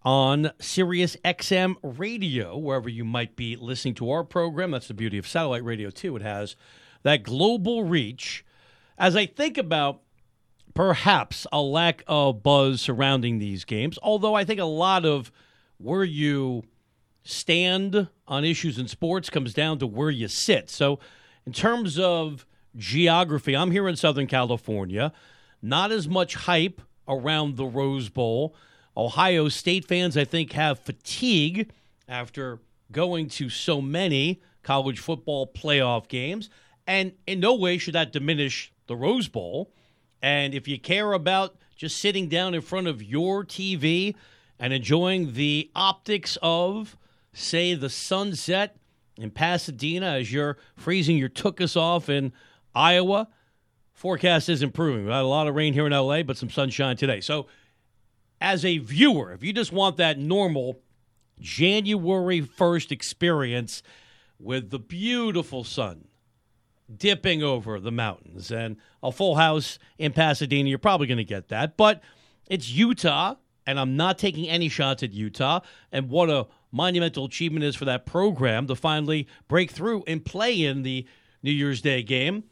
on 0.02 0.50
Sirius 0.60 1.16
XM 1.24 1.76
radio, 1.84 2.58
wherever 2.58 2.90
you 2.90 3.06
might 3.06 3.36
be 3.36 3.56
listening 3.56 3.94
to 3.94 4.10
our 4.10 4.24
program. 4.24 4.72
That's 4.72 4.88
the 4.88 4.96
beauty 4.96 5.20
of 5.20 5.28
satellite 5.28 5.64
radio, 5.64 5.92
too. 5.92 6.16
It 6.16 6.24
has 6.24 6.56
that 7.04 7.22
global 7.22 7.84
reach. 7.84 8.44
As 8.98 9.16
I 9.16 9.28
think 9.28 9.60
about 9.60 10.02
perhaps 10.78 11.48
a 11.52 11.60
lack 11.60 12.04
of 12.06 12.44
buzz 12.44 12.80
surrounding 12.80 13.40
these 13.40 13.66
games. 13.66 13.98
Although 14.04 14.36
I 14.36 14.46
think 14.46 14.60
a 14.60 14.66
lot 14.66 15.06
of 15.06 15.32
where 15.80 16.04
you 16.04 16.66
stand 17.24 18.08
on 18.28 18.46
issues 18.46 18.78
in 18.78 18.88
sports 18.88 19.32
comes 19.32 19.56
down 19.56 19.80
to 19.80 19.88
where 19.88 20.12
you 20.12 20.28
sit. 20.28 20.70
So, 20.70 21.00
in 21.48 21.52
terms 21.52 21.98
of 21.98 22.46
geography, 22.76 23.56
I'm 23.56 23.72
here 23.72 23.88
in 23.88 23.96
Southern 23.96 24.28
California. 24.28 25.14
Not 25.64 25.92
as 25.92 26.08
much 26.08 26.36
hype 26.36 26.80
around 27.08 27.58
the 27.58 27.66
Rose 27.66 28.10
Bowl. 28.10 28.56
Ohio 28.96 29.50
State 29.50 29.84
fans, 29.84 30.16
I 30.16 30.26
think, 30.26 30.52
have 30.52 30.78
fatigue 30.78 31.72
after 32.08 32.60
going 32.92 33.30
to 33.30 33.50
so 33.50 33.82
many 33.82 34.44
college 34.62 35.00
football 35.00 35.48
playoff 35.48 36.08
games. 36.08 36.52
And 36.86 37.14
in 37.26 37.40
no 37.40 37.56
way 37.56 37.80
should 37.80 37.96
that 37.96 38.12
diminish 38.12 38.72
the 38.86 38.96
Rose 38.96 39.28
Bowl. 39.28 39.74
And 40.22 40.54
if 40.54 40.68
you 40.68 40.80
care 40.80 41.14
about 41.14 41.56
just 41.76 41.98
sitting 41.98 42.28
down 42.28 42.54
in 42.54 42.62
front 42.62 42.88
of 42.88 43.04
your 43.04 43.46
TV 43.46 44.16
and 44.60 44.74
enjoying 44.74 45.34
the 45.34 45.70
optics 45.76 46.38
of, 46.42 46.98
say, 47.34 47.76
the 47.76 47.90
sunset 47.90 48.78
in 49.18 49.32
Pasadena 49.32 50.08
as 50.08 50.32
you're 50.32 50.58
freezing 50.76 51.18
your 51.18 51.30
tookus 51.30 51.78
off 51.78 52.10
in 52.10 52.34
Iowa, 52.74 53.28
forecast 53.94 54.50
is 54.50 54.62
improving. 54.62 55.06
We 55.06 55.12
had 55.12 55.22
a 55.22 55.28
lot 55.28 55.48
of 55.48 55.56
rain 55.56 55.74
here 55.74 55.88
in 55.88 55.94
LA, 55.94 56.24
but 56.24 56.38
some 56.38 56.50
sunshine 56.50 56.98
today. 56.98 57.22
So, 57.22 57.48
as 58.40 58.64
a 58.64 58.78
viewer, 58.78 59.32
if 59.34 59.44
you 59.44 59.52
just 59.52 59.72
want 59.72 59.98
that 59.98 60.20
normal 60.20 60.80
January 61.40 62.42
1st 62.42 62.92
experience 62.92 63.82
with 64.40 64.70
the 64.70 64.80
beautiful 64.80 65.64
sun, 65.64 66.07
dipping 66.96 67.44
over 67.44 67.80
the 67.80 67.92
mountains 67.92 68.52
and 68.52 68.78
a 69.04 69.12
full 69.12 69.36
house 69.36 69.80
in 69.98 70.14
Pasadena. 70.14 70.70
You're 70.70 70.80
probably 70.80 71.08
going 71.08 71.18
to 71.18 71.24
get 71.24 71.50
that. 71.50 71.78
But 71.78 72.02
it's 72.48 72.70
Utah, 72.70 73.36
and 73.66 73.80
I'm 73.80 73.98
not 73.98 74.18
taking 74.18 74.48
any 74.48 74.70
shots 74.70 75.04
at 75.04 75.12
Utah. 75.12 75.62
And 75.92 76.10
what 76.10 76.30
a 76.30 76.48
monumental 76.72 77.26
achievement 77.26 77.66
is 77.66 77.76
for 77.76 77.86
that 77.86 78.06
program 78.06 78.68
to 78.68 78.76
finally 78.76 79.28
break 79.48 79.72
through 79.72 80.04
and 80.08 80.24
play 80.24 80.64
in 80.64 80.84
the 80.84 81.06
New 81.44 81.52
Year's 81.52 81.82
Day 81.82 82.04
game 82.04 82.46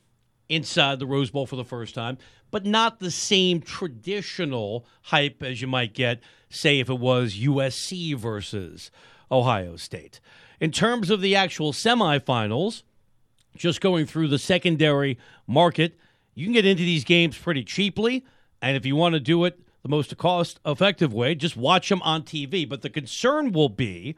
inside 0.50 1.00
the 1.00 1.08
Rose 1.08 1.32
Bowl 1.32 1.46
for 1.46 1.56
the 1.56 1.64
first 1.64 1.96
time, 1.96 2.18
but 2.52 2.66
not 2.66 3.00
the 3.00 3.12
same 3.12 3.62
traditional 3.62 4.86
hype 5.04 5.42
as 5.42 5.62
you 5.62 5.68
might 5.68 5.94
get, 5.94 6.22
say, 6.50 6.80
if 6.80 6.90
it 6.90 7.00
was 7.00 7.36
USC 7.36 8.16
versus 8.16 8.92
Ohio 9.32 9.76
State. 9.76 10.20
In 10.60 10.72
terms 10.72 11.10
of 11.10 11.22
the 11.22 11.36
actual 11.36 11.74
semifinals, 11.74 12.84
just 13.56 13.82
going 13.82 14.06
through 14.06 14.28
the 14.28 14.40
secondary 14.40 15.18
market, 15.48 15.98
you 16.34 16.46
can 16.46 16.54
get 16.54 16.66
into 16.66 16.84
these 16.84 17.04
games 17.04 17.38
pretty 17.38 17.64
cheaply. 17.64 18.26
And 18.62 18.76
if 18.76 18.86
you 18.86 18.96
want 18.96 19.14
to 19.14 19.20
do 19.20 19.46
it 19.46 19.60
the 19.84 19.90
most 19.90 20.16
cost 20.18 20.60
effective 20.66 21.14
way, 21.14 21.36
just 21.36 21.56
watch 21.56 21.90
them 21.90 22.02
on 22.02 22.24
TV. 22.24 22.68
But 22.68 22.82
the 22.82 22.90
concern 22.90 23.52
will 23.52 23.70
be 23.70 24.16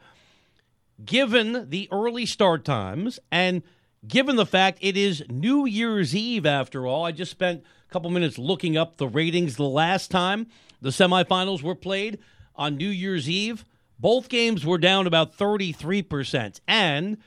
given 1.04 1.70
the 1.70 1.88
early 1.92 2.26
start 2.26 2.66
times 2.66 3.20
and 3.32 3.62
given 4.08 4.36
the 4.36 4.46
fact 4.46 4.80
it 4.82 4.98
is 4.98 5.24
New 5.30 5.66
Year's 5.66 6.16
Eve 6.16 6.46
after 6.46 6.86
all, 6.86 7.06
I 7.06 7.12
just 7.12 7.32
spent 7.32 7.64
a 7.88 7.94
couple 7.94 8.10
minutes 8.10 8.38
looking 8.38 8.78
up 8.78 8.98
the 8.98 9.08
ratings 9.08 9.56
the 9.56 9.64
last 9.64 10.10
time 10.12 10.48
the 10.82 10.90
semifinals 10.90 11.62
were 11.62 11.76
played 11.76 12.20
on 12.56 12.78
New 12.78 12.90
Year's 12.90 13.30
Eve. 13.30 13.66
Both 14.00 14.30
games 14.30 14.66
were 14.66 14.78
down 14.78 15.08
about 15.08 15.38
33%. 15.38 16.60
And 16.68 17.18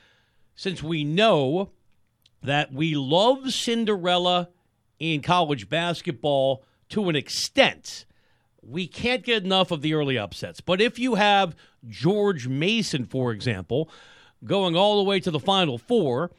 since 0.55 0.81
we 0.81 1.03
know 1.03 1.71
that 2.43 2.73
we 2.73 2.95
love 2.95 3.51
Cinderella 3.53 4.49
in 4.99 5.21
college 5.21 5.69
basketball 5.69 6.63
to 6.89 7.09
an 7.09 7.15
extent. 7.15 8.05
We 8.61 8.87
can't 8.87 9.23
get 9.23 9.43
enough 9.43 9.71
of 9.71 9.81
the 9.81 9.93
early 9.93 10.17
upsets. 10.17 10.61
But 10.61 10.81
if 10.81 10.99
you 10.99 11.15
have 11.15 11.55
George 11.87 12.47
Mason, 12.47 13.05
for 13.05 13.31
example, 13.31 13.89
going 14.43 14.75
all 14.75 14.97
the 14.97 15.09
way 15.09 15.19
to 15.19 15.31
the 15.31 15.39
Final 15.39 15.77
Four, 15.77 16.31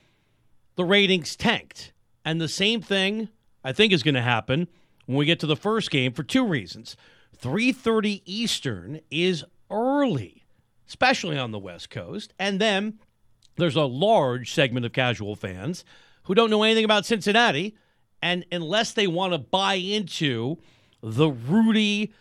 the 0.77 0.85
ratings 0.85 1.37
tanked. 1.37 1.93
And 2.25 2.41
the 2.41 2.49
same 2.49 2.81
thing 2.81 3.29
I 3.65 3.73
think 3.73 3.93
is 3.93 4.03
going 4.03 4.15
to 4.15 4.23
happen 4.23 4.69
when 5.07 5.19
we 5.19 5.27
get 5.27 5.41
to 5.41 5.47
the 5.47 5.57
first 5.57 5.91
game 5.91 6.13
for 6.13 6.23
two 6.23 6.47
reasons. 6.47 6.97
3:30 7.41 8.23
Eastern 8.25 9.01
is 9.11 9.45
early, 9.71 10.45
especially 10.87 11.37
on 11.37 11.51
the 11.51 11.59
West 11.59 11.91
Coast, 11.91 12.33
and 12.39 12.61
then 12.61 13.01
there's 13.57 13.77
a 13.77 13.83
large 13.83 14.53
segment 14.53 14.87
of 14.87 14.93
casual 14.93 15.37
fans 15.37 15.85
who 16.25 16.35
don't 16.35 16.51
know 16.51 16.63
anything 16.63 16.85
about 16.85 17.07
Cincinnati 17.07 17.77
and 18.23 18.47
unless 18.53 18.93
they 18.93 19.07
want 19.07 19.33
to 19.33 19.39
buy 19.39 19.75
into 19.75 20.59
the 21.03 21.29
Rudy 21.29 22.13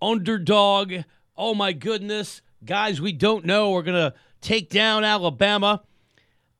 underdog, 0.00 0.94
oh 1.36 1.54
my 1.54 1.72
goodness, 1.72 2.40
guys 2.64 3.00
we 3.00 3.12
don't 3.12 3.44
know 3.44 3.74
are 3.74 3.82
going 3.82 3.96
to 4.10 4.14
take 4.40 4.70
down 4.70 5.04
Alabama. 5.04 5.82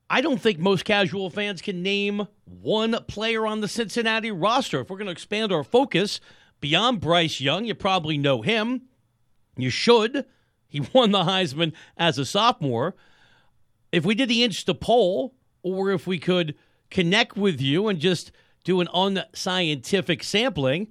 I 0.08 0.20
don't 0.20 0.40
think 0.40 0.58
most 0.58 0.84
casual 0.84 1.30
fans 1.30 1.62
can 1.62 1.82
name 1.82 2.26
one 2.44 2.98
player 3.06 3.46
on 3.46 3.60
the 3.60 3.68
Cincinnati 3.68 4.32
roster. 4.32 4.80
If 4.80 4.90
we're 4.90 4.96
going 4.96 5.06
to 5.06 5.12
expand 5.12 5.52
our 5.52 5.62
focus 5.62 6.20
beyond 6.60 7.00
Bryce 7.00 7.40
Young, 7.40 7.64
you 7.64 7.76
probably 7.76 8.18
know 8.18 8.42
him. 8.42 8.82
You 9.56 9.70
should. 9.70 10.26
He 10.66 10.80
won 10.92 11.12
the 11.12 11.22
Heisman 11.22 11.72
as 11.96 12.18
a 12.18 12.24
sophomore. 12.24 12.96
If 13.92 14.04
we 14.04 14.14
did 14.14 14.28
the 14.28 14.44
inch 14.44 14.64
to 14.66 14.74
poll, 14.74 15.34
or 15.62 15.90
if 15.90 16.06
we 16.06 16.18
could 16.18 16.54
connect 16.90 17.36
with 17.36 17.60
you 17.60 17.88
and 17.88 17.98
just 17.98 18.32
do 18.64 18.80
an 18.80 18.88
unscientific 18.92 20.22
sampling, 20.22 20.88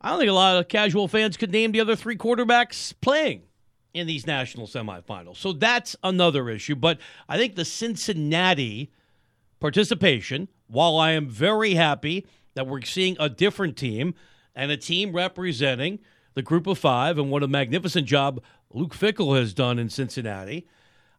I 0.00 0.10
don't 0.10 0.18
think 0.18 0.30
a 0.30 0.34
lot 0.34 0.56
of 0.56 0.68
casual 0.68 1.08
fans 1.08 1.36
could 1.36 1.50
name 1.50 1.72
the 1.72 1.80
other 1.80 1.96
three 1.96 2.16
quarterbacks 2.16 2.94
playing 3.00 3.42
in 3.94 4.06
these 4.06 4.26
national 4.26 4.66
semifinals. 4.66 5.36
So 5.36 5.52
that's 5.52 5.96
another 6.02 6.48
issue. 6.48 6.76
But 6.76 6.98
I 7.28 7.36
think 7.36 7.56
the 7.56 7.64
Cincinnati 7.64 8.92
participation, 9.60 10.48
while 10.68 10.96
I 10.96 11.12
am 11.12 11.28
very 11.28 11.74
happy 11.74 12.26
that 12.54 12.66
we're 12.66 12.82
seeing 12.82 13.16
a 13.18 13.28
different 13.28 13.76
team 13.76 14.14
and 14.54 14.70
a 14.70 14.76
team 14.76 15.12
representing 15.12 15.98
the 16.34 16.42
group 16.42 16.66
of 16.66 16.78
five 16.78 17.18
and 17.18 17.30
what 17.30 17.42
a 17.42 17.48
magnificent 17.48 18.06
job 18.06 18.40
Luke 18.72 18.94
Fickell 18.94 19.36
has 19.36 19.54
done 19.54 19.78
in 19.78 19.88
Cincinnati, 19.88 20.68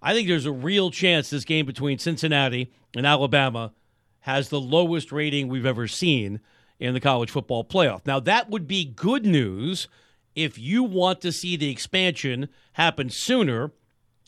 I 0.01 0.13
think 0.13 0.27
there's 0.27 0.45
a 0.45 0.51
real 0.51 0.91
chance 0.91 1.29
this 1.29 1.45
game 1.45 1.65
between 1.65 1.99
Cincinnati 1.99 2.71
and 2.95 3.05
Alabama 3.05 3.73
has 4.21 4.49
the 4.49 4.61
lowest 4.61 5.11
rating 5.11 5.47
we've 5.47 5.65
ever 5.65 5.87
seen 5.87 6.39
in 6.79 6.93
the 6.93 6.99
college 6.99 7.29
football 7.29 7.63
playoff. 7.63 8.05
Now, 8.05 8.19
that 8.21 8.49
would 8.49 8.67
be 8.67 8.85
good 8.85 9.25
news 9.25 9.87
if 10.35 10.57
you 10.57 10.83
want 10.83 11.21
to 11.21 11.31
see 11.31 11.57
the 11.57 11.69
expansion 11.69 12.47
happen 12.73 13.09
sooner 13.09 13.71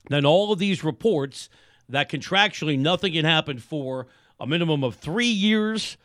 than 0.09 0.26
all 0.26 0.51
of 0.51 0.59
these 0.59 0.84
reports 0.84 1.49
that 1.88 2.09
contractually 2.09 2.78
nothing 2.78 3.13
can 3.13 3.26
happen 3.26 3.59
for 3.59 4.07
a 4.39 4.47
minimum 4.47 4.84
of 4.84 4.95
three 4.95 5.26
years, 5.28 5.97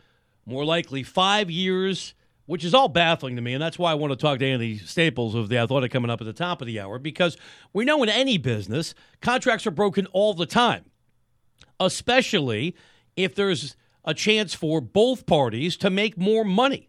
more 0.44 0.64
likely 0.64 1.02
five 1.02 1.50
years, 1.50 2.14
which 2.46 2.64
is 2.64 2.74
all 2.74 2.88
baffling 2.88 3.36
to 3.36 3.42
me. 3.42 3.52
And 3.52 3.62
that's 3.62 3.78
why 3.78 3.90
I 3.90 3.94
want 3.94 4.12
to 4.12 4.16
talk 4.16 4.38
to 4.38 4.46
Andy 4.46 4.78
Staples 4.78 5.34
of 5.34 5.48
the 5.48 5.58
Athletic 5.58 5.92
coming 5.92 6.10
up 6.10 6.20
at 6.20 6.26
the 6.26 6.32
top 6.32 6.60
of 6.60 6.66
the 6.66 6.80
hour, 6.80 6.98
because 6.98 7.36
we 7.72 7.84
know 7.84 8.02
in 8.02 8.08
any 8.08 8.38
business, 8.38 8.94
contracts 9.20 9.66
are 9.66 9.72
broken 9.72 10.06
all 10.06 10.34
the 10.34 10.46
time, 10.46 10.84
especially 11.78 12.76
if 13.16 13.34
there's 13.34 13.76
a 14.04 14.14
chance 14.14 14.54
for 14.54 14.80
both 14.80 15.26
parties 15.26 15.76
to 15.78 15.90
make 15.90 16.16
more 16.16 16.44
money. 16.44 16.88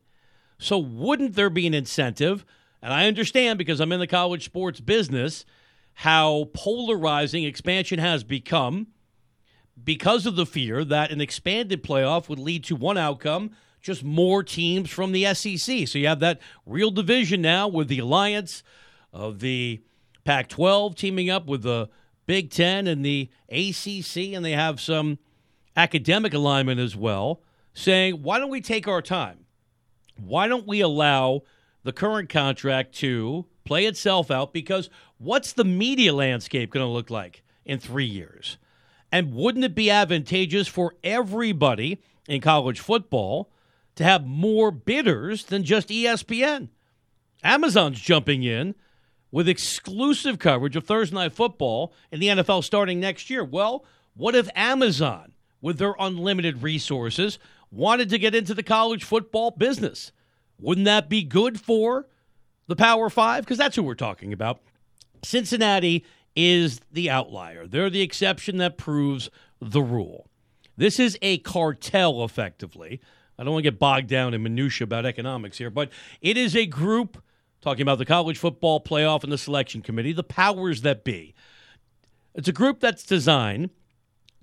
So, 0.59 0.77
wouldn't 0.77 1.35
there 1.35 1.49
be 1.49 1.67
an 1.67 1.73
incentive? 1.73 2.45
And 2.81 2.93
I 2.93 3.07
understand 3.07 3.57
because 3.57 3.79
I'm 3.79 3.91
in 3.91 3.99
the 3.99 4.07
college 4.07 4.45
sports 4.45 4.79
business 4.79 5.45
how 5.93 6.49
polarizing 6.53 7.43
expansion 7.43 7.97
has 7.97 8.23
become 8.23 8.87
because 9.83 10.25
of 10.25 10.35
the 10.35 10.45
fear 10.45 10.83
that 10.83 11.11
an 11.11 11.21
expanded 11.21 11.83
playoff 11.83 12.29
would 12.29 12.39
lead 12.39 12.63
to 12.65 12.75
one 12.75 12.97
outcome 12.97 13.51
just 13.87 14.03
more 14.03 14.43
teams 14.43 14.91
from 14.91 15.13
the 15.13 15.33
SEC. 15.33 15.87
So 15.87 15.97
you 15.97 16.07
have 16.07 16.19
that 16.19 16.41
real 16.65 16.91
division 16.91 17.41
now 17.41 17.69
with 17.69 17.87
the 17.87 17.99
alliance 17.99 18.61
of 19.13 19.39
the 19.39 19.81
Pac 20.25 20.49
12 20.49 20.93
teaming 20.93 21.29
up 21.29 21.47
with 21.47 21.63
the 21.63 21.89
Big 22.25 22.51
Ten 22.51 22.85
and 22.85 23.03
the 23.03 23.29
ACC, 23.49 24.33
and 24.33 24.43
they 24.43 24.51
have 24.51 24.81
some 24.81 25.19
academic 25.77 26.33
alignment 26.33 26.81
as 26.81 26.97
well, 26.97 27.41
saying, 27.73 28.21
why 28.21 28.37
don't 28.37 28.49
we 28.49 28.59
take 28.59 28.89
our 28.89 29.01
time? 29.01 29.45
Why 30.17 30.49
don't 30.49 30.67
we 30.67 30.81
allow 30.81 31.43
the 31.83 31.93
current 31.93 32.27
contract 32.27 32.93
to 32.95 33.45
play 33.63 33.85
itself 33.85 34.29
out? 34.29 34.51
Because 34.51 34.89
what's 35.17 35.53
the 35.53 35.63
media 35.63 36.13
landscape 36.13 36.71
going 36.71 36.85
to 36.85 36.91
look 36.91 37.09
like 37.09 37.41
in 37.63 37.79
three 37.79 38.05
years? 38.05 38.57
And 39.13 39.33
wouldn't 39.33 39.63
it 39.63 39.75
be 39.75 39.89
advantageous 39.89 40.67
for 40.67 40.95
everybody 41.05 42.01
in 42.27 42.41
college 42.41 42.81
football 42.81 43.49
to 43.97 44.03
have 44.03 44.25
more 44.25 44.71
bidders 44.71 45.43
than 45.43 45.63
just 45.63 45.89
ESPN? 45.89 46.69
Amazon's 47.43 47.99
jumping 47.99 48.41
in 48.41 48.73
with 49.29 49.47
exclusive 49.47 50.39
coverage 50.39 50.75
of 50.75 50.85
Thursday 50.85 51.15
Night 51.15 51.33
Football 51.33 51.93
in 52.11 52.19
the 52.19 52.27
NFL 52.27 52.63
starting 52.63 52.99
next 52.99 53.29
year. 53.29 53.43
Well, 53.43 53.85
what 54.15 54.33
if 54.33 54.49
Amazon 54.55 55.33
with 55.61 55.77
their 55.77 55.95
unlimited 55.99 56.63
resources, 56.63 57.39
wanted 57.71 58.09
to 58.09 58.19
get 58.19 58.35
into 58.35 58.53
the 58.53 58.63
college 58.63 59.03
football 59.03 59.51
business. 59.51 60.11
Wouldn't 60.59 60.85
that 60.85 61.09
be 61.09 61.23
good 61.23 61.59
for 61.59 62.07
the 62.67 62.75
Power 62.75 63.09
Five? 63.09 63.43
Because 63.43 63.57
that's 63.57 63.75
who 63.75 63.83
we're 63.83 63.95
talking 63.95 64.33
about. 64.33 64.61
Cincinnati 65.23 66.05
is 66.35 66.79
the 66.91 67.09
outlier. 67.09 67.67
They're 67.67 67.89
the 67.89 68.01
exception 68.01 68.57
that 68.57 68.77
proves 68.77 69.29
the 69.59 69.81
rule. 69.81 70.27
This 70.75 70.99
is 70.99 71.17
a 71.21 71.39
cartel, 71.39 72.23
effectively. 72.23 73.01
I 73.37 73.43
don't 73.43 73.53
want 73.53 73.63
to 73.63 73.71
get 73.71 73.79
bogged 73.79 74.07
down 74.07 74.33
in 74.33 74.41
minutia 74.41 74.85
about 74.85 75.05
economics 75.05 75.57
here, 75.57 75.69
but 75.69 75.89
it 76.21 76.37
is 76.37 76.55
a 76.55 76.65
group 76.65 77.21
talking 77.61 77.81
about 77.81 77.97
the 77.97 78.05
college 78.05 78.37
football 78.37 78.81
playoff 78.81 79.23
and 79.23 79.31
the 79.31 79.37
selection 79.37 79.81
committee, 79.81 80.13
the 80.13 80.23
powers 80.23 80.81
that 80.81 81.03
be. 81.03 81.33
It's 82.33 82.47
a 82.47 82.53
group 82.53 82.79
that's 82.79 83.03
designed 83.03 83.69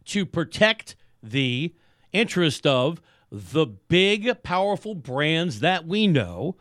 to 0.06 0.26
protect 0.26 0.96
the 1.22 1.74
interest 2.12 2.66
of 2.66 3.00
the 3.30 3.66
big, 3.66 4.42
powerful 4.42 4.94
brands 4.94 5.60
that 5.60 5.86
we 5.86 6.06
know 6.06 6.56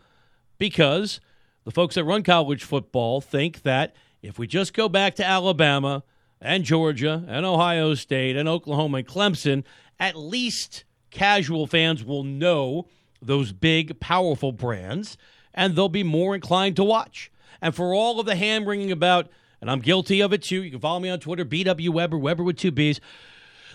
because 0.57 1.19
the 1.65 1.71
folks 1.71 1.95
that 1.95 2.03
run 2.03 2.23
college 2.23 2.63
football 2.63 3.21
think 3.21 3.61
that 3.63 3.95
if 4.21 4.39
we 4.39 4.47
just 4.47 4.73
go 4.73 4.89
back 4.89 5.15
to 5.15 5.25
Alabama 5.25 6.03
and 6.41 6.63
Georgia 6.63 7.23
and 7.27 7.45
Ohio 7.45 7.93
State 7.93 8.35
and 8.35 8.49
Oklahoma 8.49 8.99
and 8.99 9.07
Clemson, 9.07 9.63
at 9.99 10.15
least 10.15 10.83
casual 11.13 11.67
fans 11.67 12.03
will 12.03 12.23
know 12.23 12.87
those 13.21 13.53
big, 13.53 13.99
powerful 13.99 14.51
brands 14.51 15.17
and 15.53 15.75
they'll 15.75 15.89
be 15.89 16.03
more 16.03 16.35
inclined 16.35 16.75
to 16.75 16.83
watch. 16.83 17.31
And 17.61 17.73
for 17.73 17.93
all 17.93 18.19
of 18.19 18.25
the 18.25 18.35
hand 18.35 18.67
wringing 18.67 18.91
about, 18.91 19.29
and 19.61 19.71
I'm 19.71 19.79
guilty 19.79 20.21
of 20.21 20.33
it 20.33 20.43
too, 20.43 20.63
you 20.63 20.71
can 20.71 20.79
follow 20.79 20.99
me 20.99 21.09
on 21.09 21.19
Twitter, 21.19 21.45
BW 21.45 21.89
Weber, 21.89 22.17
Weber 22.17 22.43
with 22.43 22.57
two 22.57 22.71
B's. 22.71 22.99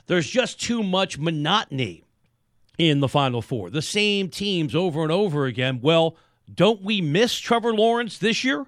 There's 0.07 0.29
just 0.29 0.61
too 0.61 0.83
much 0.83 1.19
monotony 1.19 2.05
in 2.77 3.01
the 3.01 3.09
Final 3.09 3.41
Four. 3.41 3.71
The 3.71 3.83
same 3.83 4.29
teams 4.29 4.75
over 4.75 5.03
and 5.03 5.13
over 5.13 5.47
again. 5.47 5.81
Well, 5.83 6.17
don't 6.53 6.83
we 6.83 7.01
miss 7.01 7.39
Trevor 7.39 7.75
Lawrence 7.75 8.19
this 8.19 8.45
year? 8.45 8.67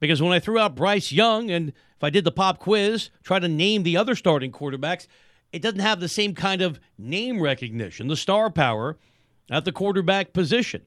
Because 0.00 0.20
when 0.20 0.32
I 0.32 0.40
threw 0.40 0.58
out 0.58 0.74
Bryce 0.74 1.12
Young 1.12 1.50
and 1.50 1.68
if 1.68 2.02
I 2.02 2.10
did 2.10 2.24
the 2.24 2.32
pop 2.32 2.58
quiz, 2.58 3.10
try 3.22 3.38
to 3.38 3.48
name 3.48 3.84
the 3.84 3.96
other 3.96 4.14
starting 4.14 4.52
quarterbacks, 4.52 5.06
it 5.54 5.62
doesn't 5.62 5.78
have 5.78 6.00
the 6.00 6.08
same 6.08 6.34
kind 6.34 6.62
of 6.62 6.80
name 6.98 7.40
recognition, 7.40 8.08
the 8.08 8.16
star 8.16 8.50
power 8.50 8.98
at 9.48 9.64
the 9.64 9.70
quarterback 9.70 10.32
position. 10.32 10.82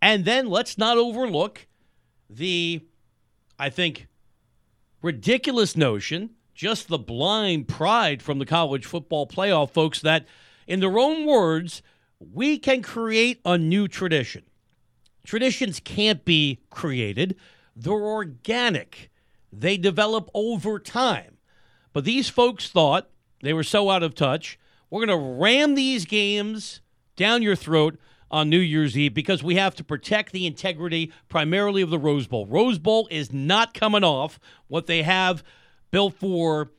And 0.00 0.24
then 0.24 0.46
let's 0.46 0.78
not 0.78 0.96
overlook 0.96 1.66
the, 2.30 2.82
I 3.58 3.68
think, 3.68 4.06
ridiculous 5.02 5.76
notion 5.76 6.30
just 6.54 6.86
the 6.86 6.98
blind 6.98 7.66
pride 7.66 8.22
from 8.22 8.38
the 8.38 8.46
college 8.46 8.86
football 8.86 9.26
playoff 9.26 9.72
folks 9.72 10.00
that, 10.02 10.24
in 10.68 10.78
their 10.78 10.98
own 10.98 11.26
words, 11.26 11.82
we 12.20 12.58
can 12.58 12.82
create 12.82 13.40
a 13.44 13.58
new 13.58 13.88
tradition. 13.88 14.44
Traditions 15.24 15.80
can't 15.80 16.24
be 16.24 16.60
created, 16.70 17.34
they're 17.74 17.92
organic, 17.92 19.10
they 19.52 19.76
develop 19.76 20.30
over 20.32 20.78
time. 20.78 21.38
But 21.92 22.04
these 22.04 22.28
folks 22.28 22.70
thought 22.70 23.10
they 23.40 23.52
were 23.52 23.62
so 23.62 23.90
out 23.90 24.02
of 24.02 24.14
touch. 24.14 24.58
We're 24.90 25.06
going 25.06 25.18
to 25.18 25.40
ram 25.40 25.74
these 25.74 26.04
games 26.04 26.80
down 27.16 27.42
your 27.42 27.56
throat 27.56 27.98
on 28.30 28.50
New 28.50 28.58
Year's 28.58 28.96
Eve 28.96 29.14
because 29.14 29.42
we 29.42 29.56
have 29.56 29.74
to 29.76 29.84
protect 29.84 30.32
the 30.32 30.46
integrity 30.46 31.12
primarily 31.28 31.82
of 31.82 31.90
the 31.90 31.98
Rose 31.98 32.26
Bowl. 32.26 32.46
Rose 32.46 32.78
Bowl 32.78 33.08
is 33.10 33.32
not 33.32 33.74
coming 33.74 34.04
off 34.04 34.38
what 34.68 34.86
they 34.86 35.02
have 35.02 35.44
built 35.90 36.14
for 36.14 36.70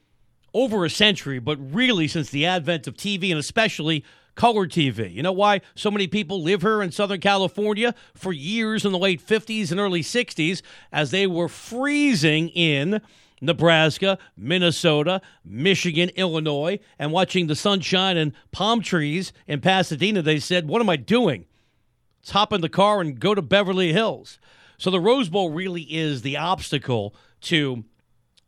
over 0.53 0.85
a 0.85 0.89
century, 0.89 1.39
but 1.39 1.57
really 1.73 2.07
since 2.07 2.29
the 2.29 2.45
advent 2.45 2.87
of 2.87 2.95
TV 2.95 3.29
and 3.29 3.39
especially 3.39 4.03
color 4.35 4.67
TV. 4.67 5.13
You 5.13 5.23
know 5.23 5.31
why 5.31 5.61
so 5.75 5.91
many 5.91 6.07
people 6.07 6.41
live 6.41 6.61
here 6.61 6.81
in 6.81 6.91
Southern 6.91 7.19
California 7.19 7.93
for 8.13 8.31
years 8.31 8.85
in 8.85 8.91
the 8.91 8.97
late 8.97 9.25
50s 9.25 9.71
and 9.71 9.79
early 9.79 10.01
60s 10.01 10.61
as 10.91 11.11
they 11.11 11.27
were 11.27 11.49
freezing 11.49 12.49
in 12.49 13.01
Nebraska, 13.41 14.17
Minnesota, 14.35 15.21
Michigan, 15.45 16.09
Illinois, 16.15 16.79
and 16.97 17.11
watching 17.11 17.47
the 17.47 17.55
sunshine 17.55 18.17
and 18.17 18.33
palm 18.51 18.81
trees 18.81 19.31
in 19.47 19.61
Pasadena, 19.61 20.21
they 20.21 20.39
said, 20.39 20.67
What 20.67 20.81
am 20.81 20.89
I 20.89 20.95
doing? 20.95 21.45
Let's 22.19 22.31
hop 22.31 22.51
in 22.51 22.61
the 22.61 22.69
car 22.69 22.99
and 22.99 23.19
go 23.19 23.35
to 23.35 23.41
Beverly 23.41 23.93
Hills. 23.93 24.39
So 24.77 24.91
the 24.91 24.99
Rose 24.99 25.29
Bowl 25.29 25.49
really 25.49 25.83
is 25.83 26.21
the 26.21 26.37
obstacle 26.37 27.15
to 27.41 27.83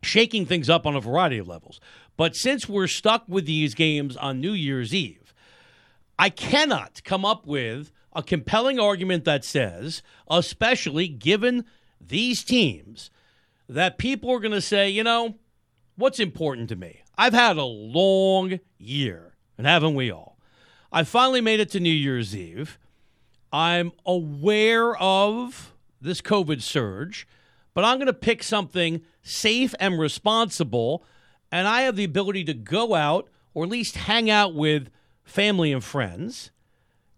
shaking 0.02 0.46
things 0.46 0.70
up 0.70 0.86
on 0.86 0.96
a 0.96 1.00
variety 1.00 1.38
of 1.38 1.48
levels. 1.48 1.80
But 2.16 2.36
since 2.36 2.68
we're 2.68 2.86
stuck 2.86 3.24
with 3.28 3.46
these 3.46 3.74
games 3.74 4.16
on 4.16 4.40
New 4.40 4.52
Year's 4.52 4.94
Eve, 4.94 5.32
I 6.18 6.28
cannot 6.28 7.02
come 7.04 7.24
up 7.24 7.46
with 7.46 7.92
a 8.12 8.22
compelling 8.22 8.78
argument 8.78 9.24
that 9.24 9.44
says, 9.44 10.02
especially 10.28 11.08
given 11.08 11.64
these 12.00 12.44
teams, 12.44 13.10
that 13.70 13.98
people 13.98 14.30
are 14.30 14.40
going 14.40 14.50
to 14.50 14.60
say, 14.60 14.90
you 14.90 15.04
know, 15.04 15.36
what's 15.94 16.18
important 16.18 16.68
to 16.70 16.76
me? 16.76 17.02
I've 17.16 17.32
had 17.32 17.56
a 17.56 17.64
long 17.64 18.58
year, 18.78 19.36
and 19.56 19.66
haven't 19.66 19.94
we 19.94 20.10
all? 20.10 20.38
I 20.92 21.04
finally 21.04 21.40
made 21.40 21.60
it 21.60 21.70
to 21.70 21.80
New 21.80 21.92
Year's 21.92 22.34
Eve. 22.34 22.78
I'm 23.52 23.92
aware 24.04 24.96
of 24.96 25.72
this 26.00 26.20
COVID 26.20 26.62
surge, 26.62 27.28
but 27.72 27.84
I'm 27.84 27.98
going 27.98 28.06
to 28.08 28.12
pick 28.12 28.42
something 28.42 29.02
safe 29.22 29.72
and 29.78 30.00
responsible, 30.00 31.04
and 31.52 31.68
I 31.68 31.82
have 31.82 31.94
the 31.94 32.04
ability 32.04 32.42
to 32.44 32.54
go 32.54 32.94
out 32.94 33.28
or 33.54 33.62
at 33.62 33.70
least 33.70 33.96
hang 33.96 34.28
out 34.28 34.52
with 34.52 34.90
family 35.22 35.72
and 35.72 35.84
friends. 35.84 36.50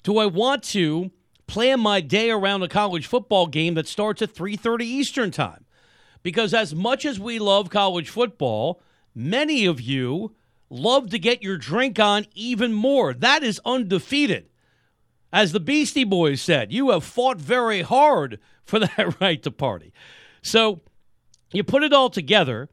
Do 0.03 0.19
I 0.19 0.27
want 0.27 0.65
to 0.65 1.13
plan 1.47 1.81
my 1.81 2.03
day 2.03 2.31
around 2.31 2.63
a 2.63 2.69
college 2.69 3.07
football 3.07 3.47
game 3.47 3.73
that 3.75 3.89
starts 3.89 4.21
at 4.21 4.35
3:30 4.35 4.85
Eastern 4.85 5.31
Time? 5.31 5.65
Because 6.23 6.55
as 6.55 6.75
much 6.75 7.05
as 7.05 7.18
we 7.18 7.39
love 7.39 7.70
college 7.70 8.09
football, 8.09 8.81
many 9.14 9.66
of 9.66 9.81
you 9.81 10.35
love 10.70 11.11
to 11.11 11.18
get 11.18 11.43
your 11.43 11.59
drink 11.59 11.99
on 11.99 12.27
even 12.35 12.73
more. 12.73 13.12
That 13.14 13.43
is 13.43 13.61
undefeated. 13.64 14.49
As 15.33 15.53
the 15.53 15.61
Beastie 15.61 16.05
Boys 16.05 16.41
said, 16.41 16.73
you 16.73 16.91
have 16.91 17.05
fought 17.05 17.39
very 17.39 17.83
hard 17.83 18.39
for 18.64 18.79
that 18.81 19.20
right 19.20 19.43
to 19.43 19.51
party. 19.51 19.93
So 20.43 20.81
you 21.53 21.64
put 21.64 21.83
it 21.83 21.93
all 21.93 22.11
together, 22.11 22.70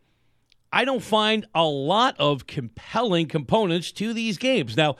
I 0.72 0.86
don't 0.86 1.04
find 1.04 1.46
a 1.56 1.66
lot 1.66 2.16
of 2.20 2.48
compelling 2.48 3.28
components 3.28 3.92
to 3.94 4.14
these 4.14 4.38
games. 4.38 4.78
Now, 4.78 4.98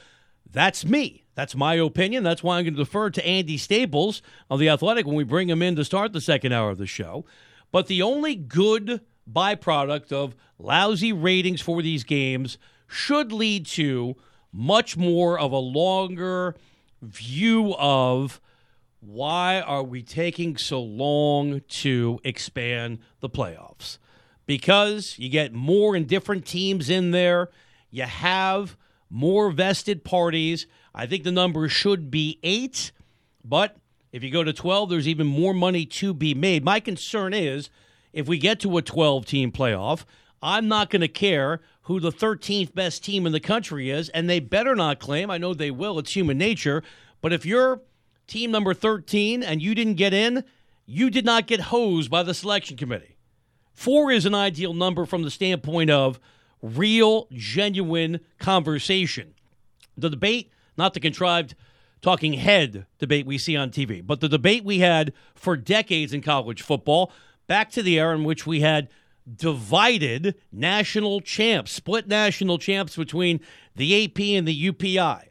that's 0.52 0.84
me. 0.84 1.26
That's 1.36 1.56
my 1.56 1.76
opinion. 1.76 2.24
That's 2.24 2.44
why 2.44 2.58
I'm 2.58 2.66
going 2.66 2.74
to 2.74 2.84
defer 2.84 3.10
to 3.12 3.26
Andy 3.26 3.58
Staples 3.58 4.22
of 4.50 4.60
The 4.60 4.70
Athletic 4.70 5.06
when 5.06 5.16
we 5.16 5.24
bring 5.24 5.50
him 5.50 5.62
in 5.62 5.76
to 5.76 5.86
start 5.86 6.12
the 6.12 6.22
second 6.22 6.52
hour 6.54 6.72
of 6.72 6.78
the 6.78 6.88
show. 6.88 7.24
But 7.72 7.88
the 7.88 8.02
only 8.02 8.36
good 8.36 9.02
byproduct 9.32 10.12
of 10.12 10.36
lousy 10.58 11.14
ratings 11.14 11.62
for 11.62 11.82
these 11.82 12.04
games 12.04 12.58
should 12.88 13.32
lead 13.32 13.66
to 13.68 14.16
much 14.52 14.98
more 14.98 15.40
of 15.40 15.52
a 15.52 15.58
longer 15.58 16.56
view 17.02 17.76
of 17.78 18.42
why 19.00 19.62
are 19.62 19.84
we 19.84 20.02
taking 20.02 20.58
so 20.58 20.82
long 20.82 21.62
to 21.70 22.20
expand 22.24 23.00
the 23.22 23.30
playoffs? 23.30 23.98
Because 24.46 25.18
you 25.18 25.30
get 25.30 25.54
more 25.54 25.96
and 25.96 26.08
different 26.08 26.46
teams 26.46 26.90
in 26.90 27.12
there, 27.12 27.50
you 27.92 28.04
have 28.04 28.76
more 29.10 29.52
vested 29.52 30.04
parties. 30.04 30.68
I 30.94 31.06
think 31.06 31.24
the 31.24 31.32
number 31.32 31.70
should 31.70 32.12
be 32.12 32.40
eight, 32.44 32.92
but 33.44 33.78
if 34.12 34.24
you 34.24 34.32
go 34.32 34.44
to 34.44 34.54
12, 34.54 34.90
there's 34.90 35.08
even 35.08 35.28
more 35.28 35.54
money 35.54 35.86
to 35.86 36.14
be 36.14 36.34
made. 36.34 36.64
My 36.64 36.80
concern 36.80 37.34
is 37.34 37.70
if 38.14 38.28
we 38.28 38.38
get 38.38 38.60
to 38.62 38.78
a 38.78 38.82
12 38.82 39.26
team 39.26 39.52
playoff, 39.52 40.06
I'm 40.42 40.68
not 40.68 40.90
going 40.90 41.02
to 41.02 41.08
care 41.08 41.62
who 41.84 42.00
the 42.00 42.12
13th 42.12 42.74
best 42.74 43.04
team 43.04 43.26
in 43.26 43.32
the 43.32 43.40
country 43.40 43.90
is, 43.90 44.10
and 44.10 44.30
they 44.30 44.40
better 44.40 44.76
not 44.76 45.00
claim. 45.00 45.30
I 45.30 45.38
know 45.38 45.54
they 45.54 45.72
will, 45.72 46.00
it's 46.00 46.16
human 46.16 46.38
nature. 46.38 46.84
But 47.22 47.34
if 47.34 47.46
you're 47.46 47.82
team 48.28 48.52
number 48.52 48.74
13 48.74 49.44
and 49.44 49.62
you 49.62 49.76
didn't 49.76 49.96
get 49.96 50.14
in, 50.14 50.44
you 50.86 51.10
did 51.10 51.26
not 51.26 51.48
get 51.48 51.60
hosed 51.60 52.10
by 52.10 52.24
the 52.24 52.34
selection 52.34 52.78
committee. 52.78 53.18
Four 53.74 54.12
is 54.12 54.26
an 54.26 54.36
ideal 54.36 54.74
number 54.74 55.06
from 55.06 55.24
the 55.24 55.32
standpoint 55.32 55.90
of 55.90 56.20
real, 56.62 57.28
genuine 57.32 58.20
conversation. 58.38 59.34
The 59.98 60.10
debate, 60.10 60.52
not 60.78 60.94
the 60.94 61.00
contrived 61.00 61.56
talking 62.02 62.34
head 62.34 62.86
debate 62.98 63.26
we 63.26 63.38
see 63.38 63.56
on 63.56 63.72
TV, 63.72 64.06
but 64.06 64.22
the 64.22 64.30
debate 64.30 64.64
we 64.64 64.80
had 64.80 65.14
for 65.36 65.58
decades 65.58 66.14
in 66.14 66.22
college 66.22 66.62
football, 66.62 67.12
back 67.48 67.72
to 67.72 67.84
the 67.84 68.00
era 68.00 68.16
in 68.16 68.24
which 68.24 68.46
we 68.48 68.62
had 68.62 68.90
divided 69.36 70.36
national 70.52 71.22
champs, 71.22 71.72
split 71.72 72.08
national 72.08 72.58
champs 72.58 72.96
between 72.96 73.40
the 73.76 74.06
AP 74.06 74.20
and 74.20 74.48
the 74.48 74.72
UPI. 74.72 75.26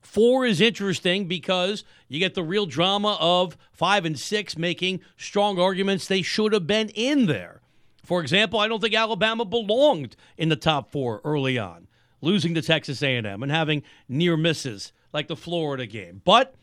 Four 0.00 0.46
is 0.46 0.60
interesting 0.60 1.28
because 1.28 1.84
you 2.08 2.18
get 2.18 2.34
the 2.34 2.42
real 2.42 2.66
drama 2.66 3.16
of 3.20 3.56
five 3.72 4.04
and 4.04 4.18
six 4.18 4.56
making 4.56 5.00
strong 5.16 5.60
arguments 5.60 6.06
they 6.06 6.22
should 6.22 6.52
have 6.52 6.66
been 6.66 6.88
in 6.90 7.26
there. 7.26 7.60
For 8.04 8.22
example, 8.22 8.58
I 8.58 8.68
don't 8.68 8.80
think 8.80 8.94
Alabama 8.94 9.44
belonged 9.44 10.16
in 10.38 10.48
the 10.48 10.56
top 10.56 10.90
four 10.90 11.20
early 11.24 11.58
on, 11.58 11.88
losing 12.22 12.54
to 12.54 12.62
Texas 12.62 13.02
A&M 13.02 13.42
and 13.42 13.52
having 13.52 13.82
near 14.08 14.34
misses 14.36 14.92
like 15.12 15.28
the 15.28 15.36
Florida 15.36 15.86
game. 15.86 16.22
But 16.24 16.54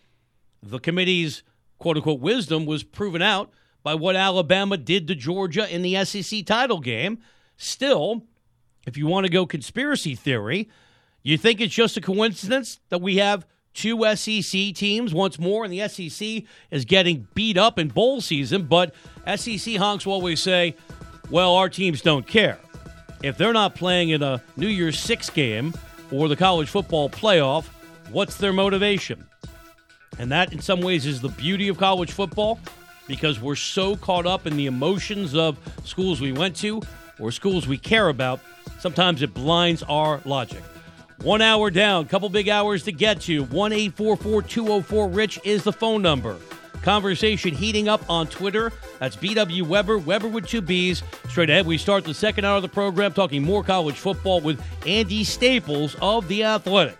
the 0.61 0.79
committee's 0.79 1.43
quote 1.77 1.97
unquote 1.97 2.19
wisdom 2.19 2.65
was 2.65 2.83
proven 2.83 3.21
out 3.21 3.51
by 3.83 3.95
what 3.95 4.15
Alabama 4.15 4.77
did 4.77 5.07
to 5.07 5.15
Georgia 5.15 5.71
in 5.73 5.81
the 5.81 6.03
SEC 6.05 6.45
title 6.45 6.79
game. 6.79 7.19
Still, 7.57 8.23
if 8.87 8.97
you 8.97 9.07
want 9.07 9.25
to 9.25 9.31
go 9.31 9.45
conspiracy 9.45 10.15
theory, 10.15 10.69
you 11.21 11.37
think 11.37 11.61
it's 11.61 11.73
just 11.73 11.97
a 11.97 12.01
coincidence 12.01 12.79
that 12.89 13.01
we 13.01 13.17
have 13.17 13.45
two 13.73 14.03
SEC 14.15 14.73
teams 14.73 15.13
once 15.13 15.37
more, 15.37 15.65
and 15.65 15.73
the 15.73 15.87
SEC 15.87 16.43
is 16.71 16.85
getting 16.85 17.27
beat 17.35 17.57
up 17.57 17.77
in 17.77 17.89
bowl 17.89 18.21
season, 18.21 18.63
but 18.63 18.93
SEC 19.35 19.75
honks 19.75 20.05
will 20.05 20.13
always 20.13 20.41
say, 20.41 20.75
well, 21.29 21.55
our 21.55 21.69
teams 21.69 22.01
don't 22.01 22.25
care. 22.25 22.57
If 23.21 23.37
they're 23.37 23.53
not 23.53 23.75
playing 23.75 24.09
in 24.09 24.23
a 24.23 24.41
New 24.55 24.67
Year's 24.67 24.99
Six 24.99 25.29
game 25.29 25.73
or 26.11 26.27
the 26.27 26.35
college 26.35 26.69
football 26.69 27.09
playoff, 27.09 27.67
What's 28.15 28.37
their 28.37 28.53
motivation? 28.53 29.27
And 30.19 30.31
that, 30.31 30.53
in 30.53 30.61
some 30.61 30.79
ways, 30.79 31.05
is 31.05 31.19
the 31.19 31.27
beauty 31.27 31.67
of 31.67 31.77
college 31.77 32.13
football 32.13 32.61
because 33.07 33.41
we're 33.41 33.57
so 33.57 33.97
caught 33.97 34.25
up 34.25 34.47
in 34.47 34.55
the 34.55 34.67
emotions 34.67 35.35
of 35.35 35.59
schools 35.83 36.21
we 36.21 36.31
went 36.31 36.55
to 36.55 36.81
or 37.19 37.29
schools 37.33 37.67
we 37.67 37.77
care 37.77 38.07
about. 38.07 38.39
Sometimes 38.79 39.21
it 39.21 39.33
blinds 39.33 39.83
our 39.83 40.21
logic. 40.23 40.63
One 41.23 41.41
hour 41.41 41.69
down, 41.69 42.05
couple 42.05 42.29
big 42.29 42.47
hours 42.47 42.83
to 42.83 42.93
get 42.93 43.19
to. 43.23 43.43
1 43.43 43.71
204 43.91 45.09
Rich 45.09 45.41
is 45.43 45.65
the 45.65 45.73
phone 45.73 46.01
number. 46.01 46.37
Conversation 46.83 47.53
heating 47.53 47.89
up 47.89 48.09
on 48.09 48.27
Twitter. 48.27 48.71
That's 48.99 49.17
BW 49.17 49.63
Weber, 49.63 49.97
Weber 49.97 50.29
with 50.29 50.47
two 50.47 50.61
B's. 50.61 51.03
Straight 51.27 51.49
ahead, 51.49 51.65
we 51.65 51.77
start 51.77 52.05
the 52.05 52.13
second 52.13 52.45
hour 52.45 52.55
of 52.55 52.61
the 52.61 52.69
program 52.69 53.11
talking 53.11 53.43
more 53.43 53.61
college 53.61 53.97
football 53.97 54.39
with 54.39 54.63
Andy 54.87 55.25
Staples 55.25 55.97
of 55.99 56.29
The 56.29 56.45
Athletic. 56.45 56.97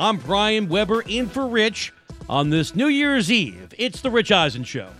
I'm 0.00 0.18
Brian 0.18 0.68
Weber 0.68 1.02
in 1.08 1.26
for 1.28 1.48
Rich 1.48 1.92
on 2.28 2.50
this 2.50 2.76
New 2.76 2.86
Year's 2.86 3.32
Eve. 3.32 3.74
It's 3.76 4.00
The 4.00 4.12
Rich 4.12 4.30
Eisen 4.30 4.62
Show. 4.62 4.90